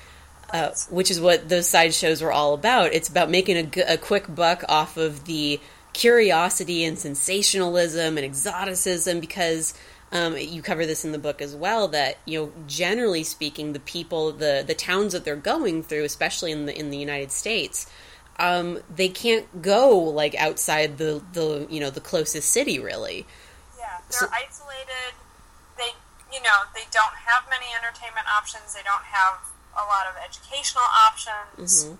uh, 0.51 0.71
which 0.89 1.11
is 1.11 1.21
what 1.21 1.49
those 1.49 1.69
sideshows 1.69 2.19
were 2.21 2.31
all 2.31 2.55
about 2.55 2.91
it's 2.93 3.07
about 3.09 3.29
making 3.29 3.57
a, 3.57 3.63
g- 3.63 3.81
a 3.81 3.95
quick 3.95 4.25
buck 4.33 4.63
off 4.67 4.97
of 4.97 5.25
the 5.25 5.59
curiosity 5.93 6.83
and 6.83 6.97
sensationalism 6.97 8.17
and 8.17 8.25
exoticism 8.25 9.19
because 9.19 9.73
um, 10.11 10.37
you 10.37 10.61
cover 10.61 10.85
this 10.85 11.05
in 11.05 11.11
the 11.11 11.19
book 11.19 11.41
as 11.41 11.55
well 11.55 11.87
that 11.87 12.17
you 12.25 12.39
know 12.39 12.51
generally 12.67 13.23
speaking 13.23 13.73
the 13.73 13.79
people 13.79 14.31
the 14.31 14.63
the 14.65 14.73
towns 14.75 15.13
that 15.13 15.23
they're 15.25 15.35
going 15.35 15.83
through 15.83 16.03
especially 16.03 16.51
in 16.51 16.65
the 16.65 16.77
in 16.77 16.89
the 16.89 16.97
United 16.97 17.31
States 17.31 17.87
um, 18.39 18.79
they 18.93 19.09
can't 19.09 19.61
go 19.61 19.97
like 19.97 20.35
outside 20.35 20.97
the 20.97 21.21
the 21.33 21.67
you 21.69 21.79
know 21.79 21.89
the 21.89 22.01
closest 22.01 22.49
city 22.49 22.79
really 22.79 23.25
Yeah, 23.77 23.97
they're 24.09 24.29
isolated. 24.33 25.13
They, 25.77 25.91
you 26.31 26.41
know, 26.41 26.65
they 26.73 26.85
don't 26.91 27.13
have 27.13 27.43
many 27.49 27.67
entertainment 27.77 28.25
options. 28.27 28.73
They 28.73 28.81
don't 28.83 29.05
have 29.05 29.37
a 29.75 29.85
lot 29.85 30.05
of 30.09 30.15
educational 30.23 30.85
options. 30.85 31.85
Mhm. 31.85 31.97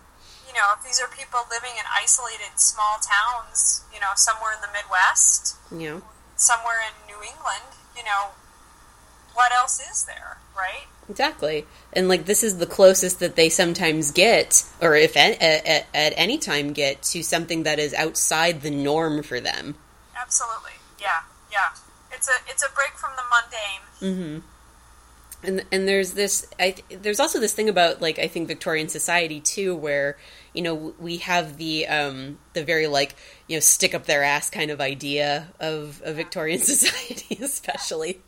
You 0.54 0.62
know, 0.62 0.70
if 0.78 0.86
these 0.86 1.01
are 1.01 1.08
people 1.10 1.41
living 1.49 1.74
in 1.78 1.86
isolated 1.89 2.56
small 2.56 2.97
towns, 3.01 3.84
you 3.93 3.99
know, 3.99 4.14
somewhere 4.16 4.54
in 4.54 4.62
the 4.62 4.70
Midwest, 4.72 5.58
you 5.72 5.89
know 5.89 6.01
somewhere 6.36 6.80
in 6.82 7.08
New 7.08 7.22
England, 7.22 7.78
you 7.95 8.04
know, 8.04 8.32
what 9.34 9.51
else 9.51 9.80
is 9.80 10.06
there, 10.06 10.38
right? 10.56 10.88
Exactly. 11.10 11.66
And 11.91 12.08
like 12.08 12.26
this 12.26 12.43
is 12.43 12.58
the 12.58 12.66
closest 12.66 13.20
that 13.20 13.36
they 13.36 13.49
sometimes 13.49 14.12
get 14.12 14.64
or 14.82 14.95
if 14.95 15.18
at, 15.18 15.41
at, 15.41 15.86
at 15.93 16.14
any 16.16 16.38
time 16.38 16.74
get 16.74 17.01
to 17.04 17.24
something 17.24 17.64
that 17.64 17.80
is 17.80 17.93
outside 17.93 18.62
the 18.62 18.72
norm 18.72 19.24
for 19.24 19.39
them. 19.39 19.76
Absolutely. 20.16 20.72
Yeah. 20.99 21.22
Yeah. 21.51 21.70
It's 22.12 22.30
a 22.30 22.34
it's 22.47 22.64
a 22.64 22.70
break 22.74 22.91
from 22.95 23.12
the 23.18 23.24
mundane. 23.30 24.41
Mhm. 24.41 24.41
And 25.43 25.65
and 25.71 25.87
there's 25.87 26.13
this 26.13 26.47
I 26.59 26.75
there's 26.89 27.19
also 27.19 27.39
this 27.39 27.53
thing 27.53 27.69
about 27.69 28.01
like 28.01 28.17
I 28.19 28.27
think 28.27 28.47
Victorian 28.47 28.87
society 28.87 29.41
too 29.41 29.75
where 29.75 30.17
you 30.53 30.61
know 30.61 30.93
we 30.99 31.17
have 31.17 31.57
the 31.57 31.87
um 31.87 32.37
the 32.53 32.63
very 32.63 32.87
like 32.87 33.15
you 33.47 33.57
know 33.57 33.59
stick 33.59 33.93
up 33.93 34.05
their 34.05 34.23
ass 34.23 34.49
kind 34.49 34.71
of 34.71 34.79
idea 34.79 35.49
of 35.59 36.01
a 36.05 36.13
Victorian 36.13 36.59
society 36.61 37.39
especially. 37.41 38.21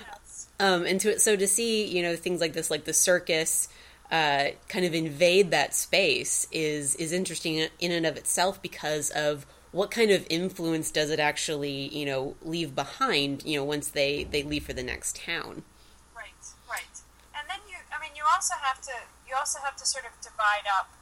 Yes. 0.00 0.48
Um, 0.60 0.86
and 0.86 1.00
to 1.02 1.18
so 1.20 1.36
to 1.36 1.46
see 1.46 1.84
you 1.84 2.02
know 2.02 2.16
things 2.16 2.40
like 2.40 2.52
this, 2.52 2.70
like 2.70 2.84
the 2.84 2.94
circus, 2.94 3.68
uh, 4.10 4.46
kind 4.68 4.84
of 4.84 4.94
invade 4.94 5.50
that 5.50 5.74
space 5.74 6.46
is 6.50 6.94
is 6.96 7.12
interesting 7.12 7.68
in 7.78 7.92
and 7.92 8.06
of 8.06 8.16
itself 8.16 8.60
because 8.62 9.10
of 9.10 9.46
what 9.70 9.90
kind 9.90 10.10
of 10.10 10.26
influence 10.30 10.90
does 10.90 11.10
it 11.10 11.20
actually 11.20 11.88
you 11.94 12.06
know 12.06 12.34
leave 12.42 12.74
behind 12.74 13.44
you 13.44 13.58
know 13.58 13.64
once 13.64 13.88
they 13.88 14.24
they 14.24 14.42
leave 14.42 14.64
for 14.64 14.72
the 14.72 14.82
next 14.82 15.16
town. 15.16 15.62
Right, 16.16 16.44
right. 16.68 16.96
And 17.38 17.48
then 17.48 17.58
you, 17.68 17.76
I 17.94 18.00
mean, 18.00 18.10
you 18.16 18.22
also 18.38 18.54
have 18.62 18.78
to, 18.86 18.94
you 19.26 19.34
also 19.34 19.58
have 19.66 19.74
to 19.74 19.82
sort 19.82 20.06
of 20.06 20.14
divide 20.22 20.70
up, 20.70 20.94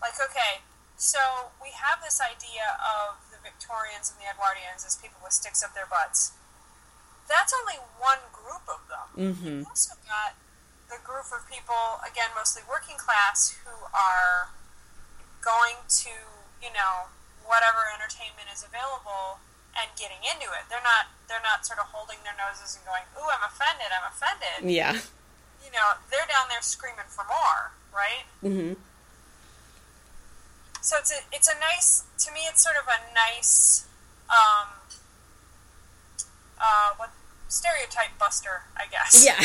like, 0.00 0.16
okay, 0.16 0.64
so 0.96 1.52
we 1.60 1.76
have 1.76 2.00
this 2.00 2.16
idea 2.16 2.80
of 2.80 3.20
the 3.28 3.36
Victorians 3.44 4.08
and 4.08 4.16
the 4.16 4.24
Edwardians 4.24 4.88
as 4.88 4.96
people 4.96 5.20
with 5.20 5.36
sticks 5.36 5.60
up 5.60 5.76
their 5.76 5.84
butts. 5.84 6.32
That's 7.28 7.52
only 7.52 7.76
one 8.00 8.24
group 8.32 8.64
of 8.64 8.80
them. 8.88 9.06
Mm-hmm. 9.12 9.68
You've 9.68 9.68
also 9.68 10.00
got 10.08 10.32
the 10.88 10.96
group 11.04 11.28
of 11.28 11.44
people, 11.44 12.00
again, 12.00 12.32
mostly 12.32 12.64
working 12.64 12.96
class, 12.96 13.52
who 13.68 13.76
are 13.92 14.48
going 15.44 15.84
to, 16.08 16.14
you 16.64 16.72
know, 16.72 17.12
whatever 17.44 17.84
entertainment 17.92 18.48
is 18.48 18.64
available 18.64 19.44
and 19.76 19.92
getting 20.00 20.24
into 20.24 20.48
it. 20.56 20.64
They're 20.72 20.82
not 20.82 21.12
they're 21.28 21.44
not 21.44 21.68
sort 21.68 21.78
of 21.78 21.92
holding 21.92 22.24
their 22.24 22.34
noses 22.36 22.80
and 22.80 22.82
going, 22.88 23.04
"Ooh, 23.20 23.28
I'm 23.28 23.44
offended. 23.44 23.92
I'm 23.92 24.08
offended." 24.08 24.64
Yeah. 24.64 24.96
You 25.68 25.74
know, 25.74 26.00
they're 26.10 26.26
down 26.26 26.48
there 26.48 26.62
screaming 26.62 27.04
for 27.08 27.24
more, 27.24 27.72
right? 27.92 28.24
Mm-hmm. 28.42 28.80
So 30.80 30.96
it's 30.98 31.12
a 31.12 31.20
it's 31.30 31.48
a 31.48 31.58
nice 31.60 32.04
to 32.24 32.32
me. 32.32 32.40
It's 32.48 32.62
sort 32.62 32.76
of 32.76 32.88
a 32.88 33.14
nice 33.14 33.84
um, 34.30 34.68
uh, 36.58 36.94
what 36.96 37.10
stereotype 37.48 38.18
buster, 38.18 38.62
I 38.74 38.84
guess. 38.90 39.22
Yeah. 39.26 39.38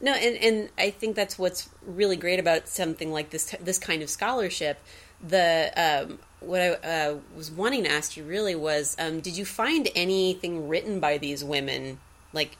no, 0.00 0.12
and 0.12 0.36
and 0.36 0.68
I 0.78 0.90
think 0.90 1.16
that's 1.16 1.36
what's 1.36 1.68
really 1.84 2.16
great 2.16 2.38
about 2.38 2.68
something 2.68 3.12
like 3.12 3.30
this 3.30 3.56
this 3.60 3.78
kind 3.78 4.02
of 4.02 4.08
scholarship. 4.08 4.78
The 5.26 5.72
um, 5.76 6.18
what 6.38 6.60
I 6.60 6.68
uh, 6.74 7.16
was 7.34 7.50
wanting 7.50 7.82
to 7.84 7.90
ask 7.90 8.16
you 8.16 8.22
really 8.22 8.54
was, 8.54 8.94
um, 8.98 9.20
did 9.20 9.36
you 9.36 9.44
find 9.44 9.88
anything 9.96 10.68
written 10.68 11.00
by 11.00 11.18
these 11.18 11.42
women 11.42 11.98
like 12.32 12.56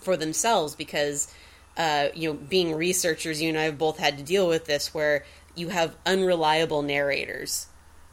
for 0.00 0.16
themselves? 0.16 0.74
Because 0.74 1.30
uh, 1.76 2.08
you 2.14 2.32
know, 2.32 2.38
being 2.38 2.74
researchers, 2.74 3.40
you 3.40 3.48
and 3.48 3.58
I 3.58 3.64
have 3.64 3.78
both 3.78 3.98
had 3.98 4.18
to 4.18 4.24
deal 4.24 4.48
with 4.48 4.66
this, 4.66 4.94
where 4.94 5.24
you 5.54 5.68
have 5.68 5.96
unreliable 6.04 6.82
narrators 6.82 7.66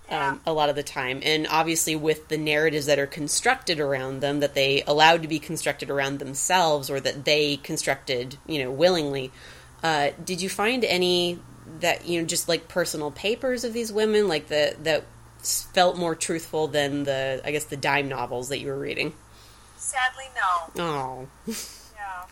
um, 0.10 0.42
a 0.46 0.54
lot 0.54 0.70
of 0.70 0.76
the 0.76 0.84
time. 0.84 1.22
And 1.24 1.48
obviously, 1.48 1.96
with 1.96 2.28
the 2.28 2.38
narratives 2.38 2.86
that 2.86 3.00
are 3.00 3.08
constructed 3.08 3.80
around 3.80 4.22
them, 4.22 4.40
that 4.42 4.54
they 4.54 4.84
allowed 4.86 5.22
to 5.24 5.28
be 5.28 5.40
constructed 5.40 5.90
around 5.90 6.20
themselves 6.20 6.90
or 6.90 7.00
that 7.00 7.26
they 7.26 7.58
constructed, 7.58 8.38
you 8.48 8.64
know, 8.64 8.72
willingly. 8.72 9.32
Uh, 9.82 10.12
did 10.24 10.42
you 10.42 10.50
find 10.50 10.86
any 10.86 11.40
that 11.80 12.06
you 12.08 12.22
know 12.22 12.28
just 12.28 12.48
like 12.48 12.68
personal 12.68 13.12
papers 13.12 13.64
of 13.64 13.74
these 13.74 13.92
women, 13.92 14.28
like 14.28 14.48
the 14.48 14.76
that 14.84 15.04
felt 15.40 15.98
more 15.98 16.16
truthful 16.16 16.68
than 16.68 17.04
the 17.04 17.42
I 17.44 17.52
guess 17.52 17.66
the 17.66 17.78
dime 17.78 18.08
novels 18.08 18.50
that 18.50 18.60
you 18.60 18.68
were 18.68 18.80
reading? 18.80 19.14
Sadly, 19.78 20.26
no. 20.36 20.84
Oh, 20.84 21.28
Yeah. 21.96 22.26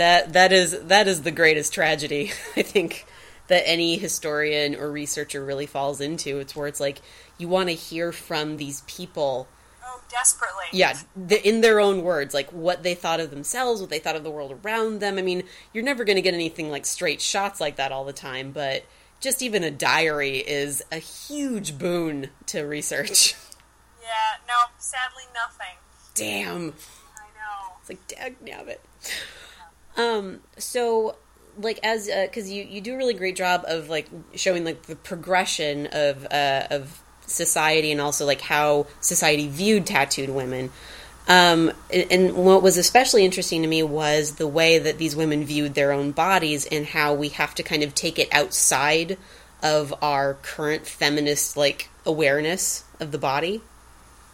That 0.00 0.32
that 0.32 0.50
is 0.52 0.78
that 0.84 1.06
is 1.06 1.22
the 1.22 1.30
greatest 1.30 1.72
tragedy 1.74 2.32
I 2.56 2.62
think 2.62 3.06
that 3.48 3.62
any 3.66 3.96
historian 3.98 4.74
or 4.76 4.90
researcher 4.90 5.44
really 5.44 5.66
falls 5.66 6.00
into. 6.00 6.38
It's 6.38 6.54
where 6.56 6.68
it's 6.68 6.80
like 6.80 7.00
you 7.38 7.48
want 7.48 7.68
to 7.68 7.74
hear 7.74 8.10
from 8.12 8.56
these 8.56 8.80
people 8.82 9.46
Oh, 9.84 10.00
desperately. 10.08 10.66
yeah 10.72 10.94
the, 11.16 11.46
in 11.48 11.62
their 11.62 11.80
own 11.80 12.02
words 12.02 12.32
like 12.32 12.50
what 12.52 12.82
they 12.84 12.94
thought 12.94 13.18
of 13.20 13.30
themselves 13.30 13.80
what 13.80 13.90
they 13.90 13.98
thought 13.98 14.14
of 14.14 14.22
the 14.22 14.30
world 14.30 14.56
around 14.64 15.00
them 15.00 15.18
i 15.18 15.22
mean 15.22 15.42
you're 15.72 15.82
never 15.82 16.04
going 16.04 16.14
to 16.16 16.22
get 16.22 16.32
anything 16.34 16.70
like 16.70 16.86
straight 16.86 17.20
shots 17.20 17.60
like 17.60 17.74
that 17.76 17.90
all 17.90 18.04
the 18.04 18.12
time 18.12 18.52
but 18.52 18.84
just 19.20 19.42
even 19.42 19.64
a 19.64 19.70
diary 19.70 20.38
is 20.38 20.80
a 20.92 20.96
huge 20.98 21.76
boon 21.76 22.28
to 22.46 22.60
research 22.62 23.34
Yeah. 24.02 24.38
No. 24.48 24.54
Sadly, 24.78 25.24
nothing. 25.34 25.76
damn 26.14 26.74
I 27.16 27.26
know. 27.38 27.74
it's 27.80 27.88
like 27.88 28.06
dag 28.06 28.36
nabbit 28.44 28.78
um 30.00 30.40
so 30.56 31.16
like 31.58 31.78
as 31.82 32.06
because 32.06 32.50
you 32.50 32.64
you 32.64 32.80
do 32.80 32.94
a 32.94 32.96
really 32.96 33.14
great 33.14 33.36
job 33.36 33.64
of 33.66 33.88
like 33.88 34.08
showing 34.34 34.64
like 34.64 34.82
the 34.84 34.96
progression 34.96 35.88
of 35.92 36.26
uh 36.30 36.66
of 36.70 37.02
society 37.26 37.92
and 37.92 38.00
also 38.00 38.26
like 38.26 38.40
how 38.40 38.86
society 39.00 39.48
viewed 39.48 39.86
tattooed 39.86 40.30
women 40.30 40.70
um 41.28 41.70
and, 41.92 42.06
and 42.10 42.34
what 42.34 42.62
was 42.62 42.76
especially 42.76 43.24
interesting 43.24 43.62
to 43.62 43.68
me 43.68 43.82
was 43.82 44.36
the 44.36 44.48
way 44.48 44.78
that 44.78 44.98
these 44.98 45.14
women 45.14 45.44
viewed 45.44 45.74
their 45.74 45.92
own 45.92 46.10
bodies 46.10 46.66
and 46.66 46.86
how 46.86 47.14
we 47.14 47.28
have 47.28 47.54
to 47.54 47.62
kind 47.62 47.82
of 47.82 47.94
take 47.94 48.18
it 48.18 48.28
outside 48.32 49.16
of 49.62 49.94
our 50.02 50.34
current 50.42 50.86
feminist 50.86 51.56
like 51.56 51.88
awareness 52.06 52.84
of 52.98 53.12
the 53.12 53.18
body 53.18 53.60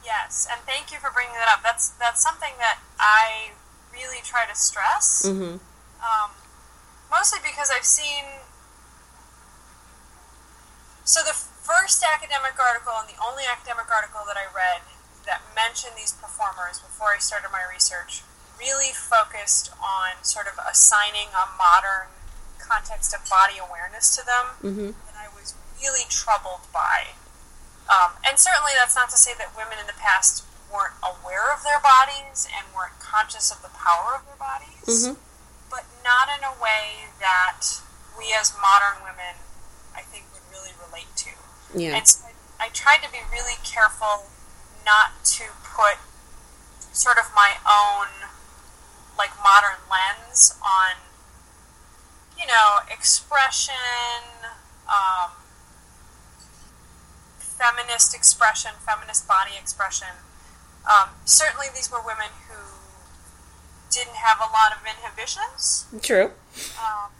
Yes, 0.06 0.46
and 0.48 0.60
thank 0.62 0.92
you 0.92 0.98
for 0.98 1.10
bringing 1.10 1.34
that 1.34 1.48
up. 1.52 1.64
That's 1.64 1.88
that's 1.98 2.22
something 2.22 2.52
that 2.58 2.78
I 3.00 3.50
really 3.97 4.20
try 4.22 4.44
to 4.47 4.55
stress. 4.55 5.24
mm-hmm. 5.24 5.57
Um, 5.97 6.30
mostly 7.11 7.40
because 7.42 7.72
I've 7.72 7.88
seen. 7.88 8.24
So 11.05 11.22
the 11.24 11.32
first 11.34 12.03
academic 12.05 12.59
article 12.59 12.92
and 12.99 13.09
the 13.09 13.18
only 13.22 13.44
academic 13.49 13.86
article 13.90 14.20
that 14.26 14.36
I 14.36 14.47
read 14.55 14.82
that 15.26 15.42
mentioned 15.55 15.94
these 15.97 16.12
performers 16.12 16.78
before 16.78 17.14
I 17.14 17.18
started 17.18 17.51
my 17.51 17.62
research 17.66 18.22
really 18.59 18.90
focused 18.94 19.70
on 19.82 20.22
sort 20.22 20.47
of 20.47 20.59
assigning 20.62 21.28
a 21.34 21.47
modern 21.59 22.11
context 22.59 23.14
of 23.14 23.22
body 23.28 23.59
awareness 23.59 24.14
to 24.16 24.22
them 24.26 24.47
Mm-hmm. 24.62 24.90
that 25.07 25.16
I 25.18 25.28
was 25.34 25.55
really 25.82 26.07
troubled 26.11 26.66
by. 26.74 27.14
Um, 27.86 28.18
and 28.26 28.38
certainly 28.38 28.72
that's 28.74 28.97
not 28.99 29.11
to 29.11 29.18
say 29.18 29.30
that 29.38 29.55
women 29.57 29.78
in 29.78 29.86
the 29.86 29.99
past 29.99 30.42
weren't 30.72 30.94
aware 31.02 31.52
of 31.54 31.62
their 31.62 31.80
bodies 31.80 32.48
and 32.50 32.66
weren't 32.74 32.98
conscious 32.98 33.50
of 33.50 33.62
the 33.62 33.70
power 33.70 34.16
of 34.18 34.26
their 34.26 34.36
bodies 34.36 34.72
Mm-hmm. 34.86 35.14
but 35.70 35.84
not 36.04 36.28
in 36.30 36.44
a 36.44 36.54
way 36.62 37.10
that 37.18 37.62
we 38.18 38.32
as 38.32 38.54
modern 38.62 39.02
women, 39.02 39.34
I 39.94 40.02
think, 40.02 40.24
would 40.32 40.46
really 40.50 40.70
relate 40.78 41.10
to. 41.26 41.30
yeah 41.74 41.96
And 41.96 42.06
so 42.06 42.26
I, 42.60 42.66
I 42.66 42.68
tried 42.70 43.02
to 43.02 43.10
be 43.10 43.18
really 43.32 43.58
careful 43.64 44.26
not 44.86 45.24
to 45.36 45.44
put 45.64 45.98
sort 46.94 47.18
of 47.18 47.26
my 47.34 47.58
own, 47.66 48.06
like, 49.18 49.30
modern 49.42 49.82
lens 49.90 50.54
on, 50.62 50.96
you 52.38 52.46
know, 52.46 52.78
expression, 52.88 54.54
um, 54.88 55.32
feminist 57.38 58.14
expression, 58.14 58.72
feminist 58.86 59.26
body 59.26 59.52
expression. 59.60 60.08
Um, 60.87 61.11
certainly, 61.24 61.66
these 61.74 61.91
were 61.91 62.01
women 62.01 62.30
who 62.49 62.55
didn't 63.91 64.16
have 64.16 64.39
a 64.39 64.51
lot 64.53 64.72
of 64.72 64.78
inhibitions. 64.87 65.87
true 66.03 66.30
Um, 66.78 67.11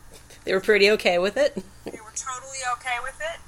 they 0.45 0.53
were 0.53 0.61
pretty 0.61 0.91
okay 0.91 1.19
with 1.19 1.37
it 1.37 1.55
they 1.85 1.99
were 2.03 2.13
totally 2.15 2.61
okay 2.73 2.97
with 3.03 3.19
it 3.21 3.41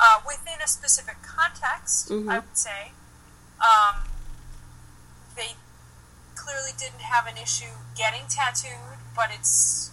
uh, 0.00 0.20
within 0.26 0.58
a 0.64 0.66
specific 0.66 1.16
context. 1.22 2.08
Mhm. 2.08 2.28
I 2.30 2.38
would 2.40 2.56
say 2.56 2.92
um, 3.60 4.08
they 5.36 5.54
clearly 6.34 6.72
didn't 6.76 7.02
have 7.02 7.26
an 7.26 7.36
issue 7.36 7.70
getting 7.94 8.26
tattooed, 8.28 8.98
but 9.14 9.30
it's 9.30 9.90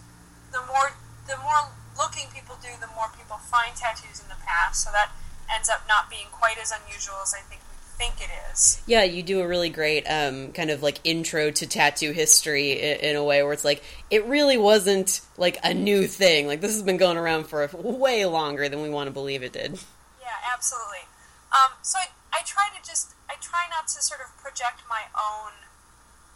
the 0.50 0.60
more 0.66 0.92
the 1.28 1.36
more 1.36 1.70
looking 1.96 2.28
people 2.34 2.56
do, 2.60 2.70
the 2.80 2.88
more 2.96 3.08
people 3.16 3.36
find 3.38 3.76
tattoos 3.76 4.18
in 4.20 4.28
the 4.28 4.40
past. 4.44 4.82
So 4.82 4.90
that 4.90 5.12
ends 5.52 5.68
up 5.68 5.84
not 5.86 6.10
being 6.10 6.26
quite 6.32 6.58
as 6.58 6.72
unusual 6.72 7.20
as 7.22 7.34
I 7.34 7.40
think 7.46 7.59
think 8.00 8.14
it 8.20 8.30
is. 8.52 8.80
Yeah, 8.86 9.04
you 9.04 9.22
do 9.22 9.40
a 9.40 9.46
really 9.46 9.68
great 9.68 10.04
um, 10.08 10.52
kind 10.52 10.70
of 10.70 10.82
like 10.82 10.98
intro 11.04 11.50
to 11.50 11.66
tattoo 11.66 12.12
history 12.12 12.72
in, 12.72 13.00
in 13.10 13.16
a 13.16 13.22
way 13.24 13.42
where 13.42 13.52
it's 13.52 13.64
like 13.64 13.82
it 14.10 14.24
really 14.26 14.56
wasn't 14.56 15.20
like 15.36 15.58
a 15.62 15.74
new 15.74 16.06
thing. 16.06 16.46
Like 16.46 16.60
this 16.60 16.72
has 16.72 16.82
been 16.82 16.96
going 16.96 17.16
around 17.18 17.44
for 17.46 17.68
way 17.74 18.24
longer 18.26 18.68
than 18.68 18.80
we 18.82 18.88
want 18.90 19.08
to 19.08 19.12
believe 19.12 19.42
it 19.42 19.52
did. 19.52 19.78
Yeah, 20.20 20.36
absolutely. 20.54 21.04
Um, 21.52 21.76
so 21.82 21.98
I, 21.98 22.06
I 22.32 22.40
try 22.44 22.68
to 22.74 22.80
just 22.88 23.12
I 23.28 23.34
try 23.40 23.66
not 23.70 23.86
to 23.88 24.02
sort 24.02 24.20
of 24.24 24.32
project 24.40 24.82
my 24.88 25.02
own 25.14 25.52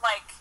like 0.02 0.36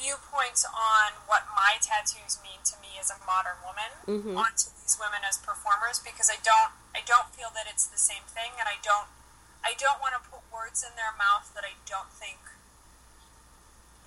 viewpoints 0.00 0.64
on 0.64 1.12
what 1.28 1.44
my 1.52 1.76
tattoos 1.84 2.40
mean 2.40 2.64
to 2.64 2.72
me 2.80 2.96
as 2.98 3.10
a 3.12 3.18
modern 3.28 3.60
woman 3.60 3.90
Mhm. 4.08 4.32
onto 4.38 4.72
these 4.80 4.96
women 4.98 5.20
as 5.28 5.36
performers 5.36 6.00
because 6.00 6.30
I 6.32 6.40
don't 6.42 6.72
I 6.96 7.04
don't 7.04 7.28
feel 7.36 7.50
that 7.54 7.66
it's 7.68 7.84
the 7.86 7.98
same 8.00 8.24
thing 8.32 8.56
and 8.58 8.64
I 8.66 8.80
don't 8.82 9.06
I 9.64 9.76
don't 9.76 10.00
want 10.00 10.16
to 10.16 10.22
put 10.24 10.40
words 10.52 10.82
in 10.82 10.96
their 10.96 11.12
mouth 11.16 11.52
that 11.54 11.64
I 11.64 11.76
don't 11.84 12.10
think 12.10 12.38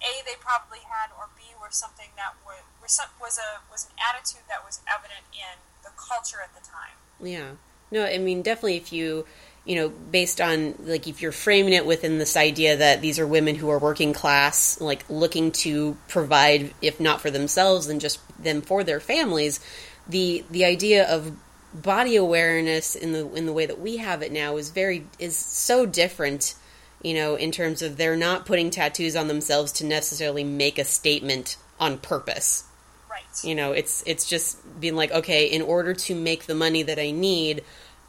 a 0.03 0.19
they 0.25 0.35
probably 0.39 0.83
had 0.83 1.15
or 1.15 1.31
b 1.37 1.55
were 1.61 1.71
something 1.71 2.11
that 2.17 2.35
was 2.45 2.63
was, 2.83 3.39
a 3.39 3.63
was 3.71 3.87
an 3.87 3.95
attitude 3.97 4.43
that 4.49 4.65
was 4.65 4.81
evident 4.83 5.23
in 5.31 5.57
the 5.83 5.91
culture 5.95 6.37
at 6.43 6.53
the 6.53 6.65
time. 6.67 6.97
Yeah. 7.21 7.55
No, 7.91 8.05
I 8.05 8.17
mean, 8.17 8.41
definitely 8.41 8.77
if 8.77 8.91
you, 8.91 9.25
you 9.65 9.75
know, 9.75 9.89
based 9.89 10.41
on, 10.41 10.75
like, 10.79 11.07
if 11.07 11.21
you're 11.21 11.31
framing 11.31 11.73
it 11.73 11.85
within 11.85 12.17
this 12.17 12.35
idea 12.35 12.75
that 12.75 13.01
these 13.01 13.19
are 13.19 13.27
women 13.27 13.55
who 13.55 13.69
are 13.69 13.79
working 13.79 14.13
class, 14.13 14.81
like, 14.81 15.05
looking 15.09 15.51
to 15.51 15.95
provide, 16.07 16.73
if 16.81 16.99
not 16.99 17.21
for 17.21 17.31
themselves, 17.31 17.87
then 17.87 17.99
just 17.99 18.19
them 18.41 18.61
for 18.61 18.83
their 18.83 18.99
families, 18.99 19.59
the, 20.07 20.43
the 20.49 20.65
idea 20.65 21.07
of 21.07 21.31
body 21.73 22.15
awareness 22.15 22.95
in 22.95 23.11
the, 23.11 23.33
in 23.33 23.45
the 23.45 23.53
way 23.53 23.65
that 23.65 23.79
we 23.79 23.97
have 23.97 24.21
it 24.21 24.31
now 24.31 24.57
is 24.57 24.69
very, 24.69 25.05
is 25.19 25.35
so 25.35 25.85
different, 25.85 26.55
you 27.01 27.13
know, 27.13 27.35
in 27.35 27.51
terms 27.51 27.81
of 27.81 27.97
they're 27.97 28.15
not 28.15 28.45
putting 28.45 28.69
tattoos 28.69 29.15
on 29.15 29.27
themselves 29.27 29.71
to 29.73 29.85
necessarily 29.85 30.43
make 30.43 30.77
a 30.77 30.85
statement 30.85 31.57
on 31.79 31.97
purpose. 31.97 32.65
Right. 33.09 33.43
you 33.43 33.53
know 33.53 33.73
it's 33.73 34.03
it's 34.07 34.27
just 34.27 34.57
being 34.79 34.95
like 34.95 35.11
okay 35.11 35.45
in 35.45 35.61
order 35.61 35.93
to 35.93 36.15
make 36.15 36.47
the 36.47 36.55
money 36.55 36.81
that 36.81 36.97
i 36.97 37.11
need 37.11 37.63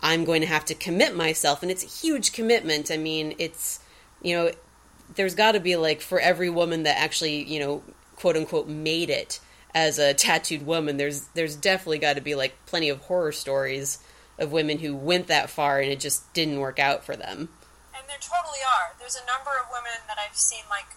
i'm 0.05 0.25
going 0.25 0.41
to 0.41 0.47
have 0.47 0.65
to 0.67 0.75
commit 0.75 1.17
myself. 1.17 1.63
And 1.63 1.71
it's 1.71 1.83
a 1.83 1.87
huge 1.87 2.33
commitment. 2.33 2.91
I 2.91 2.97
mean 2.97 3.35
it's 3.39 3.81
you 4.23 4.37
know 4.37 4.51
there's 5.17 5.35
got 5.35 5.53
to 5.53 5.61
be 5.61 5.77
like 5.77 6.01
for 6.01 6.21
every 6.21 6.51
woman 6.51 6.85
that 6.85 6.99
actually 6.99 7.43
you 7.45 7.59
know 7.59 7.83
quote 8.17 8.37
unquote 8.37 8.69
made 8.69 9.11
it 9.11 9.41
as 9.75 9.99
a 9.99 10.15
tattooed 10.15 10.65
woman 10.65 10.97
there's 10.97 11.27
there's 11.35 11.57
definitely 11.57 11.99
got 11.99 12.15
to 12.17 12.23
be 12.23 12.35
like 12.35 12.55
plenty 12.67 12.89
of 12.89 12.99
horror 13.03 13.33
stories 13.33 13.99
of 14.39 14.53
women 14.53 14.79
who 14.79 14.95
went 14.95 15.27
that 15.27 15.51
far 15.51 15.81
and 15.81 15.91
it 15.91 16.01
just 16.01 16.33
didn't 16.33 16.59
work 16.61 16.79
out 16.79 17.05
for 17.05 17.17
them 17.17 17.49
And 17.95 18.09
there 18.09 18.19
totally 18.21 18.63
are. 18.63 18.95
There's 18.99 19.17
a 19.17 19.27
number 19.27 19.51
of 19.61 19.67
women 19.71 19.99
that 20.09 20.19
I've 20.19 20.37
seen 20.37 20.65
like 20.71 20.91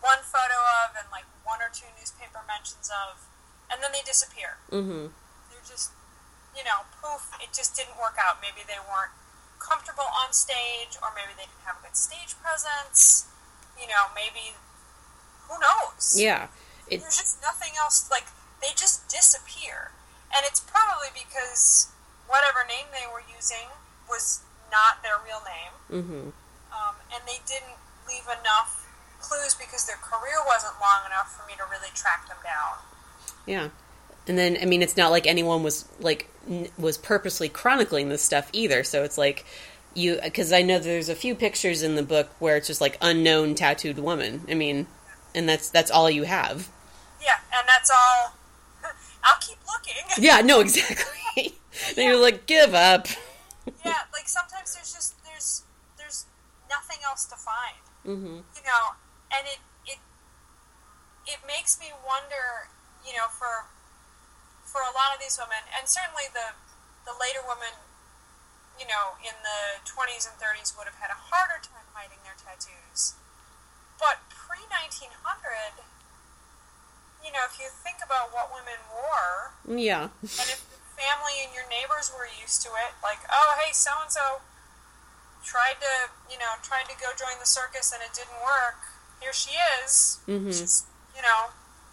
one 0.00 0.20
photo 0.22 0.58
of 0.84 0.94
and 0.98 1.06
like 1.10 1.24
one 1.44 1.60
or 1.60 1.70
two 1.72 1.88
newspaper 1.98 2.40
mentions 2.46 2.90
of, 2.92 3.24
and 3.72 3.82
then 3.82 3.90
they 3.92 4.02
disappear. 4.04 4.60
mm-hmm 4.70 5.08
They're 5.50 5.66
just, 5.66 5.92
you 6.56 6.62
know, 6.64 6.84
poof, 7.00 7.32
it 7.40 7.50
just 7.56 7.74
didn't 7.76 7.96
work 7.96 8.16
out. 8.20 8.38
Maybe 8.40 8.62
they 8.66 8.80
weren't 8.84 9.12
comfortable 9.58 10.06
on 10.12 10.32
stage, 10.32 10.96
or 11.02 11.08
maybe 11.16 11.32
they 11.36 11.48
didn't 11.48 11.64
have 11.64 11.80
a 11.80 11.88
good 11.88 11.96
stage 11.96 12.36
presence. 12.40 13.26
You 13.80 13.88
know, 13.88 14.12
maybe, 14.14 14.54
who 15.48 15.56
knows? 15.58 16.14
yeah 16.20 16.46
it, 16.90 17.00
There's 17.00 17.18
just 17.18 17.42
nothing 17.42 17.72
else, 17.80 18.10
like, 18.10 18.26
they 18.60 18.74
just 18.76 19.08
disappear. 19.08 19.90
And 20.34 20.44
it's 20.46 20.60
probably 20.60 21.08
because 21.14 21.88
whatever 22.26 22.66
name 22.66 22.86
they 22.92 23.06
were 23.12 23.22
using 23.34 23.70
was 24.08 24.40
not 24.72 25.02
their 25.02 25.20
real 25.24 25.40
name 25.44 26.02
mm-hmm 26.02 26.30
um, 26.74 26.94
and 27.14 27.22
they 27.26 27.38
didn't 27.46 27.78
leave 28.08 28.24
enough 28.40 28.86
clues 29.20 29.54
because 29.54 29.86
their 29.86 29.96
career 29.96 30.36
wasn't 30.46 30.74
long 30.80 31.06
enough 31.06 31.34
for 31.34 31.46
me 31.46 31.54
to 31.56 31.62
really 31.70 31.90
track 31.94 32.28
them 32.28 32.36
down. 32.44 32.78
Yeah. 33.46 33.68
And 34.26 34.38
then 34.38 34.58
I 34.60 34.64
mean 34.64 34.82
it's 34.82 34.96
not 34.96 35.10
like 35.10 35.26
anyone 35.26 35.62
was 35.62 35.86
like 36.00 36.28
n- 36.48 36.68
was 36.78 36.98
purposely 36.98 37.48
chronicling 37.48 38.08
this 38.08 38.22
stuff 38.22 38.48
either. 38.52 38.84
So 38.84 39.04
it's 39.04 39.18
like 39.18 39.44
you 39.94 40.18
cuz 40.32 40.52
I 40.52 40.62
know 40.62 40.78
there's 40.78 41.08
a 41.08 41.14
few 41.14 41.34
pictures 41.34 41.82
in 41.82 41.94
the 41.94 42.02
book 42.02 42.30
where 42.38 42.56
it's 42.56 42.66
just 42.66 42.80
like 42.80 42.98
unknown 43.00 43.54
tattooed 43.54 43.98
woman. 43.98 44.44
I 44.48 44.54
mean, 44.54 44.86
and 45.34 45.48
that's 45.48 45.70
that's 45.70 45.90
all 45.90 46.10
you 46.10 46.24
have. 46.24 46.68
Yeah, 47.24 47.40
and 47.56 47.64
that's 47.66 47.90
all. 47.90 48.34
I'll 49.24 49.40
keep 49.40 49.58
looking. 49.66 50.04
Yeah, 50.18 50.40
no 50.42 50.60
exactly. 50.60 51.56
then 51.96 52.06
you're 52.08 52.20
like 52.20 52.46
give 52.46 52.74
up. 52.74 53.08
yeah, 53.84 54.04
like 54.12 54.28
sometimes 54.28 54.74
there's 54.74 54.92
just 54.92 55.16
there's 55.24 55.62
there's 55.98 56.26
nothing 56.68 56.98
else 57.04 57.24
to 57.26 57.36
find. 57.36 57.80
Mhm. 58.04 58.44
You 58.44 58.62
know, 58.68 58.94
and 59.32 59.46
it 59.48 59.58
it 59.86 59.98
it 61.26 61.40
makes 61.46 61.80
me 61.80 61.90
wonder. 62.04 62.68
You 63.04 63.12
know, 63.12 63.28
for 63.28 63.68
for 64.64 64.80
a 64.80 64.92
lot 64.96 65.12
of 65.12 65.20
these 65.20 65.36
women, 65.36 65.60
and 65.76 65.84
certainly 65.88 66.24
the 66.32 66.56
the 67.04 67.12
later 67.20 67.44
women, 67.44 67.76
you 68.80 68.88
know, 68.88 69.20
in 69.20 69.36
the 69.44 69.84
20s 69.84 70.24
and 70.24 70.40
30s 70.40 70.72
would 70.72 70.88
have 70.88 70.96
had 70.96 71.12
a 71.12 71.20
harder 71.28 71.60
time 71.60 71.84
hiding 71.92 72.16
their 72.24 72.32
tattoos. 72.32 73.12
But 74.00 74.24
pre 74.32 74.64
1900, 74.72 75.84
you 77.24 77.32
know, 77.32 77.40
if 77.48 77.56
you 77.58 77.66
think 77.82 77.96
about 78.04 78.32
what 78.32 78.52
women 78.52 78.78
wore, 78.92 79.56
Yeah. 79.64 80.12
and 80.20 80.48
if 80.52 80.60
the 80.68 80.76
family 80.94 81.40
and 81.42 81.54
your 81.54 81.64
neighbors 81.72 82.12
were 82.12 82.28
used 82.28 82.60
to 82.62 82.68
it, 82.76 82.92
like, 83.02 83.18
oh, 83.32 83.56
hey, 83.64 83.72
so 83.72 83.90
and 84.02 84.12
so 84.12 84.40
tried 85.42 85.80
to, 85.80 86.10
you 86.30 86.38
know, 86.38 86.54
tried 86.62 86.84
to 86.88 86.96
go 87.00 87.10
join 87.16 87.38
the 87.40 87.46
circus 87.48 87.92
and 87.92 88.02
it 88.02 88.12
didn't 88.14 88.36
work. 88.44 88.76
Here 89.20 89.32
she 89.32 89.56
is. 89.84 90.18
Mhm. 90.28 90.48
She's, 90.52 90.84
you 91.16 91.22
know, 91.22 91.50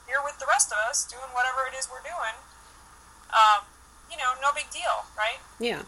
here 0.07 0.19
with 0.23 0.37
the 0.39 0.45
rest 0.47 0.71
of 0.71 0.77
us 0.89 1.05
doing 1.05 1.31
whatever 1.33 1.65
it 1.67 1.77
is 1.77 1.87
we're 1.89 2.03
doing. 2.03 2.35
Um, 3.31 3.65
you 4.11 4.17
know, 4.17 4.33
no 4.41 4.51
big 4.53 4.69
deal, 4.71 5.05
right? 5.17 5.39
Yeah. 5.59 5.83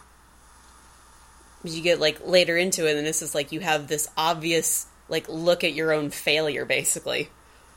You 1.64 1.82
get 1.82 2.00
like 2.00 2.20
later 2.26 2.58
into 2.58 2.88
it 2.88 2.96
and 2.98 3.06
this 3.08 3.22
is 3.22 3.34
like 3.34 3.52
you 3.52 3.62
have 3.62 3.88
this 3.88 4.08
obvious 4.18 4.88
like 5.10 5.28
look 5.30 5.64
at 5.64 5.74
your 5.74 5.92
own 5.94 6.10
failure 6.10 6.66
basically. 6.66 7.30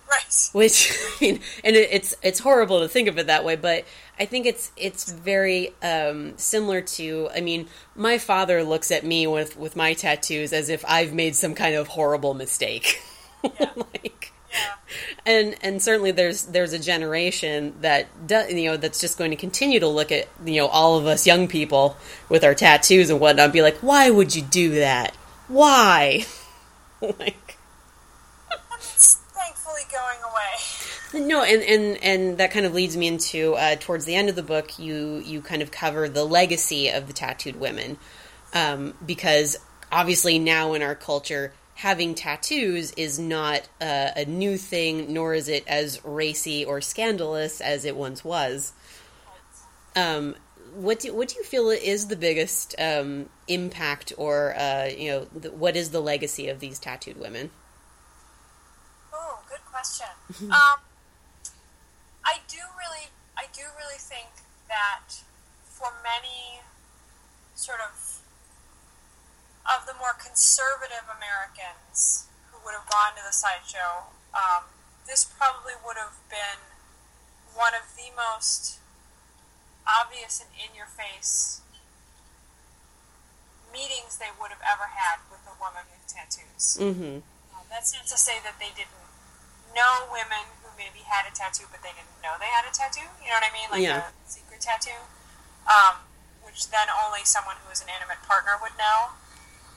Right. 0.08 0.48
which 0.52 0.92
I 0.92 1.24
mean, 1.24 1.40
and 1.64 1.76
it, 1.76 1.88
it's 1.92 2.14
it's 2.22 2.38
horrible 2.38 2.80
to 2.80 2.88
think 2.88 3.08
of 3.08 3.18
it 3.18 3.26
that 3.26 3.44
way, 3.44 3.56
but 3.56 3.84
I 4.18 4.24
think 4.24 4.46
it's 4.46 4.70
it's 4.76 5.10
very 5.10 5.74
um, 5.82 6.34
similar 6.38 6.80
to. 6.80 7.28
I 7.34 7.40
mean, 7.40 7.68
my 7.94 8.18
father 8.18 8.62
looks 8.62 8.90
at 8.90 9.04
me 9.04 9.26
with 9.26 9.56
with 9.56 9.74
my 9.76 9.94
tattoos 9.94 10.52
as 10.52 10.68
if 10.68 10.84
I've 10.86 11.12
made 11.12 11.34
some 11.34 11.54
kind 11.54 11.74
of 11.74 11.88
horrible 11.88 12.34
mistake, 12.34 13.02
like, 13.42 14.32
Yeah. 14.52 14.74
and 15.26 15.56
and 15.60 15.82
certainly 15.82 16.12
there's 16.12 16.44
there's 16.46 16.72
a 16.72 16.78
generation 16.78 17.74
that 17.80 18.06
does 18.26 18.52
you 18.52 18.70
know 18.70 18.76
that's 18.76 19.00
just 19.00 19.18
going 19.18 19.30
to 19.32 19.36
continue 19.36 19.80
to 19.80 19.88
look 19.88 20.12
at 20.12 20.28
you 20.44 20.60
know 20.60 20.68
all 20.68 20.96
of 20.98 21.06
us 21.06 21.26
young 21.26 21.48
people 21.48 21.96
with 22.28 22.44
our 22.44 22.54
tattoos 22.54 23.10
and 23.10 23.18
whatnot, 23.20 23.44
and 23.46 23.52
be 23.52 23.62
like, 23.62 23.78
why 23.78 24.08
would 24.10 24.34
you 24.36 24.42
do 24.42 24.76
that? 24.76 25.14
Why? 25.48 26.24
like. 27.00 27.58
No, 31.16 31.42
and, 31.42 31.62
and 31.62 31.96
and 32.02 32.38
that 32.38 32.50
kind 32.50 32.66
of 32.66 32.74
leads 32.74 32.96
me 32.96 33.06
into 33.06 33.54
uh, 33.54 33.76
towards 33.80 34.04
the 34.04 34.14
end 34.14 34.28
of 34.28 34.36
the 34.36 34.42
book. 34.42 34.78
You 34.78 35.22
you 35.24 35.40
kind 35.40 35.62
of 35.62 35.70
cover 35.70 36.08
the 36.08 36.24
legacy 36.24 36.90
of 36.90 37.06
the 37.06 37.12
tattooed 37.12 37.56
women, 37.56 37.96
um, 38.52 38.94
because 39.04 39.56
obviously 39.90 40.38
now 40.38 40.74
in 40.74 40.82
our 40.82 40.94
culture, 40.94 41.52
having 41.74 42.14
tattoos 42.14 42.92
is 42.92 43.18
not 43.18 43.66
a 43.80 44.24
new 44.26 44.58
thing, 44.58 45.12
nor 45.12 45.34
is 45.34 45.48
it 45.48 45.66
as 45.66 46.04
racy 46.04 46.64
or 46.64 46.80
scandalous 46.80 47.60
as 47.60 47.84
it 47.84 47.96
once 47.96 48.22
was. 48.22 48.72
Um, 49.94 50.36
what 50.74 51.00
do 51.00 51.14
what 51.14 51.28
do 51.28 51.36
you 51.36 51.44
feel 51.44 51.70
is 51.70 52.08
the 52.08 52.16
biggest 52.16 52.74
um, 52.78 53.30
impact, 53.48 54.12
or 54.18 54.54
uh, 54.56 54.86
you 54.86 55.10
know, 55.10 55.26
the, 55.34 55.50
what 55.50 55.76
is 55.76 55.90
the 55.90 56.00
legacy 56.00 56.48
of 56.48 56.60
these 56.60 56.78
tattooed 56.78 57.16
women? 57.16 57.50
Oh, 59.12 59.38
good 59.48 59.64
question. 59.70 60.06
um, 60.50 60.80
I 62.26 62.42
do 62.50 62.58
really, 62.74 63.14
I 63.38 63.46
do 63.54 63.62
really 63.78 64.02
think 64.02 64.42
that 64.66 65.22
for 65.64 65.94
many 66.02 66.66
sort 67.54 67.78
of 67.80 68.20
of 69.66 69.86
the 69.86 69.94
more 69.98 70.14
conservative 70.14 71.06
Americans 71.10 72.26
who 72.50 72.58
would 72.62 72.74
have 72.74 72.86
gone 72.86 73.18
to 73.18 73.22
the 73.22 73.34
sideshow, 73.34 74.14
um, 74.30 74.70
this 75.06 75.26
probably 75.26 75.74
would 75.82 75.98
have 75.98 76.14
been 76.30 76.62
one 77.54 77.74
of 77.74 77.82
the 77.98 78.14
most 78.14 78.78
obvious 79.86 80.42
and 80.42 80.50
in 80.54 80.74
your 80.74 80.86
face 80.86 81.62
meetings 83.72 84.18
they 84.18 84.30
would 84.38 84.50
have 84.50 84.62
ever 84.64 84.86
had 84.94 85.18
with 85.30 85.42
a 85.46 85.54
woman 85.58 85.82
with 85.90 86.02
tattoos. 86.06 86.78
Mm-hmm. 86.78 87.20
Um, 87.54 87.64
that's 87.68 87.92
not 87.92 88.06
to 88.06 88.18
say 88.18 88.38
that 88.42 88.58
they 88.58 88.70
didn't 88.72 89.02
know 89.74 90.08
women 90.08 90.46
who 90.62 90.65
maybe 90.76 91.00
had 91.08 91.24
a 91.26 91.34
tattoo, 91.34 91.64
but 91.72 91.82
they 91.82 91.90
didn't 91.96 92.12
know 92.22 92.36
they 92.38 92.52
had 92.52 92.64
a 92.68 92.72
tattoo. 92.72 93.08
You 93.24 93.28
know 93.32 93.40
what 93.40 93.48
I 93.48 93.52
mean? 93.52 93.68
Like 93.72 93.82
Yeah. 93.82 94.08
a 94.08 94.12
secret 94.28 94.60
tattoo, 94.60 95.00
um, 95.66 96.04
which 96.44 96.68
then 96.70 96.88
only 96.90 97.24
someone 97.24 97.56
who 97.64 97.70
is 97.72 97.80
an 97.80 97.88
intimate 97.88 98.22
partner 98.22 98.56
would 98.60 98.76
know. 98.78 99.12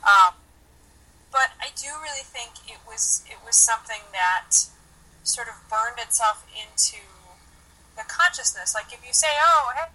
Um, 0.03 0.35
but 1.31 1.51
I 1.59 1.69
do 1.75 1.89
really 2.01 2.23
think 2.25 2.67
it 2.69 2.79
was 2.87 3.23
it 3.29 3.37
was 3.45 3.55
something 3.55 4.01
that 4.13 4.67
sort 5.23 5.47
of 5.47 5.55
burned 5.69 5.99
itself 5.99 6.43
into 6.51 6.99
the 7.95 8.03
consciousness. 8.07 8.73
Like 8.73 8.91
if 8.93 9.05
you 9.05 9.13
say, 9.13 9.29
"Oh, 9.39 9.71
hey, 9.75 9.89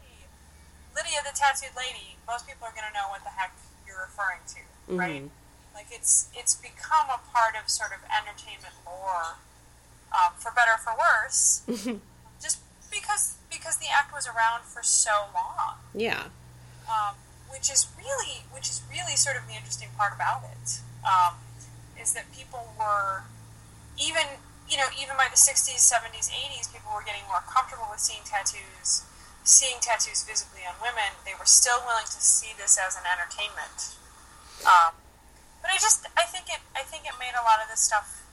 Lydia 0.95 1.23
the 1.25 1.35
tattooed 1.37 1.75
lady," 1.77 2.19
most 2.27 2.47
people 2.47 2.67
are 2.67 2.73
going 2.73 2.87
to 2.87 2.93
know 2.95 3.09
what 3.09 3.25
the 3.25 3.31
heck 3.31 3.53
you're 3.87 4.01
referring 4.01 4.41
to, 4.55 4.61
right? 4.95 5.23
Mhm. 5.25 5.31
Like 5.75 5.91
it's 5.91 6.29
it's 6.35 6.55
become 6.55 7.11
a 7.11 7.19
part 7.33 7.57
of 7.57 7.69
sort 7.69 7.93
of 7.93 7.99
entertainment 8.11 8.75
lore 8.87 9.39
um, 10.15 10.33
for 10.39 10.53
better 10.55 10.73
or 10.73 10.79
for 10.79 10.95
worse, 10.95 11.67
just 12.43 12.63
because 12.91 13.35
because 13.51 13.77
the 13.77 13.91
act 13.91 14.15
was 14.15 14.27
around 14.27 14.63
for 14.63 14.83
so 14.83 15.29
long. 15.35 15.83
Yeah. 15.95 16.31
Um, 16.87 17.17
which 17.55 17.71
is 17.71 17.87
really 17.95 18.43
which 18.51 18.67
is 18.67 18.83
really 18.91 19.15
sort 19.15 19.39
of 19.39 19.47
the 19.47 19.55
interesting 19.55 19.89
part 19.95 20.11
about 20.11 20.43
it 20.43 20.83
um, 21.07 21.39
is 21.95 22.13
that 22.19 22.27
people 22.35 22.75
were 22.75 23.23
even 23.95 24.43
you 24.67 24.75
know 24.75 24.91
even 24.99 25.15
by 25.15 25.31
the 25.31 25.39
60s 25.39 25.79
70s 25.79 26.35
80s 26.35 26.67
people 26.75 26.91
were 26.91 27.07
getting 27.07 27.23
more 27.31 27.47
comfortable 27.47 27.87
with 27.87 28.03
seeing 28.03 28.27
tattoos 28.27 29.07
seeing 29.47 29.79
tattoos 29.79 30.27
visibly 30.27 30.67
on 30.67 30.75
women 30.83 31.15
they 31.23 31.39
were 31.39 31.47
still 31.47 31.79
willing 31.87 32.11
to 32.11 32.19
see 32.19 32.51
this 32.59 32.75
as 32.75 32.99
an 32.99 33.07
entertainment 33.07 33.95
um, 34.67 34.99
but 35.63 35.71
i 35.71 35.79
just 35.79 36.11
i 36.19 36.27
think 36.27 36.51
it 36.51 36.59
i 36.75 36.83
think 36.83 37.07
it 37.07 37.15
made 37.23 37.39
a 37.39 37.45
lot 37.47 37.63
of 37.63 37.71
this 37.71 37.87
stuff 37.87 38.24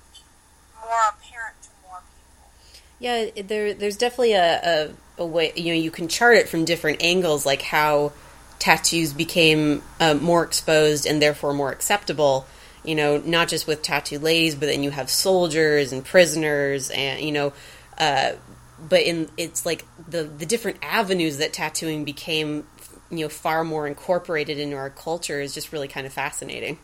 more 0.92 1.00
apparent 1.16 1.56
to 1.64 1.70
more 1.88 2.02
people 2.04 2.52
Yeah, 3.00 3.44
there 3.48 3.74
there's 3.74 3.96
definitely 3.96 4.34
a, 4.34 4.92
a, 5.18 5.24
a 5.24 5.26
way 5.26 5.54
you 5.56 5.74
know 5.74 5.80
you 5.80 5.92
can 5.92 6.08
chart 6.08 6.36
it 6.36 6.50
from 6.50 6.66
different 6.66 7.02
angles, 7.02 7.46
like 7.46 7.62
how 7.62 8.12
tattoos 8.60 9.14
became 9.14 9.82
uh, 10.00 10.14
more 10.16 10.44
exposed 10.44 11.08
and 11.08 11.22
therefore 11.22 11.54
more 11.54 11.72
acceptable. 11.72 12.46
You 12.84 12.96
know, 12.96 13.18
not 13.18 13.48
just 13.48 13.68
with 13.68 13.82
tattoo 13.84 14.20
ladies, 14.20 14.56
but 14.56 14.66
then 14.66 14.84
you 14.84 14.92
have 14.92 15.10
soldiers 15.10 15.94
and 15.94 16.04
prisoners, 16.04 16.90
and 16.90 17.22
you 17.22 17.32
know, 17.32 17.54
uh, 17.98 18.34
but 18.78 19.02
in 19.02 19.30
it's 19.38 19.66
like 19.66 19.86
the 20.10 20.24
the 20.24 20.46
different 20.46 20.78
avenues 20.82 21.38
that 21.38 21.54
tattooing 21.54 22.04
became, 22.04 22.66
you 23.10 23.20
know, 23.26 23.30
far 23.30 23.64
more 23.64 23.88
incorporated 23.88 24.58
into 24.60 24.76
our 24.76 24.90
culture 24.90 25.40
is 25.40 25.54
just 25.54 25.72
really 25.72 25.88
kind 25.88 26.06
of 26.08 26.14
fascinating. 26.14 26.80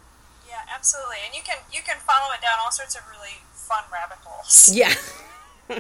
yeah 0.47 0.61
absolutely 0.73 1.17
and 1.25 1.35
you 1.35 1.41
can 1.43 1.57
you 1.73 1.81
can 1.81 1.97
follow 2.05 2.31
it 2.33 2.41
down 2.41 2.53
all 2.63 2.71
sorts 2.71 2.95
of 2.95 3.01
really 3.09 3.41
fun 3.68 3.84
rabbit 3.91 4.18
holes 4.24 4.70
Yeah. 4.74 4.93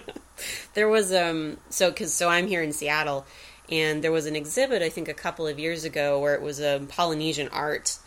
there 0.73 0.87
was 0.89 1.13
um 1.13 1.57
so 1.69 1.91
cuz 1.91 2.13
so 2.13 2.29
I'm 2.29 2.47
here 2.47 2.61
in 2.61 2.71
Seattle 2.73 3.25
and 3.69 4.03
there 4.03 4.11
was 4.11 4.25
an 4.25 4.35
exhibit 4.35 4.81
I 4.81 4.89
think 4.89 5.07
a 5.07 5.13
couple 5.13 5.47
of 5.47 5.59
years 5.59 5.83
ago 5.85 6.19
where 6.19 6.35
it 6.35 6.41
was 6.41 6.59
a 6.59 6.85
Polynesian 6.89 7.47
art 7.49 7.97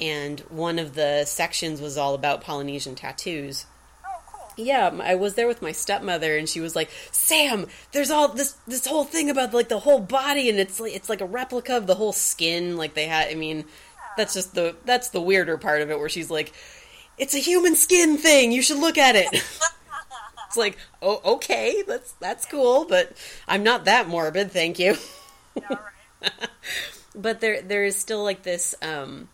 and 0.00 0.40
one 0.48 0.78
of 0.78 0.94
the 0.94 1.24
sections 1.26 1.80
was 1.80 1.96
all 1.98 2.14
about 2.14 2.40
Polynesian 2.40 2.94
tattoos. 2.94 3.66
oh 4.04 4.20
cool 4.26 4.64
Yeah, 4.64 4.90
I 5.02 5.14
was 5.14 5.34
there 5.34 5.46
with 5.48 5.62
my 5.62 5.72
stepmother 5.72 6.36
and 6.36 6.48
she 6.48 6.60
was 6.60 6.74
like, 6.74 6.90
"Sam, 7.10 7.66
there's 7.92 8.10
all 8.10 8.28
this 8.28 8.56
this 8.66 8.86
whole 8.86 9.04
thing 9.04 9.28
about 9.30 9.52
like 9.54 9.68
the 9.68 9.80
whole 9.80 10.00
body 10.00 10.48
and 10.48 10.58
it's 10.58 10.80
like 10.80 10.94
it's 10.94 11.08
like 11.08 11.20
a 11.20 11.26
replica 11.26 11.76
of 11.76 11.86
the 11.86 11.94
whole 11.96 12.12
skin 12.12 12.76
like 12.76 12.94
they 12.94 13.06
had 13.06 13.28
I 13.30 13.34
mean, 13.34 13.64
that's 14.16 14.34
just 14.34 14.54
the 14.54 14.76
that's 14.84 15.08
the 15.10 15.20
weirder 15.20 15.58
part 15.58 15.82
of 15.82 15.90
it 15.90 15.98
where 15.98 16.08
she's 16.08 16.30
like, 16.30 16.52
"It's 17.18 17.34
a 17.34 17.38
human 17.38 17.76
skin 17.76 18.18
thing. 18.18 18.52
You 18.52 18.62
should 18.62 18.78
look 18.78 18.98
at 18.98 19.16
it." 19.16 19.42
It's 20.52 20.58
like, 20.58 20.76
oh, 21.00 21.18
okay, 21.36 21.82
that's 21.88 22.12
that's 22.20 22.44
cool, 22.44 22.84
but 22.84 23.16
I'm 23.48 23.62
not 23.62 23.86
that 23.86 24.06
morbid, 24.06 24.52
thank 24.52 24.78
you. 24.78 24.96
yeah, 25.56 25.62
all 25.70 25.78
right. 25.78 26.50
But 27.14 27.40
there 27.40 27.62
there 27.62 27.84
is 27.84 27.96
still 27.96 28.22
like 28.22 28.42
this 28.42 28.74
um 28.82 29.30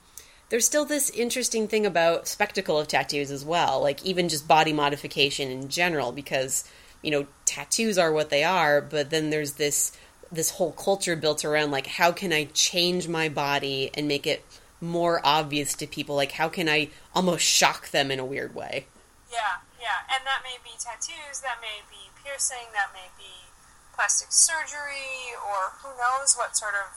there's 0.49 0.65
still 0.65 0.85
this 0.85 1.11
interesting 1.11 1.67
thing 1.67 1.85
about 1.85 2.29
spectacle 2.29 2.79
of 2.79 2.87
tattoos 2.87 3.33
as 3.33 3.45
well, 3.45 3.81
like 3.81 4.05
even 4.05 4.29
just 4.29 4.47
body 4.47 4.73
modification 4.73 5.51
in 5.51 5.69
general 5.69 6.13
because, 6.13 6.65
you 7.03 7.11
know, 7.11 7.27
tattoos 7.45 7.99
are 7.99 8.13
what 8.13 8.31
they 8.31 8.45
are, 8.45 8.81
but 8.81 9.11
then 9.11 9.31
there's 9.31 9.55
this 9.55 9.91
this 10.31 10.51
whole 10.51 10.73
culture 10.73 11.17
built 11.17 11.45
around 11.45 11.73
like 11.73 11.87
how 11.87 12.13
can 12.13 12.33
I 12.33 12.45
change 12.55 13.09
my 13.09 13.29
body 13.29 13.91
and 13.95 14.07
make 14.07 14.27
it 14.27 14.45
more 14.81 15.21
obvious 15.25 15.75
to 15.75 15.87
people 15.87 16.15
like 16.17 16.33
how 16.33 16.49
can 16.49 16.69
I 16.69 16.91
almost 17.15 17.45
shock 17.45 17.91
them 17.91 18.11
in 18.11 18.19
a 18.19 18.25
weird 18.25 18.55
way. 18.55 18.87
Yeah, 19.31 19.61
yeah, 19.81 20.07
and 20.15 20.25
that 20.25 20.41
may 20.43 20.57
be 20.65 20.71
tattoos, 20.79 21.41
that 21.43 21.59
may 21.61 21.83
be 21.91 22.09
piercing, 22.25 22.73
that 22.75 22.91
may 22.95 23.11
be 23.19 23.51
plastic 23.95 24.29
surgery, 24.31 25.35
or 25.37 25.75
who 25.83 25.91
knows 25.99 26.35
what 26.37 26.57
sort 26.57 26.75
of, 26.75 26.95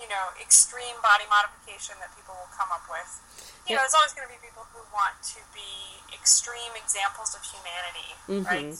you 0.00 0.08
know, 0.08 0.32
extreme 0.40 0.96
body 1.02 1.24
modification 1.30 1.94
that 2.00 2.10
people 2.16 2.34
will 2.34 2.50
come 2.56 2.68
up 2.72 2.82
with. 2.90 3.20
You 3.68 3.76
know, 3.76 3.80
Yeah. 3.80 3.84
there's 3.84 3.94
always 3.94 4.12
going 4.12 4.26
to 4.26 4.32
be 4.34 4.40
people 4.42 4.66
who 4.72 4.80
want 4.92 5.22
to 5.36 5.40
be 5.54 6.00
extreme 6.14 6.72
examples 6.74 7.36
of 7.36 7.42
humanity, 7.44 8.48
right? 8.48 8.74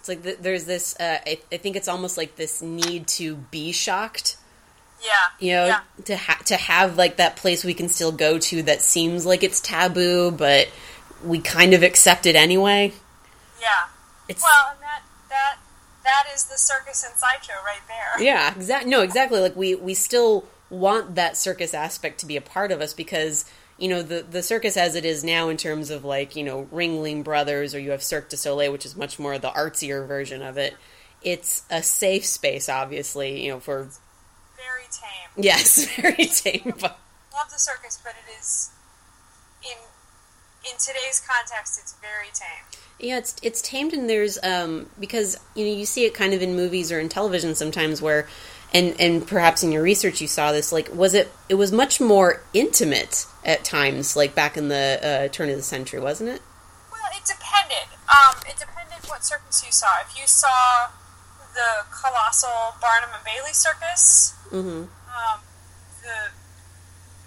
It's 0.00 0.08
like 0.08 0.22
th- 0.22 0.38
there's 0.40 0.64
this. 0.64 0.94
Uh, 1.00 1.18
I, 1.26 1.40
I 1.50 1.56
think 1.56 1.76
it's 1.76 1.88
almost 1.88 2.16
like 2.16 2.36
this 2.36 2.60
need 2.62 3.06
to 3.18 3.36
be 3.36 3.72
shocked. 3.72 4.36
Yeah, 5.00 5.12
You 5.38 5.52
know, 5.54 5.66
yeah, 5.66 5.80
to 6.06 6.16
ha- 6.16 6.40
to 6.46 6.56
have 6.56 6.96
like 6.96 7.16
that 7.18 7.36
place 7.36 7.62
we 7.64 7.74
can 7.74 7.88
still 7.88 8.10
go 8.12 8.38
to 8.38 8.62
that 8.64 8.82
seems 8.82 9.24
like 9.24 9.42
it's 9.44 9.60
taboo, 9.60 10.30
but 10.32 10.68
we 11.24 11.38
kind 11.40 11.72
of 11.74 11.82
accept 11.82 12.26
it 12.26 12.34
anyway. 12.36 12.92
yeah. 13.60 13.86
It's 14.28 14.42
Well, 14.42 14.72
and 14.72 14.80
that 14.82 15.02
that 15.30 15.56
that 16.04 16.24
is 16.34 16.44
the 16.44 16.58
circus 16.58 17.04
and 17.04 17.14
sideshow 17.16 17.54
right 17.64 17.80
there. 17.88 18.24
yeah, 18.24 18.52
exactly. 18.54 18.90
No, 18.90 19.02
exactly. 19.02 19.40
Like 19.40 19.56
we 19.56 19.74
we 19.74 19.94
still 19.94 20.44
want 20.70 21.14
that 21.14 21.36
circus 21.36 21.72
aspect 21.74 22.20
to 22.20 22.26
be 22.26 22.36
a 22.36 22.40
part 22.42 22.70
of 22.72 22.80
us 22.80 22.92
because 22.92 23.44
you 23.78 23.88
know 23.88 24.02
the 24.02 24.26
the 24.28 24.42
circus 24.42 24.76
as 24.76 24.96
it 24.96 25.04
is 25.04 25.22
now 25.24 25.48
in 25.48 25.56
terms 25.56 25.90
of 25.90 26.04
like 26.04 26.34
you 26.36 26.42
know 26.44 26.68
Ringling 26.72 27.22
Brothers 27.24 27.74
or 27.74 27.78
you 27.78 27.92
have 27.92 28.02
Cirque 28.02 28.28
du 28.28 28.36
Soleil, 28.36 28.70
which 28.72 28.84
is 28.84 28.96
much 28.96 29.18
more 29.18 29.38
the 29.38 29.50
artsier 29.50 30.06
version 30.06 30.42
of 30.42 30.58
it. 30.58 30.74
It's 31.22 31.62
a 31.70 31.82
safe 31.82 32.26
space, 32.26 32.68
obviously, 32.68 33.42
you 33.44 33.50
know, 33.50 33.60
for 33.60 33.88
Very 34.58 34.86
tame. 34.90 35.44
yes, 35.44 35.84
very 35.96 36.26
tame. 36.26 36.74
But 36.80 36.98
Love 37.32 37.50
the 37.52 37.58
circus, 37.58 37.98
but 38.02 38.14
it 38.26 38.32
is 38.38 38.70
in 39.62 39.76
in 40.70 40.76
today's 40.78 41.20
context, 41.26 41.78
it's 41.80 41.94
very 41.94 42.28
tame. 42.34 42.80
Yeah, 42.98 43.18
it's 43.18 43.36
it's 43.42 43.62
tamed 43.62 43.92
and 43.92 44.10
there's 44.10 44.38
um 44.42 44.90
because 44.98 45.38
you 45.54 45.64
know 45.64 45.72
you 45.72 45.86
see 45.86 46.04
it 46.04 46.14
kind 46.14 46.34
of 46.34 46.42
in 46.42 46.56
movies 46.56 46.90
or 46.90 46.98
in 46.98 47.08
television 47.08 47.54
sometimes 47.54 48.02
where 48.02 48.26
and 48.74 48.94
and 49.00 49.26
perhaps 49.26 49.62
in 49.62 49.70
your 49.70 49.82
research 49.82 50.20
you 50.20 50.26
saw 50.26 50.50
this 50.52 50.72
like 50.72 50.92
was 50.94 51.14
it 51.14 51.30
it 51.48 51.54
was 51.54 51.70
much 51.70 52.00
more 52.00 52.42
intimate 52.52 53.24
at 53.44 53.64
times 53.64 54.16
like 54.16 54.34
back 54.34 54.56
in 54.56 54.68
the 54.68 55.00
uh, 55.02 55.28
turn 55.32 55.48
of 55.48 55.56
the 55.56 55.62
century 55.62 56.00
wasn't 56.00 56.28
it? 56.28 56.42
Well, 56.90 57.00
it 57.12 57.24
depended. 57.24 57.86
Um, 58.08 58.36
it 58.48 58.56
depended 58.58 59.08
what 59.08 59.24
circus 59.24 59.64
you 59.64 59.70
saw. 59.72 60.00
If 60.00 60.18
you 60.18 60.26
saw 60.26 60.88
the 61.58 61.82
colossal 61.90 62.78
Barnum 62.80 63.10
and 63.14 63.24
Bailey 63.26 63.52
circus, 63.52 64.34
Mm-hmm. 64.54 64.86
um, 65.10 65.38
the 66.02 66.30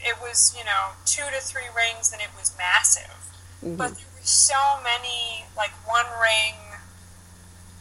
it 0.04 0.16
was 0.24 0.56
you 0.58 0.64
know 0.66 0.96
two 1.06 1.28
to 1.36 1.40
three 1.44 1.70
rings 1.76 2.12
and 2.12 2.22
it 2.22 2.30
was 2.40 2.56
massive. 2.58 3.12
But 3.62 3.94
there 3.94 4.10
were 4.16 4.24
so 4.26 4.80
many 4.84 5.46
like 5.56 5.70
one 5.86 6.08
ring, 6.20 6.56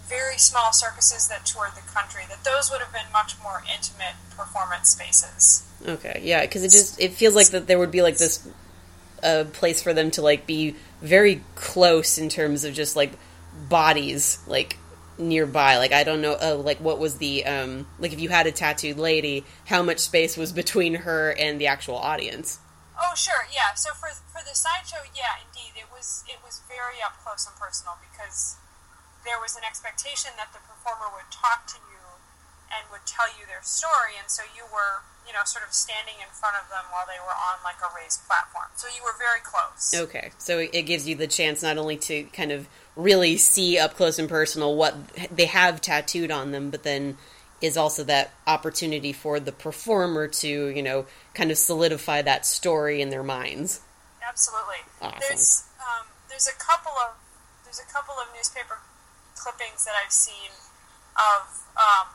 very 0.07 0.37
small 0.37 0.73
circuses 0.73 1.29
that 1.29 1.47
toured 1.47 1.71
the 1.75 1.87
country 1.95 2.25
that 2.29 2.45
those 2.45 2.71
would 2.71 2.81
have 2.81 2.93
been 2.93 3.11
much 3.13 3.35
more 3.43 3.63
intimate 3.73 4.17
performance 4.37 4.91
spaces. 4.91 5.65
Okay, 5.87 6.21
yeah, 6.23 6.43
because 6.43 6.63
it 6.65 6.71
just 6.71 7.01
it 7.01 7.13
feels 7.13 7.35
like 7.35 7.49
that 7.49 7.67
there 7.67 7.79
would 7.79 7.91
be 7.93 8.03
like 8.03 8.19
this 8.19 8.47
uh, 9.23 9.45
place 9.55 9.83
for 9.83 9.95
them 9.95 10.11
to 10.11 10.21
like 10.23 10.47
be 10.47 10.75
very 11.01 11.43
close 11.55 12.19
in 12.19 12.29
terms 12.29 12.65
of 12.65 12.75
just 12.75 12.97
like 12.97 13.13
bodies 13.69 14.39
like 14.47 14.77
nearby. 15.21 15.77
Like 15.77 15.93
I 15.93 16.05
don't 16.05 16.21
know, 16.21 16.37
uh, 16.41 16.57
like 16.57 16.79
what 16.79 16.99
was 16.99 17.19
the 17.19 17.45
um 17.47 17.87
like 17.99 18.13
if 18.13 18.21
you 18.21 18.29
had 18.29 18.47
a 18.47 18.53
tattooed 18.53 18.99
lady, 18.99 19.45
how 19.67 19.83
much 19.83 19.99
space 19.99 20.37
was 20.37 20.53
between 20.53 20.95
her 21.07 21.31
and 21.39 21.61
the 21.61 21.67
actual 21.67 21.97
audience? 21.97 22.59
Oh, 23.01 23.15
sure, 23.17 23.49
yeah. 23.49 23.73
So 23.75 23.93
for 23.95 24.09
for 24.29 24.45
the 24.45 24.55
sideshow, 24.55 25.09
yeah, 25.17 25.41
indeed, 25.41 25.81
it 25.81 25.89
was 25.89 26.25
it 26.29 26.37
was 26.45 26.61
very 26.69 27.01
up 27.05 27.17
close 27.25 27.47
and 27.47 27.57
personal 27.57 27.97
because 28.13 28.57
there 29.25 29.41
was 29.41 29.57
an 29.57 29.65
expectation 29.65 30.33
that 30.37 30.53
the 30.53 30.61
performer 30.65 31.09
would 31.17 31.29
talk 31.33 31.67
to 31.69 31.81
you 31.89 32.01
and 32.69 32.85
would 32.93 33.05
tell 33.09 33.27
you 33.41 33.49
their 33.49 33.63
story, 33.63 34.21
and 34.21 34.31
so 34.31 34.45
you 34.55 34.63
were, 34.69 35.03
you 35.27 35.33
know, 35.33 35.43
sort 35.45 35.65
of 35.67 35.73
standing 35.73 36.21
in 36.21 36.29
front 36.29 36.57
of 36.61 36.69
them 36.71 36.87
while 36.93 37.05
they 37.09 37.19
were 37.19 37.35
on 37.35 37.59
like 37.65 37.81
a 37.83 37.91
raised 37.97 38.25
platform. 38.29 38.69
So 38.77 38.87
you 38.89 39.03
were 39.03 39.17
very 39.19 39.41
close. 39.41 39.97
Okay, 39.97 40.31
so 40.39 40.61
it 40.61 40.85
gives 40.87 41.09
you 41.09 41.17
the 41.17 41.27
chance 41.27 41.63
not 41.63 41.79
only 41.79 41.97
to 42.09 42.25
kind 42.37 42.53
of 42.53 42.69
really 42.97 43.37
see 43.37 43.79
up 43.79 43.95
close 43.95 44.19
and 44.19 44.29
personal 44.29 44.77
what 44.77 44.95
they 45.35 45.47
have 45.47 45.81
tattooed 45.81 46.31
on 46.31 46.51
them, 46.53 46.71
but 46.71 46.83
then 46.83 47.17
is 47.61 47.77
also 47.77 48.03
that 48.05 48.31
opportunity 48.47 49.13
for 49.13 49.39
the 49.39 49.53
performer 49.53 50.27
to, 50.27 50.49
you 50.49 50.83
know, 50.83 51.07
kind 51.35 51.51
of 51.51 51.59
solidify 51.59 52.23
that 52.23 52.47
story 52.47 53.03
in 53.03 53.11
their 53.11 53.23
minds. 53.23 53.81
Absolutely. 54.27 54.81
Awesome. 55.03 55.19
There's 55.21 55.65
um, 55.81 56.07
there's 56.29 56.49
a 56.49 56.57
couple 56.59 56.93
of 56.93 57.17
there's 57.65 57.81
a 57.81 57.93
couple 57.93 58.15
of 58.15 58.29
newspaper 58.35 58.79
clippings 59.37 59.85
that 59.85 59.95
I've 60.03 60.13
seen 60.13 60.51
of 61.17 61.63
um, 61.77 62.09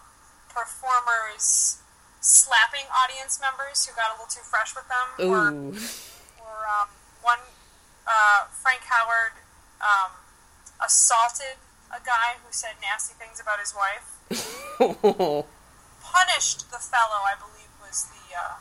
performers 0.49 1.77
slapping 2.21 2.89
audience 2.89 3.39
members 3.39 3.85
who 3.85 3.95
got 3.95 4.09
a 4.09 4.13
little 4.13 4.31
too 4.31 4.41
fresh 4.41 4.73
with 4.73 4.87
them, 4.89 5.29
or 5.29 5.51
Ooh. 5.51 5.77
or 6.41 6.57
um, 6.65 6.89
one 7.21 7.43
uh, 8.07 8.45
Frank 8.49 8.81
Howard 8.89 9.37
um, 9.81 10.11
assaulted 10.83 11.57
a 11.91 11.99
guy 12.05 12.35
who 12.43 12.51
said 12.51 12.71
nasty 12.81 13.13
things 13.17 13.39
about 13.39 13.59
his 13.59 13.73
wife. 13.75 14.11
Punished 16.01 16.71
the 16.71 16.77
fellow, 16.77 17.21
I 17.25 17.33
believe, 17.39 17.69
was 17.81 18.05
the 18.05 18.35
uh, 18.37 18.55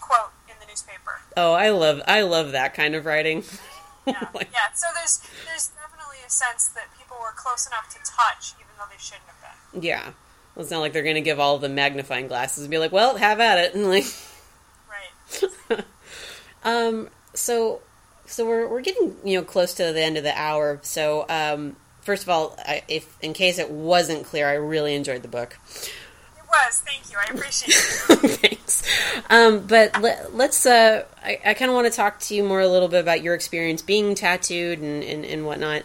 quote 0.00 0.32
in 0.48 0.54
the 0.60 0.66
newspaper. 0.66 1.20
oh, 1.36 1.52
I 1.52 1.70
love 1.70 2.00
I 2.06 2.22
love 2.22 2.52
that 2.52 2.74
kind 2.74 2.94
of 2.94 3.04
writing. 3.06 3.44
yeah, 4.06 4.14
yeah. 4.34 4.72
So 4.74 4.86
there's 4.94 5.20
there's 5.46 5.68
definitely 5.68 6.18
a 6.26 6.30
sense 6.30 6.68
that 6.68 6.86
people 6.98 7.16
were 7.20 7.32
close 7.36 7.66
enough 7.66 7.88
to 7.90 7.98
touch, 7.98 8.54
even 8.58 8.70
though 8.78 8.84
they 8.90 8.98
shouldn't 8.98 9.24
have 9.26 9.40
been. 9.72 9.82
Yeah. 9.82 10.04
Well, 10.54 10.62
it's 10.62 10.70
not 10.70 10.80
like 10.80 10.92
they're 10.92 11.02
going 11.04 11.14
to 11.14 11.20
give 11.20 11.38
all 11.40 11.58
the 11.58 11.68
magnifying 11.68 12.26
glasses 12.28 12.64
and 12.64 12.70
be 12.70 12.78
like, 12.78 12.92
"Well, 12.92 13.16
have 13.16 13.40
at 13.40 13.58
it." 13.58 13.74
And 13.74 13.88
like, 13.88 14.04
Right. 15.70 15.84
um, 16.64 17.08
so, 17.34 17.80
so 18.30 18.46
we're 18.46 18.68
we're 18.68 18.80
getting 18.80 19.16
you 19.24 19.38
know 19.38 19.44
close 19.44 19.74
to 19.74 19.92
the 19.92 20.02
end 20.02 20.16
of 20.16 20.24
the 20.24 20.38
hour. 20.38 20.78
So, 20.82 21.26
um, 21.28 21.76
first 22.00 22.22
of 22.22 22.28
all, 22.28 22.56
I, 22.58 22.82
if 22.88 23.16
in 23.22 23.32
case 23.32 23.58
it 23.58 23.70
wasn't 23.70 24.24
clear, 24.24 24.48
I 24.48 24.54
really 24.54 24.94
enjoyed 24.94 25.22
the 25.22 25.28
book. 25.28 25.58
It 26.36 26.44
was. 26.46 26.80
Thank 26.80 27.10
you. 27.10 27.18
I 27.18 27.32
appreciate 27.32 27.74
it. 27.74 28.30
Thanks. 28.40 28.82
Um, 29.28 29.66
but 29.66 30.00
let, 30.00 30.34
let's. 30.34 30.64
Uh, 30.64 31.04
I, 31.22 31.40
I 31.44 31.54
kind 31.54 31.70
of 31.70 31.74
want 31.74 31.90
to 31.90 31.96
talk 31.96 32.20
to 32.20 32.34
you 32.34 32.44
more 32.44 32.60
a 32.60 32.68
little 32.68 32.88
bit 32.88 33.00
about 33.00 33.22
your 33.22 33.34
experience 33.34 33.82
being 33.82 34.14
tattooed 34.14 34.78
and 34.78 35.02
and, 35.02 35.24
and 35.24 35.44
whatnot. 35.44 35.82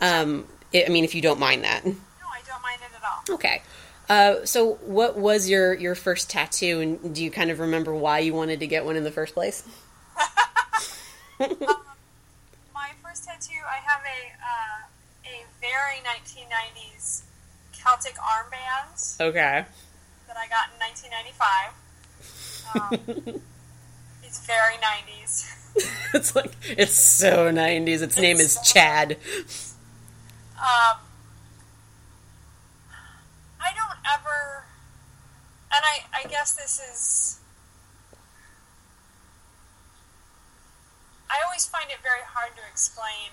Um, 0.00 0.46
I 0.72 0.84
I 0.86 0.88
mean, 0.90 1.04
if 1.04 1.14
you 1.14 1.22
don't 1.22 1.40
mind 1.40 1.64
that. 1.64 1.84
No, 1.84 1.92
I 1.92 2.40
don't 2.46 2.62
mind 2.62 2.80
it 2.82 2.96
at 2.96 3.02
all. 3.04 3.34
Okay. 3.34 3.62
Uh, 4.08 4.44
so, 4.44 4.74
what 4.86 5.16
was 5.16 5.48
your 5.48 5.74
your 5.74 5.94
first 5.94 6.30
tattoo, 6.30 6.80
and 6.80 7.14
do 7.14 7.22
you 7.22 7.30
kind 7.30 7.50
of 7.50 7.60
remember 7.60 7.94
why 7.94 8.20
you 8.20 8.32
wanted 8.32 8.60
to 8.60 8.66
get 8.66 8.84
one 8.84 8.96
in 8.96 9.04
the 9.04 9.10
first 9.10 9.34
place? 9.34 9.64
My 11.40 11.76
tattoo, 13.40 13.60
I 13.66 13.76
have 13.76 14.02
a 14.04 14.32
uh, 14.42 14.82
a 15.24 15.44
very 15.60 16.00
1990s 16.04 17.22
Celtic 17.72 18.14
armband 18.16 19.20
Okay. 19.20 19.64
that 20.26 20.36
I 20.36 20.46
got 20.48 20.70
in 20.72 20.78
1995. 20.80 21.74
Um, 22.74 23.40
it's 24.22 24.46
very 24.46 24.74
90s. 24.74 25.46
it's 26.14 26.34
like 26.34 26.52
it's 26.64 26.92
so 26.94 27.50
nineties. 27.50 28.02
Its 28.02 28.18
name 28.18 28.38
is 28.38 28.54
so- 28.54 28.62
Chad. 28.64 29.12
Um, 30.58 30.98
I 33.62 33.72
don't 33.74 33.98
ever, 34.14 34.64
and 35.72 35.82
I, 35.84 36.02
I 36.24 36.28
guess 36.28 36.54
this 36.54 36.80
is. 36.80 37.39
I 41.30 41.44
always 41.46 41.66
find 41.66 41.88
it 41.90 41.98
very 42.02 42.24
hard 42.26 42.50
to 42.56 42.62
explain 42.70 43.30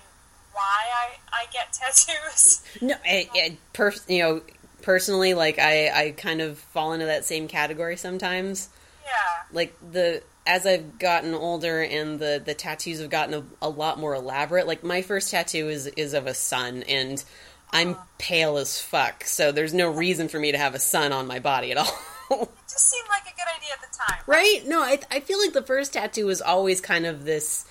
why 0.53 0.61
I, 0.95 1.07
I 1.33 1.45
get 1.51 1.73
tattoos. 1.73 2.63
No, 2.81 2.95
I, 3.05 3.29
I, 3.33 3.57
per, 3.73 3.93
you 4.07 4.19
know, 4.19 4.41
personally, 4.81 5.33
like 5.33 5.59
I, 5.59 5.89
I 5.89 6.11
kind 6.11 6.41
of 6.41 6.57
fall 6.57 6.93
into 6.93 7.07
that 7.07 7.25
same 7.25 7.47
category 7.47 7.97
sometimes. 7.97 8.69
Yeah, 9.05 9.11
Like 9.51 9.75
the 9.91 10.21
as 10.45 10.65
I've 10.65 10.97
gotten 10.97 11.33
older 11.33 11.81
and 11.81 12.19
the 12.19 12.41
the 12.43 12.53
tattoos 12.53 13.01
have 13.01 13.09
gotten 13.09 13.33
a, 13.35 13.67
a 13.67 13.69
lot 13.69 13.99
more 13.99 14.15
elaborate. 14.15 14.65
Like 14.65 14.83
my 14.83 15.01
first 15.01 15.31
tattoo 15.31 15.69
is 15.69 15.87
is 15.87 16.13
of 16.13 16.25
a 16.27 16.33
sun, 16.33 16.83
and 16.83 17.23
I'm 17.71 17.91
uh-huh. 17.91 18.03
pale 18.17 18.57
as 18.57 18.81
fuck, 18.81 19.25
so 19.25 19.51
there's 19.51 19.73
no 19.73 19.91
reason 19.91 20.27
for 20.29 20.39
me 20.39 20.51
to 20.51 20.57
have 20.57 20.73
a 20.73 20.79
sun 20.79 21.11
on 21.11 21.27
my 21.27 21.39
body 21.39 21.71
at 21.71 21.77
all. 21.77 21.93
it 22.31 22.49
just 22.69 22.89
seemed 22.89 23.07
like 23.09 23.23
a 23.23 23.35
good 23.35 23.47
idea 23.55 23.73
at 23.73 23.81
the 23.81 23.97
time. 23.97 24.21
right? 24.25 24.61
No, 24.65 24.81
I 24.81 24.99
I 25.11 25.19
feel 25.19 25.39
like 25.39 25.53
the 25.53 25.63
first 25.63 25.93
tattoo 25.93 26.25
was 26.25 26.41
always 26.41 26.81
kind 26.81 27.05
of 27.05 27.25
this, 27.25 27.65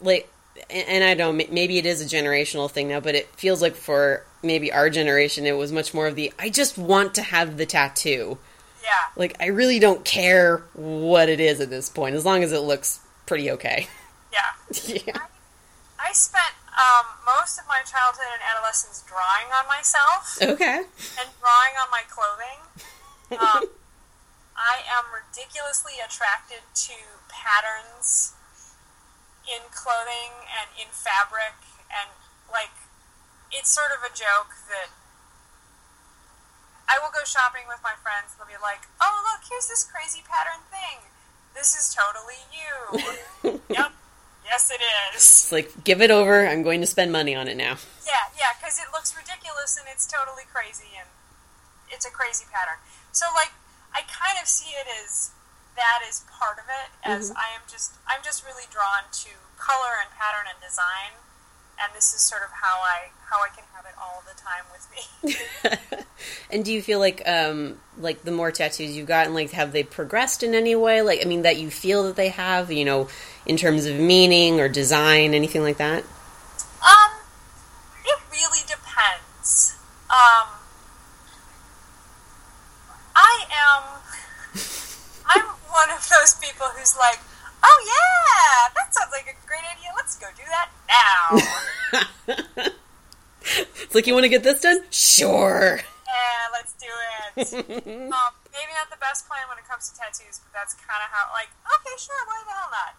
like, 0.00 0.30
and 0.70 1.04
I 1.04 1.14
don't. 1.14 1.36
Maybe 1.36 1.78
it 1.78 1.86
is 1.86 2.00
a 2.00 2.04
generational 2.04 2.70
thing 2.70 2.88
now, 2.88 3.00
but 3.00 3.14
it 3.14 3.28
feels 3.36 3.60
like 3.60 3.74
for 3.74 4.24
maybe 4.42 4.72
our 4.72 4.88
generation, 4.90 5.44
it 5.46 5.56
was 5.56 5.70
much 5.72 5.92
more 5.92 6.06
of 6.06 6.14
the 6.16 6.32
I 6.38 6.48
just 6.50 6.78
want 6.78 7.14
to 7.16 7.22
have 7.22 7.56
the 7.58 7.66
tattoo. 7.66 8.38
Yeah, 8.82 8.90
Like 9.16 9.36
I 9.40 9.46
really 9.46 9.78
don't 9.80 10.04
care 10.04 10.58
what 10.74 11.28
it 11.28 11.40
is 11.40 11.60
at 11.60 11.70
this 11.70 11.88
point, 11.88 12.14
as 12.14 12.24
long 12.24 12.42
as 12.44 12.52
it 12.52 12.60
looks 12.60 13.00
pretty 13.26 13.50
okay. 13.50 13.88
yeah. 14.32 14.52
yeah. 14.86 15.18
I 15.98 16.12
spent 16.12 16.54
um, 16.70 17.06
most 17.26 17.58
of 17.58 17.64
my 17.66 17.80
childhood 17.84 18.26
and 18.32 18.42
adolescence 18.54 19.02
drawing 19.08 19.50
on 19.52 19.66
myself 19.66 20.38
Okay. 20.40 20.76
and 21.18 21.28
drawing 21.40 21.74
on 21.82 21.90
my 21.90 22.02
clothing. 22.08 22.60
Um, 23.32 23.64
I 24.56 24.86
am 24.86 25.02
ridiculously 25.10 25.94
attracted 25.98 26.58
to 26.86 26.92
patterns 27.28 28.34
in 29.46 29.70
clothing 29.70 30.46
and 30.50 30.68
in 30.74 30.90
fabric, 30.90 31.56
and 31.88 32.10
like 32.50 32.74
it's 33.54 33.70
sort 33.70 33.94
of 33.94 34.02
a 34.02 34.12
joke 34.12 34.54
that 34.68 34.90
I 36.86 36.98
will 37.02 37.10
go 37.10 37.22
shopping 37.26 37.66
with 37.66 37.82
my 37.82 37.94
friends. 38.02 38.34
and 38.34 38.42
They'll 38.42 38.50
be 38.50 38.62
like, 38.62 38.86
"Oh, 39.00 39.22
look, 39.26 39.46
here's 39.48 39.66
this 39.66 39.86
crazy 39.86 40.22
pattern 40.26 40.62
thing. 40.70 41.10
This 41.54 41.74
is 41.74 41.94
totally 41.94 42.42
you." 42.50 43.60
yep. 43.70 43.92
Yes, 44.46 44.70
it 44.70 44.78
is. 44.78 45.16
It's 45.16 45.52
like 45.52 45.82
give 45.82 46.00
it 46.00 46.10
over. 46.10 46.46
I'm 46.46 46.62
going 46.62 46.80
to 46.80 46.86
spend 46.86 47.10
money 47.10 47.34
on 47.34 47.48
it 47.48 47.56
now. 47.56 47.82
Yeah, 48.06 48.30
yeah, 48.38 48.54
because 48.58 48.78
it 48.78 48.86
looks 48.94 49.10
ridiculous 49.16 49.76
and 49.76 49.86
it's 49.90 50.06
totally 50.06 50.44
crazy 50.52 50.94
and 50.94 51.08
it's 51.90 52.06
a 52.06 52.10
crazy 52.10 52.44
pattern. 52.52 52.78
So, 53.10 53.26
like, 53.34 53.50
I 53.92 54.02
kind 54.06 54.38
of 54.40 54.46
see 54.46 54.70
it 54.70 54.86
as 55.02 55.30
that 55.76 56.00
is 56.08 56.24
part 56.32 56.58
of 56.58 56.64
it. 56.64 56.90
As 57.04 57.30
I 57.30 57.54
am 57.54 57.62
just, 57.70 57.94
I'm 58.08 58.20
just 58.24 58.44
really 58.44 58.64
drawn 58.70 59.04
to 59.12 59.30
color 59.58 60.00
and 60.00 60.10
pattern 60.10 60.46
and 60.50 60.60
design, 60.60 61.20
and 61.80 61.94
this 61.94 62.12
is 62.12 62.20
sort 62.20 62.42
of 62.42 62.50
how 62.50 62.80
I 62.80 63.10
how 63.28 63.38
I 63.42 63.48
can 63.48 63.64
have 63.74 63.84
it 63.84 63.94
all 64.00 64.22
the 64.26 64.34
time 64.40 64.64
with 64.72 64.86
me. 64.90 66.02
and 66.50 66.64
do 66.64 66.72
you 66.72 66.82
feel 66.82 66.98
like 66.98 67.22
um 67.26 67.76
like 67.98 68.22
the 68.22 68.32
more 68.32 68.50
tattoos 68.50 68.96
you've 68.96 69.06
gotten, 69.06 69.34
like 69.34 69.52
have 69.52 69.72
they 69.72 69.82
progressed 69.82 70.42
in 70.42 70.54
any 70.54 70.74
way? 70.74 71.02
Like 71.02 71.20
I 71.24 71.28
mean 71.28 71.42
that 71.42 71.58
you 71.58 71.70
feel 71.70 72.04
that 72.04 72.16
they 72.16 72.28
have, 72.28 72.72
you 72.72 72.84
know, 72.84 73.08
in 73.44 73.56
terms 73.56 73.86
of 73.86 73.96
meaning 73.98 74.60
or 74.60 74.68
design, 74.68 75.34
anything 75.34 75.62
like 75.62 75.78
that? 75.78 76.02
Um, 76.82 77.10
it 78.04 78.18
really 78.30 78.60
depends. 78.66 79.76
Um, 80.10 80.48
I 83.14 83.44
am. 83.50 83.96
One 85.76 85.90
of 85.92 86.00
those 86.08 86.34
people 86.40 86.66
who's 86.72 86.96
like, 86.96 87.20
oh 87.62 87.78
yeah, 87.84 88.72
that 88.72 88.94
sounds 88.94 89.12
like 89.12 89.28
a 89.28 89.36
great 89.46 89.60
idea. 89.60 89.92
Let's 89.94 90.16
go 90.16 90.26
do 90.36 90.42
that 90.48 90.68
now. 90.88 92.72
It's 93.46 93.94
like 93.94 94.06
you 94.06 94.14
want 94.14 94.24
to 94.24 94.28
get 94.28 94.42
this 94.42 94.60
done? 94.60 94.80
Sure. 94.90 95.78
yeah, 95.78 96.42
let's 96.52 96.72
do 96.74 96.86
it. 97.36 97.52
um, 97.86 98.32
maybe 98.52 98.72
not 98.74 98.90
the 98.90 98.96
best 99.00 99.28
plan 99.28 99.42
when 99.48 99.58
it 99.58 99.68
comes 99.68 99.88
to 99.90 99.96
tattoos, 99.96 100.40
but 100.40 100.52
that's 100.52 100.74
kind 100.74 101.00
of 101.04 101.10
how. 101.12 101.32
Like, 101.32 101.48
okay, 101.64 101.94
sure, 101.98 102.14
why 102.26 102.42
the 102.44 102.52
hell 102.52 102.70
not? 102.70 102.96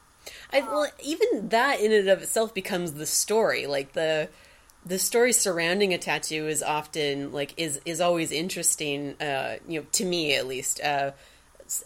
I, 0.53 0.71
well, 0.71 0.87
even 1.03 1.49
that 1.49 1.79
in 1.81 1.91
and 1.91 2.07
of 2.07 2.21
itself 2.21 2.53
becomes 2.53 2.93
the 2.93 3.05
story. 3.05 3.67
Like 3.67 3.93
the 3.93 4.29
the 4.85 4.99
story 4.99 5.33
surrounding 5.33 5.93
a 5.93 5.97
tattoo 5.97 6.47
is 6.47 6.63
often 6.63 7.33
like 7.33 7.53
is 7.57 7.81
is 7.85 7.99
always 7.99 8.31
interesting. 8.31 9.21
Uh, 9.21 9.57
you 9.67 9.81
know, 9.81 9.85
to 9.93 10.05
me 10.05 10.35
at 10.35 10.47
least. 10.47 10.81
Uh, 10.81 11.11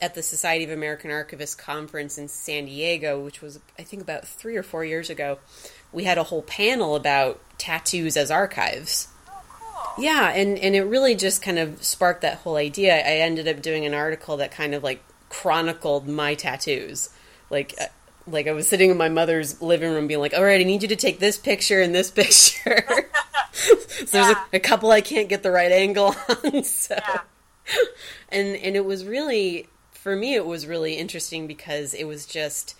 at 0.02 0.16
the 0.16 0.24
Society 0.24 0.64
of 0.64 0.72
American 0.72 1.12
Archivists 1.12 1.58
conference 1.58 2.18
in 2.18 2.28
San 2.28 2.66
Diego, 2.66 3.20
which 3.20 3.42
was 3.42 3.60
I 3.78 3.84
think 3.84 4.02
about 4.02 4.28
three 4.28 4.56
or 4.56 4.64
four 4.64 4.86
years 4.86 5.10
ago, 5.10 5.40
we 5.92 6.04
had 6.04 6.18
a 6.18 6.24
whole 6.24 6.42
panel 6.44 6.96
about 6.96 7.40
tattoos 7.58 8.18
as 8.18 8.32
archives. 8.32 9.08
Oh, 9.28 9.42
cool. 9.96 10.04
Yeah, 10.04 10.30
and 10.30 10.58
and 10.58 10.76
it 10.76 10.84
really 10.84 11.16
just 11.16 11.42
kind 11.42 11.60
of 11.60 11.84
sparked 11.84 12.22
that 12.22 12.40
whole 12.40 12.56
idea. 12.56 12.96
I 12.96 13.20
ended 13.20 13.48
up 13.48 13.62
doing 13.62 13.86
an 13.86 13.94
article 13.94 14.38
that 14.38 14.52
kind 14.52 14.74
of 14.74 14.84
like 14.84 15.04
chronicled 15.30 16.08
my 16.08 16.36
tattoos. 16.36 17.10
Like 17.50 17.76
uh, 17.80 17.86
like 18.28 18.48
I 18.48 18.52
was 18.52 18.68
sitting 18.68 18.92
in 18.92 18.98
my 18.98 19.10
mother's 19.10 19.62
living 19.62 19.92
room 19.92 20.08
being 20.08 20.20
like, 20.20 20.34
"All 20.34 20.44
right, 20.44 20.62
I 20.62 20.64
need 20.64 20.84
you 20.84 20.90
to 20.90 20.96
take 20.96 21.20
this 21.20 21.38
picture 21.38 21.82
and 21.82 21.94
this 21.94 22.12
picture." 22.12 22.86
so 23.52 24.06
there's 24.12 24.36
a, 24.36 24.46
a 24.54 24.60
couple 24.60 24.92
I 24.92 25.02
can't 25.02 25.30
get 25.30 25.44
the 25.44 25.52
right 25.52 25.72
angle 25.72 26.16
on. 26.44 26.64
So 26.64 26.96
Yeah. 26.98 27.22
and 28.30 28.56
and 28.56 28.76
it 28.76 28.86
was 28.86 29.06
really 29.06 29.68
for 29.92 30.16
me 30.16 30.36
it 30.36 30.46
was 30.46 30.66
really 30.66 30.94
interesting 30.94 31.48
because 31.48 31.94
it 31.94 32.06
was 32.06 32.26
just 32.26 32.76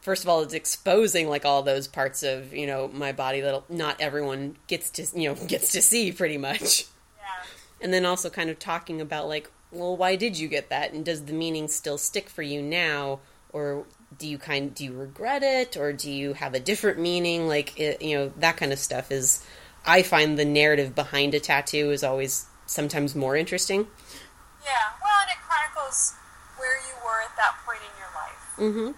first 0.00 0.22
of 0.22 0.28
all 0.28 0.42
it's 0.42 0.54
exposing 0.54 1.28
like 1.28 1.44
all 1.44 1.62
those 1.62 1.86
parts 1.86 2.22
of 2.22 2.52
you 2.52 2.66
know 2.66 2.88
my 2.88 3.12
body 3.12 3.40
that 3.40 3.68
not 3.70 4.00
everyone 4.00 4.56
gets 4.66 4.90
to 4.90 5.06
you 5.18 5.28
know 5.28 5.34
gets 5.46 5.72
to 5.72 5.82
see 5.82 6.12
pretty 6.12 6.38
much. 6.38 6.84
Yeah. 7.18 7.44
and 7.80 7.92
then 7.92 8.04
also 8.04 8.30
kind 8.30 8.50
of 8.50 8.58
talking 8.58 9.00
about 9.00 9.28
like 9.28 9.50
well 9.70 9.96
why 9.96 10.16
did 10.16 10.38
you 10.38 10.48
get 10.48 10.70
that? 10.70 10.92
And 10.92 11.04
does 11.04 11.24
the 11.24 11.32
meaning 11.32 11.68
still 11.68 11.98
stick 11.98 12.28
for 12.28 12.42
you 12.42 12.62
now? 12.62 13.20
Or 13.52 13.84
do 14.18 14.28
you 14.28 14.38
kind 14.38 14.74
do 14.74 14.84
you 14.84 14.92
regret 14.92 15.42
it? 15.42 15.76
Or 15.76 15.92
do 15.92 16.10
you 16.10 16.34
have 16.34 16.54
a 16.54 16.60
different 16.60 16.98
meaning? 16.98 17.48
Like 17.48 17.78
it, 17.78 18.00
you 18.02 18.16
know 18.16 18.32
that 18.38 18.56
kind 18.56 18.72
of 18.72 18.78
stuff 18.78 19.10
is 19.10 19.44
i 19.86 20.02
find 20.02 20.38
the 20.38 20.44
narrative 20.44 20.94
behind 20.94 21.32
a 21.34 21.40
tattoo 21.40 21.90
is 21.90 22.02
always 22.02 22.46
sometimes 22.66 23.14
more 23.14 23.36
interesting 23.36 23.86
Yeah. 24.66 24.90
Well, 25.02 25.14
and 25.22 25.30
it 25.30 25.38
chronicles 25.46 26.14
where 26.58 26.76
you 26.76 26.94
were 27.04 27.22
at 27.22 27.34
that 27.36 27.54
point 27.64 27.80
in 27.80 27.90
your 27.98 28.10
life. 28.14 28.56
Mm-hmm. 28.58 28.92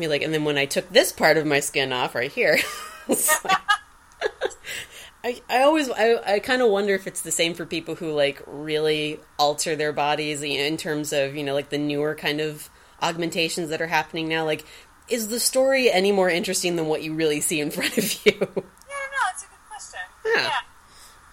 Be 0.00 0.08
like, 0.08 0.22
and 0.22 0.34
then 0.34 0.42
when 0.44 0.58
I 0.58 0.66
took 0.66 0.88
this 0.90 1.12
part 1.12 1.36
of 1.36 1.46
my 1.46 1.60
skin 1.60 1.92
off 1.92 2.14
right 2.16 2.32
here, 2.32 2.58
like- 3.08 3.18
I, 5.24 5.40
I 5.48 5.62
always 5.62 5.88
I, 5.90 6.34
I 6.34 6.38
kind 6.38 6.60
of 6.60 6.70
wonder 6.70 6.94
if 6.94 7.06
it's 7.06 7.22
the 7.22 7.30
same 7.30 7.54
for 7.54 7.64
people 7.64 7.94
who 7.94 8.12
like 8.12 8.42
really 8.46 9.18
alter 9.38 9.74
their 9.74 9.92
bodies 9.92 10.42
in 10.42 10.76
terms 10.76 11.14
of 11.14 11.34
you 11.34 11.42
know 11.42 11.54
like 11.54 11.70
the 11.70 11.78
newer 11.78 12.14
kind 12.14 12.42
of 12.42 12.68
augmentations 13.02 13.70
that 13.70 13.80
are 13.80 13.86
happening 13.86 14.28
now. 14.28 14.44
Like, 14.44 14.66
is 15.08 15.28
the 15.28 15.40
story 15.40 15.90
any 15.90 16.12
more 16.12 16.28
interesting 16.28 16.76
than 16.76 16.86
what 16.86 17.02
you 17.02 17.14
really 17.14 17.40
see 17.40 17.58
in 17.60 17.70
front 17.70 17.96
of 17.96 18.26
you? 18.26 18.32
Yeah, 18.32 18.44
no, 18.44 18.56
question. 19.68 20.00
Yeah. 20.26 20.32
Yeah. 20.42 20.50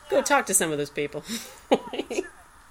Go 0.10 0.22
talk 0.22 0.46
to 0.46 0.54
some 0.54 0.72
of 0.72 0.78
those 0.78 0.90
people. 0.90 1.24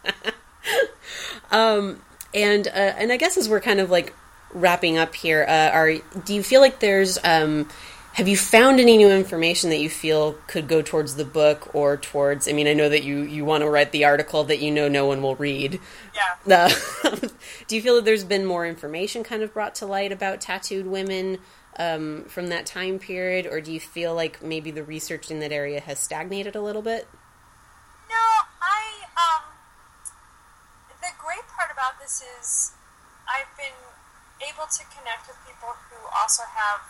um, 1.51 2.03
and 2.34 2.66
uh, 2.66 2.70
and 2.70 3.12
I 3.12 3.16
guess 3.16 3.36
as 3.36 3.48
we're 3.48 3.61
kind 3.61 3.80
of 3.80 3.90
like 3.90 4.14
wrapping 4.53 4.98
up 4.98 5.14
here, 5.14 5.44
uh, 5.48 5.70
are 5.70 5.94
do 6.24 6.34
you 6.34 6.42
feel 6.42 6.61
like 6.61 6.80
there's 6.80 7.18
um, 7.24 7.68
have 8.14 8.26
you 8.26 8.36
found 8.36 8.80
any 8.80 8.96
new 8.96 9.09
information 9.09 9.70
that 9.70 9.78
you 9.78 9.88
feel 9.88 10.32
could 10.46 10.66
go 10.66 10.82
towards 10.82 11.14
the 11.14 11.24
book 11.24 11.74
or 11.74 11.96
towards? 11.96 12.48
I 12.48 12.53
mean, 12.53 12.66
I 12.66 12.74
know 12.74 12.88
that 12.88 13.05
you 13.05 13.20
you 13.20 13.44
want 13.44 13.62
to 13.62 13.70
write 13.70 13.92
the 13.92 14.05
article 14.05 14.44
that 14.44 14.59
you 14.59 14.70
know 14.70 14.88
no 14.88 15.07
one 15.07 15.22
will 15.22 15.36
read. 15.36 15.80
Yeah. 16.46 16.72
Uh, 17.05 17.18
do 17.68 17.76
you 17.76 17.82
feel 17.82 17.94
that 17.96 18.05
there's 18.05 18.24
been 18.24 18.44
more 18.44 18.66
information 18.66 19.22
kind 19.22 19.42
of 19.42 19.55
brought 19.55 19.76
to 19.76 19.86
light 19.86 20.11
about 20.11 20.40
tattooed 20.40 20.86
women 20.86 21.38
um, 21.78 22.24
from 22.24 22.48
that 22.48 22.66
time 22.66 22.98
period, 22.98 23.46
or 23.46 23.61
do 23.61 23.72
you 23.72 23.80
feel 23.80 24.14
like 24.14 24.42
maybe 24.42 24.72
the 24.72 24.82
research 24.82 25.30
in 25.30 25.38
that 25.40 25.53
area 25.53 25.80
has 25.80 26.01
stagnated 26.01 26.57
a 26.57 26.61
little 26.61 26.82
bit? 26.82 27.07
No, 28.09 28.16
I 28.61 29.07
um 29.14 29.44
the 31.01 31.14
great 31.16 31.46
part 31.57 31.70
about 31.72 31.99
this 31.99 31.99
is 32.18 32.72
I've 33.30 33.50
been 33.54 33.78
able 34.42 34.66
to 34.66 34.82
connect 34.90 35.30
with 35.30 35.38
people 35.46 35.76
who 35.90 35.98
also 36.11 36.42
have 36.50 36.82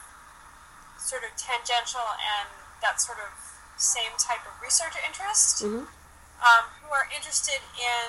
sort 0.97 1.25
of 1.25 1.37
tangential 1.37 2.05
and 2.17 2.49
that 2.81 3.01
sort 3.01 3.19
of 3.21 3.29
same 3.77 4.17
type 4.17 4.45
of 4.49 4.57
research 4.63 4.97
interest, 5.05 5.61
Mhm. 5.65 5.89
um, 6.41 6.65
who 6.81 6.89
are 6.93 7.09
interested 7.13 7.61
in 7.77 8.09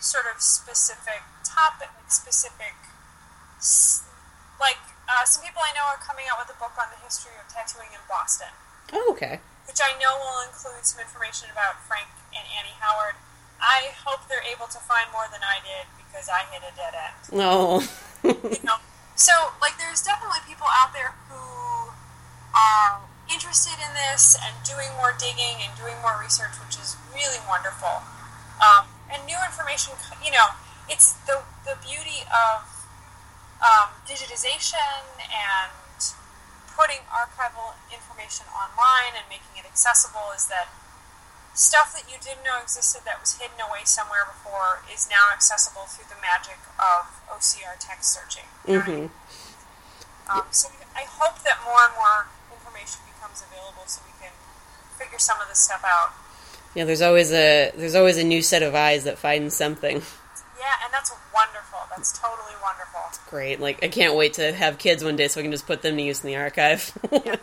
sort 0.00 0.26
of 0.26 0.42
specific 0.42 1.22
topic, 1.44 1.90
specific, 2.08 2.74
like 4.58 4.78
uh, 5.08 5.24
some 5.26 5.42
people 5.42 5.60
I 5.62 5.72
know 5.74 5.84
are 5.90 5.98
coming 6.02 6.26
out 6.30 6.38
with 6.38 6.50
a 6.54 6.58
book 6.58 6.72
on 6.78 6.88
the 6.90 6.96
history 7.04 7.34
of 7.38 7.46
tattooing 7.52 7.92
in 7.92 8.00
Boston 8.08 8.48
Oh, 8.92 9.12
okay. 9.12 9.40
which 9.66 9.78
I 9.82 9.92
know 9.98 10.16
will 10.18 10.40
include 10.46 10.86
some 10.86 11.00
information 11.00 11.50
about 11.50 11.78
Frank 11.86 12.08
and 12.34 12.46
Annie 12.58 12.74
Howard. 12.80 13.14
I 13.60 13.94
hope 14.06 14.26
they're 14.28 14.42
able 14.46 14.66
to 14.68 14.78
find 14.78 15.10
more 15.12 15.28
than 15.30 15.42
I 15.44 15.60
did 15.60 15.86
because 16.12 16.28
I 16.28 16.44
hit 16.52 16.60
a 16.60 16.76
dead 16.76 16.92
end. 16.92 17.16
No. 17.32 17.80
You 18.22 18.60
know? 18.62 18.76
So, 19.16 19.32
like, 19.64 19.80
there's 19.80 20.04
definitely 20.04 20.44
people 20.44 20.68
out 20.68 20.92
there 20.92 21.16
who 21.32 21.90
are 22.52 23.00
interested 23.32 23.80
in 23.80 23.90
this 23.96 24.36
and 24.36 24.52
doing 24.60 24.92
more 25.00 25.16
digging 25.16 25.64
and 25.64 25.72
doing 25.80 25.96
more 26.04 26.20
research, 26.20 26.52
which 26.60 26.76
is 26.76 27.00
really 27.16 27.40
wonderful. 27.48 28.04
Um, 28.60 28.92
and 29.08 29.24
new 29.24 29.40
information, 29.40 29.96
you 30.20 30.30
know, 30.30 30.52
it's 30.88 31.16
the 31.24 31.40
the 31.64 31.80
beauty 31.80 32.26
of 32.28 32.66
um, 33.62 33.94
digitization 34.04 35.06
and 35.30 35.72
putting 36.76 37.04
archival 37.12 37.78
information 37.92 38.46
online 38.50 39.14
and 39.14 39.24
making 39.28 39.54
it 39.56 39.64
accessible 39.64 40.32
is 40.34 40.48
that 40.48 40.68
stuff 41.54 41.92
that 41.92 42.08
you 42.08 42.16
didn't 42.20 42.44
know 42.44 42.60
existed 42.62 43.02
that 43.04 43.20
was 43.20 43.36
hidden 43.36 43.60
away 43.60 43.84
somewhere 43.84 44.24
before 44.24 44.80
is 44.88 45.08
now 45.08 45.32
accessible 45.32 45.84
through 45.88 46.08
the 46.08 46.20
magic 46.20 46.58
of 46.80 47.08
OCR 47.28 47.76
text 47.78 48.12
searching. 48.12 48.48
You 48.66 48.72
know 48.72 48.78
what 48.80 48.88
I 48.88 48.92
mean? 48.92 49.10
Um, 50.32 50.44
so 50.50 50.68
I 50.96 51.04
hope 51.04 51.42
that 51.44 51.60
more 51.64 51.84
and 51.84 51.94
more 51.96 52.26
information 52.52 53.04
becomes 53.04 53.44
available 53.44 53.84
so 53.86 54.00
we 54.06 54.14
can 54.20 54.32
figure 54.96 55.18
some 55.18 55.40
of 55.40 55.48
this 55.48 55.58
stuff 55.58 55.84
out. 55.84 56.12
Yeah, 56.74 56.84
there's 56.84 57.02
always 57.02 57.32
a 57.32 57.70
there's 57.76 57.94
always 57.94 58.16
a 58.16 58.24
new 58.24 58.40
set 58.40 58.62
of 58.62 58.74
eyes 58.74 59.04
that 59.04 59.18
finds 59.18 59.54
something. 59.54 59.96
Yeah, 59.96 60.74
and 60.84 60.92
that's 60.92 61.12
wonderful. 61.34 61.80
That's 61.94 62.18
totally 62.18 62.54
wonderful. 62.62 63.00
Great. 63.28 63.60
Like 63.60 63.84
I 63.84 63.88
can't 63.88 64.14
wait 64.14 64.34
to 64.34 64.52
have 64.52 64.78
kids 64.78 65.04
one 65.04 65.16
day 65.16 65.28
so 65.28 65.40
I 65.40 65.42
can 65.42 65.52
just 65.52 65.66
put 65.66 65.82
them 65.82 65.96
to 65.96 66.02
use 66.02 66.22
in 66.24 66.28
the 66.28 66.36
archive. 66.36 66.96
Yep. 67.12 67.42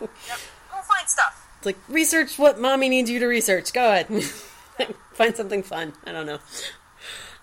We'll 0.72 0.82
find 0.82 1.08
stuff. 1.08 1.46
It's 1.60 1.66
like 1.66 1.76
research 1.90 2.38
what 2.38 2.58
mommy 2.58 2.88
needs 2.88 3.10
you 3.10 3.18
to 3.18 3.26
research. 3.26 3.74
Go 3.74 3.86
ahead. 3.90 4.06
Find 5.12 5.36
something 5.36 5.62
fun. 5.62 5.92
I 6.06 6.12
don't 6.12 6.24
know. 6.24 6.38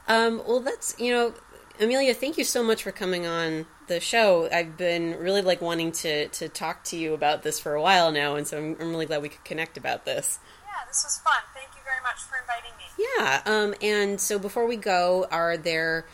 Um, 0.08 0.42
well, 0.48 0.60
that's 0.60 0.96
you 0.98 1.14
know, 1.14 1.36
Amelia. 1.80 2.16
Thank 2.16 2.40
you 2.40 2.44
so 2.44 2.64
much 2.64 2.82
for 2.82 2.92
coming 2.92 3.28
on 3.28 3.68
the 3.86 4.00
show. 4.00 4.50
I've 4.52 4.76
been 4.76 5.20
really 5.20 5.44
like 5.44 5.62
wanting 5.62 5.92
to 5.92 6.30
to 6.30 6.50
talk 6.50 6.84
to 6.86 6.98
you 6.98 7.14
about 7.14 7.44
this 7.44 7.60
for 7.60 7.76
a 7.76 7.82
while 7.82 8.12
now, 8.12 8.36
and 8.38 8.48
so 8.48 8.58
I'm, 8.58 8.76
I'm 8.80 8.90
really 8.90 9.06
glad 9.06 9.22
we 9.22 9.30
could 9.30 9.44
connect 9.44 9.78
about 9.78 10.06
this. 10.06 10.40
Yeah, 10.66 10.88
this 10.88 11.04
was 11.04 11.20
fun. 11.20 11.44
Thank 11.54 11.76
you 11.76 11.82
very 11.84 12.02
much 12.02 12.24
for 12.24 12.38
inviting 12.42 12.76
me. 12.80 12.86
Yeah. 12.98 13.42
Um, 13.46 13.76
and 13.84 14.20
so 14.20 14.40
before 14.40 14.66
we 14.66 14.78
go, 14.78 15.28
are 15.30 15.58
there 15.58 16.08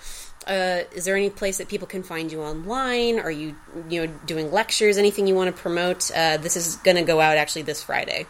uh, 0.47 0.83
is 0.93 1.05
there 1.05 1.15
any 1.15 1.29
place 1.29 1.57
that 1.57 1.67
people 1.67 1.87
can 1.87 2.03
find 2.03 2.31
you 2.31 2.41
online? 2.41 3.19
Are 3.19 3.31
you 3.31 3.55
you 3.89 4.05
know 4.05 4.13
doing 4.25 4.51
lectures? 4.51 4.97
Anything 4.97 5.27
you 5.27 5.35
want 5.35 5.53
to 5.55 5.61
promote? 5.61 6.11
Uh, 6.11 6.37
this 6.37 6.55
is 6.55 6.77
going 6.77 6.97
to 6.97 7.03
go 7.03 7.19
out 7.21 7.37
actually 7.37 7.63
this 7.63 7.83
Friday. 7.83 8.25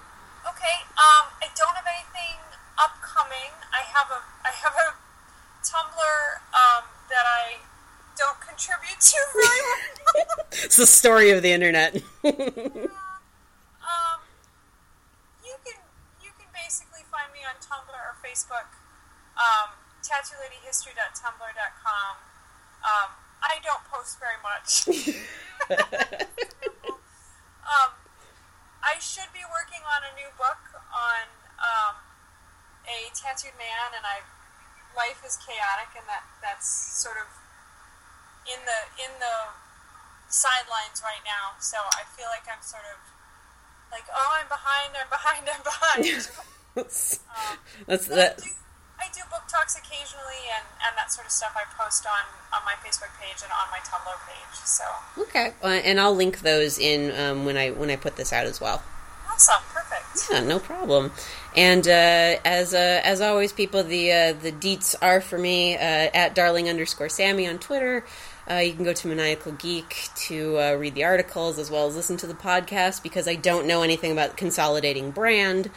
Okay, 0.45 0.77
um, 0.97 1.25
I 1.41 1.47
don't 1.55 1.75
have 1.75 1.87
anything 1.87 2.37
upcoming. 2.77 3.51
I 3.71 3.81
have 3.93 4.07
a 4.11 4.21
I 4.45 4.51
have 4.51 4.73
a 4.73 4.93
Tumblr 5.65 6.17
um, 6.53 6.83
that 7.09 7.25
I 7.25 7.57
don't 8.17 8.39
contribute 8.41 8.99
to 8.99 9.17
well. 9.35 10.27
It's 10.63 10.77
the 10.77 10.85
story 10.85 11.31
of 11.31 11.41
the 11.41 11.51
internet. 11.51 11.95
um, 11.95 12.01
you 15.43 15.55
can 15.65 15.77
you 16.21 16.31
can 16.37 16.47
basically 16.53 17.03
find 17.11 17.31
me 17.33 17.39
on 17.43 17.55
Tumblr 17.59 17.89
or 17.89 18.15
Facebook. 18.23 18.69
Um, 19.33 19.73
tattooladyhistory.tumblr.com. 20.03 21.82
Post 24.03 24.19
very 24.19 24.35
much. 24.43 24.83
um, 27.63 27.91
I 28.83 28.99
should 28.99 29.31
be 29.31 29.47
working 29.47 29.79
on 29.87 30.03
a 30.03 30.11
new 30.19 30.27
book 30.35 30.59
on 30.91 31.31
um, 31.63 31.95
a 32.83 33.07
tattooed 33.15 33.55
man, 33.55 33.95
and 33.95 34.03
I 34.03 34.19
life 34.91 35.23
is 35.23 35.39
chaotic, 35.39 35.95
and 35.95 36.03
that 36.11 36.27
that's 36.43 36.67
sort 36.67 37.15
of 37.15 37.31
in 38.43 38.59
the 38.67 38.79
in 38.99 39.11
the 39.23 39.55
sidelines 40.27 40.99
right 40.99 41.23
now. 41.23 41.55
So 41.63 41.79
I 41.95 42.03
feel 42.19 42.27
like 42.27 42.43
I'm 42.51 42.59
sort 42.59 42.83
of 42.83 42.99
like, 43.87 44.03
oh, 44.11 44.29
I'm 44.35 44.51
behind, 44.51 44.99
I'm 44.99 45.07
behind, 45.07 45.47
I'm 45.47 45.63
behind. 45.63 46.27
that's 46.75 47.23
um, 47.31 47.55
that's 47.87 48.11
that. 48.11 48.43
do, 48.43 48.51
I 48.99 49.07
do 49.15 49.23
book 49.31 49.42
talks 49.53 49.77
occasionally, 49.77 50.49
and, 50.57 50.65
and 50.87 50.97
that 50.97 51.11
sort 51.11 51.27
of 51.27 51.31
stuff 51.31 51.53
I 51.55 51.63
post 51.77 52.05
on, 52.05 52.25
on 52.51 52.65
my 52.65 52.73
Facebook 52.81 53.13
page 53.21 53.43
and 53.43 53.51
on 53.53 53.69
my 53.69 53.79
Tumblr 53.85 54.17
page. 54.25 54.57
So 54.65 54.83
Okay, 55.21 55.53
uh, 55.63 55.67
and 55.67 55.99
I'll 55.99 56.15
link 56.15 56.39
those 56.41 56.79
in 56.79 57.11
um, 57.19 57.45
when 57.45 57.57
I 57.57 57.69
when 57.71 57.89
I 57.89 57.95
put 57.95 58.15
this 58.15 58.33
out 58.33 58.45
as 58.45 58.59
well. 58.59 58.81
awesome, 59.29 59.61
perfect. 59.73 60.31
Yeah, 60.31 60.41
no 60.41 60.59
problem. 60.59 61.11
And 61.55 61.87
uh, 61.87 62.39
as 62.45 62.73
uh, 62.73 63.01
as 63.03 63.21
always, 63.21 63.53
people, 63.53 63.83
the 63.83 64.11
uh, 64.11 64.33
the 64.33 64.51
deets 64.51 64.95
are 65.01 65.21
for 65.21 65.37
me 65.37 65.75
uh, 65.75 65.79
at 65.79 66.33
darling 66.33 66.69
underscore 66.69 67.09
Sammy 67.09 67.47
on 67.47 67.59
Twitter. 67.59 68.03
Uh, 68.49 68.55
you 68.55 68.73
can 68.73 68.83
go 68.83 68.91
to 68.91 69.07
Maniacal 69.07 69.53
Geek 69.53 70.09
to 70.27 70.59
uh, 70.59 70.73
read 70.73 70.95
the 70.95 71.05
articles 71.05 71.57
as 71.57 71.71
well 71.71 71.87
as 71.87 71.95
listen 71.95 72.17
to 72.17 72.27
the 72.27 72.33
podcast 72.33 73.01
because 73.01 73.25
I 73.25 73.35
don't 73.35 73.65
know 73.67 73.83
anything 73.83 74.11
about 74.11 74.35
consolidating 74.35 75.11
brand. 75.11 75.69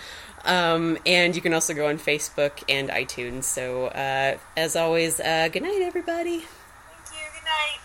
Um, 0.47 0.97
and 1.05 1.35
you 1.35 1.43
can 1.43 1.53
also 1.53 1.75
go 1.75 1.89
on 1.89 1.99
Facebook 1.99 2.63
and 2.69 2.89
iTunes. 2.89 3.45
So, 3.45 3.87
uh, 3.87 4.39
as 4.57 4.77
always, 4.77 5.19
uh, 5.21 5.49
good 5.53 5.63
night, 5.63 5.83
everybody. 5.83 6.39
Thank 6.39 7.11
you. 7.13 7.27
Good 7.35 7.45
night. 7.45 7.81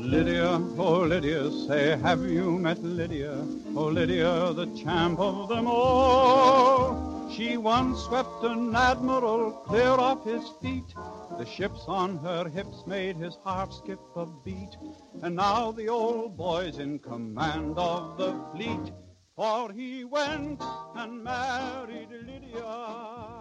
Lydia, 0.00 0.60
oh 0.78 1.00
Lydia, 1.00 1.50
say, 1.68 1.98
have 1.98 2.22
you 2.24 2.58
met 2.58 2.82
Lydia? 2.82 3.36
Oh 3.76 3.88
Lydia, 3.88 4.52
the 4.54 4.66
champ 4.74 5.20
of 5.20 5.48
them 5.48 5.66
all. 5.66 7.15
She 7.30 7.56
once 7.56 8.04
swept 8.04 8.44
an 8.44 8.74
admiral 8.74 9.52
clear 9.66 9.90
off 9.90 10.24
his 10.24 10.48
feet. 10.62 10.94
The 11.38 11.44
ships 11.44 11.84
on 11.86 12.18
her 12.18 12.48
hips 12.48 12.84
made 12.86 13.16
his 13.16 13.36
heart 13.44 13.74
skip 13.74 14.00
a 14.14 14.26
beat. 14.26 14.76
And 15.22 15.36
now 15.36 15.72
the 15.72 15.88
old 15.88 16.36
boy's 16.36 16.78
in 16.78 16.98
command 16.98 17.78
of 17.78 18.16
the 18.16 18.34
fleet. 18.52 18.92
For 19.34 19.72
he 19.72 20.04
went 20.04 20.62
and 20.94 21.22
married 21.22 22.08
Lydia. 22.10 23.35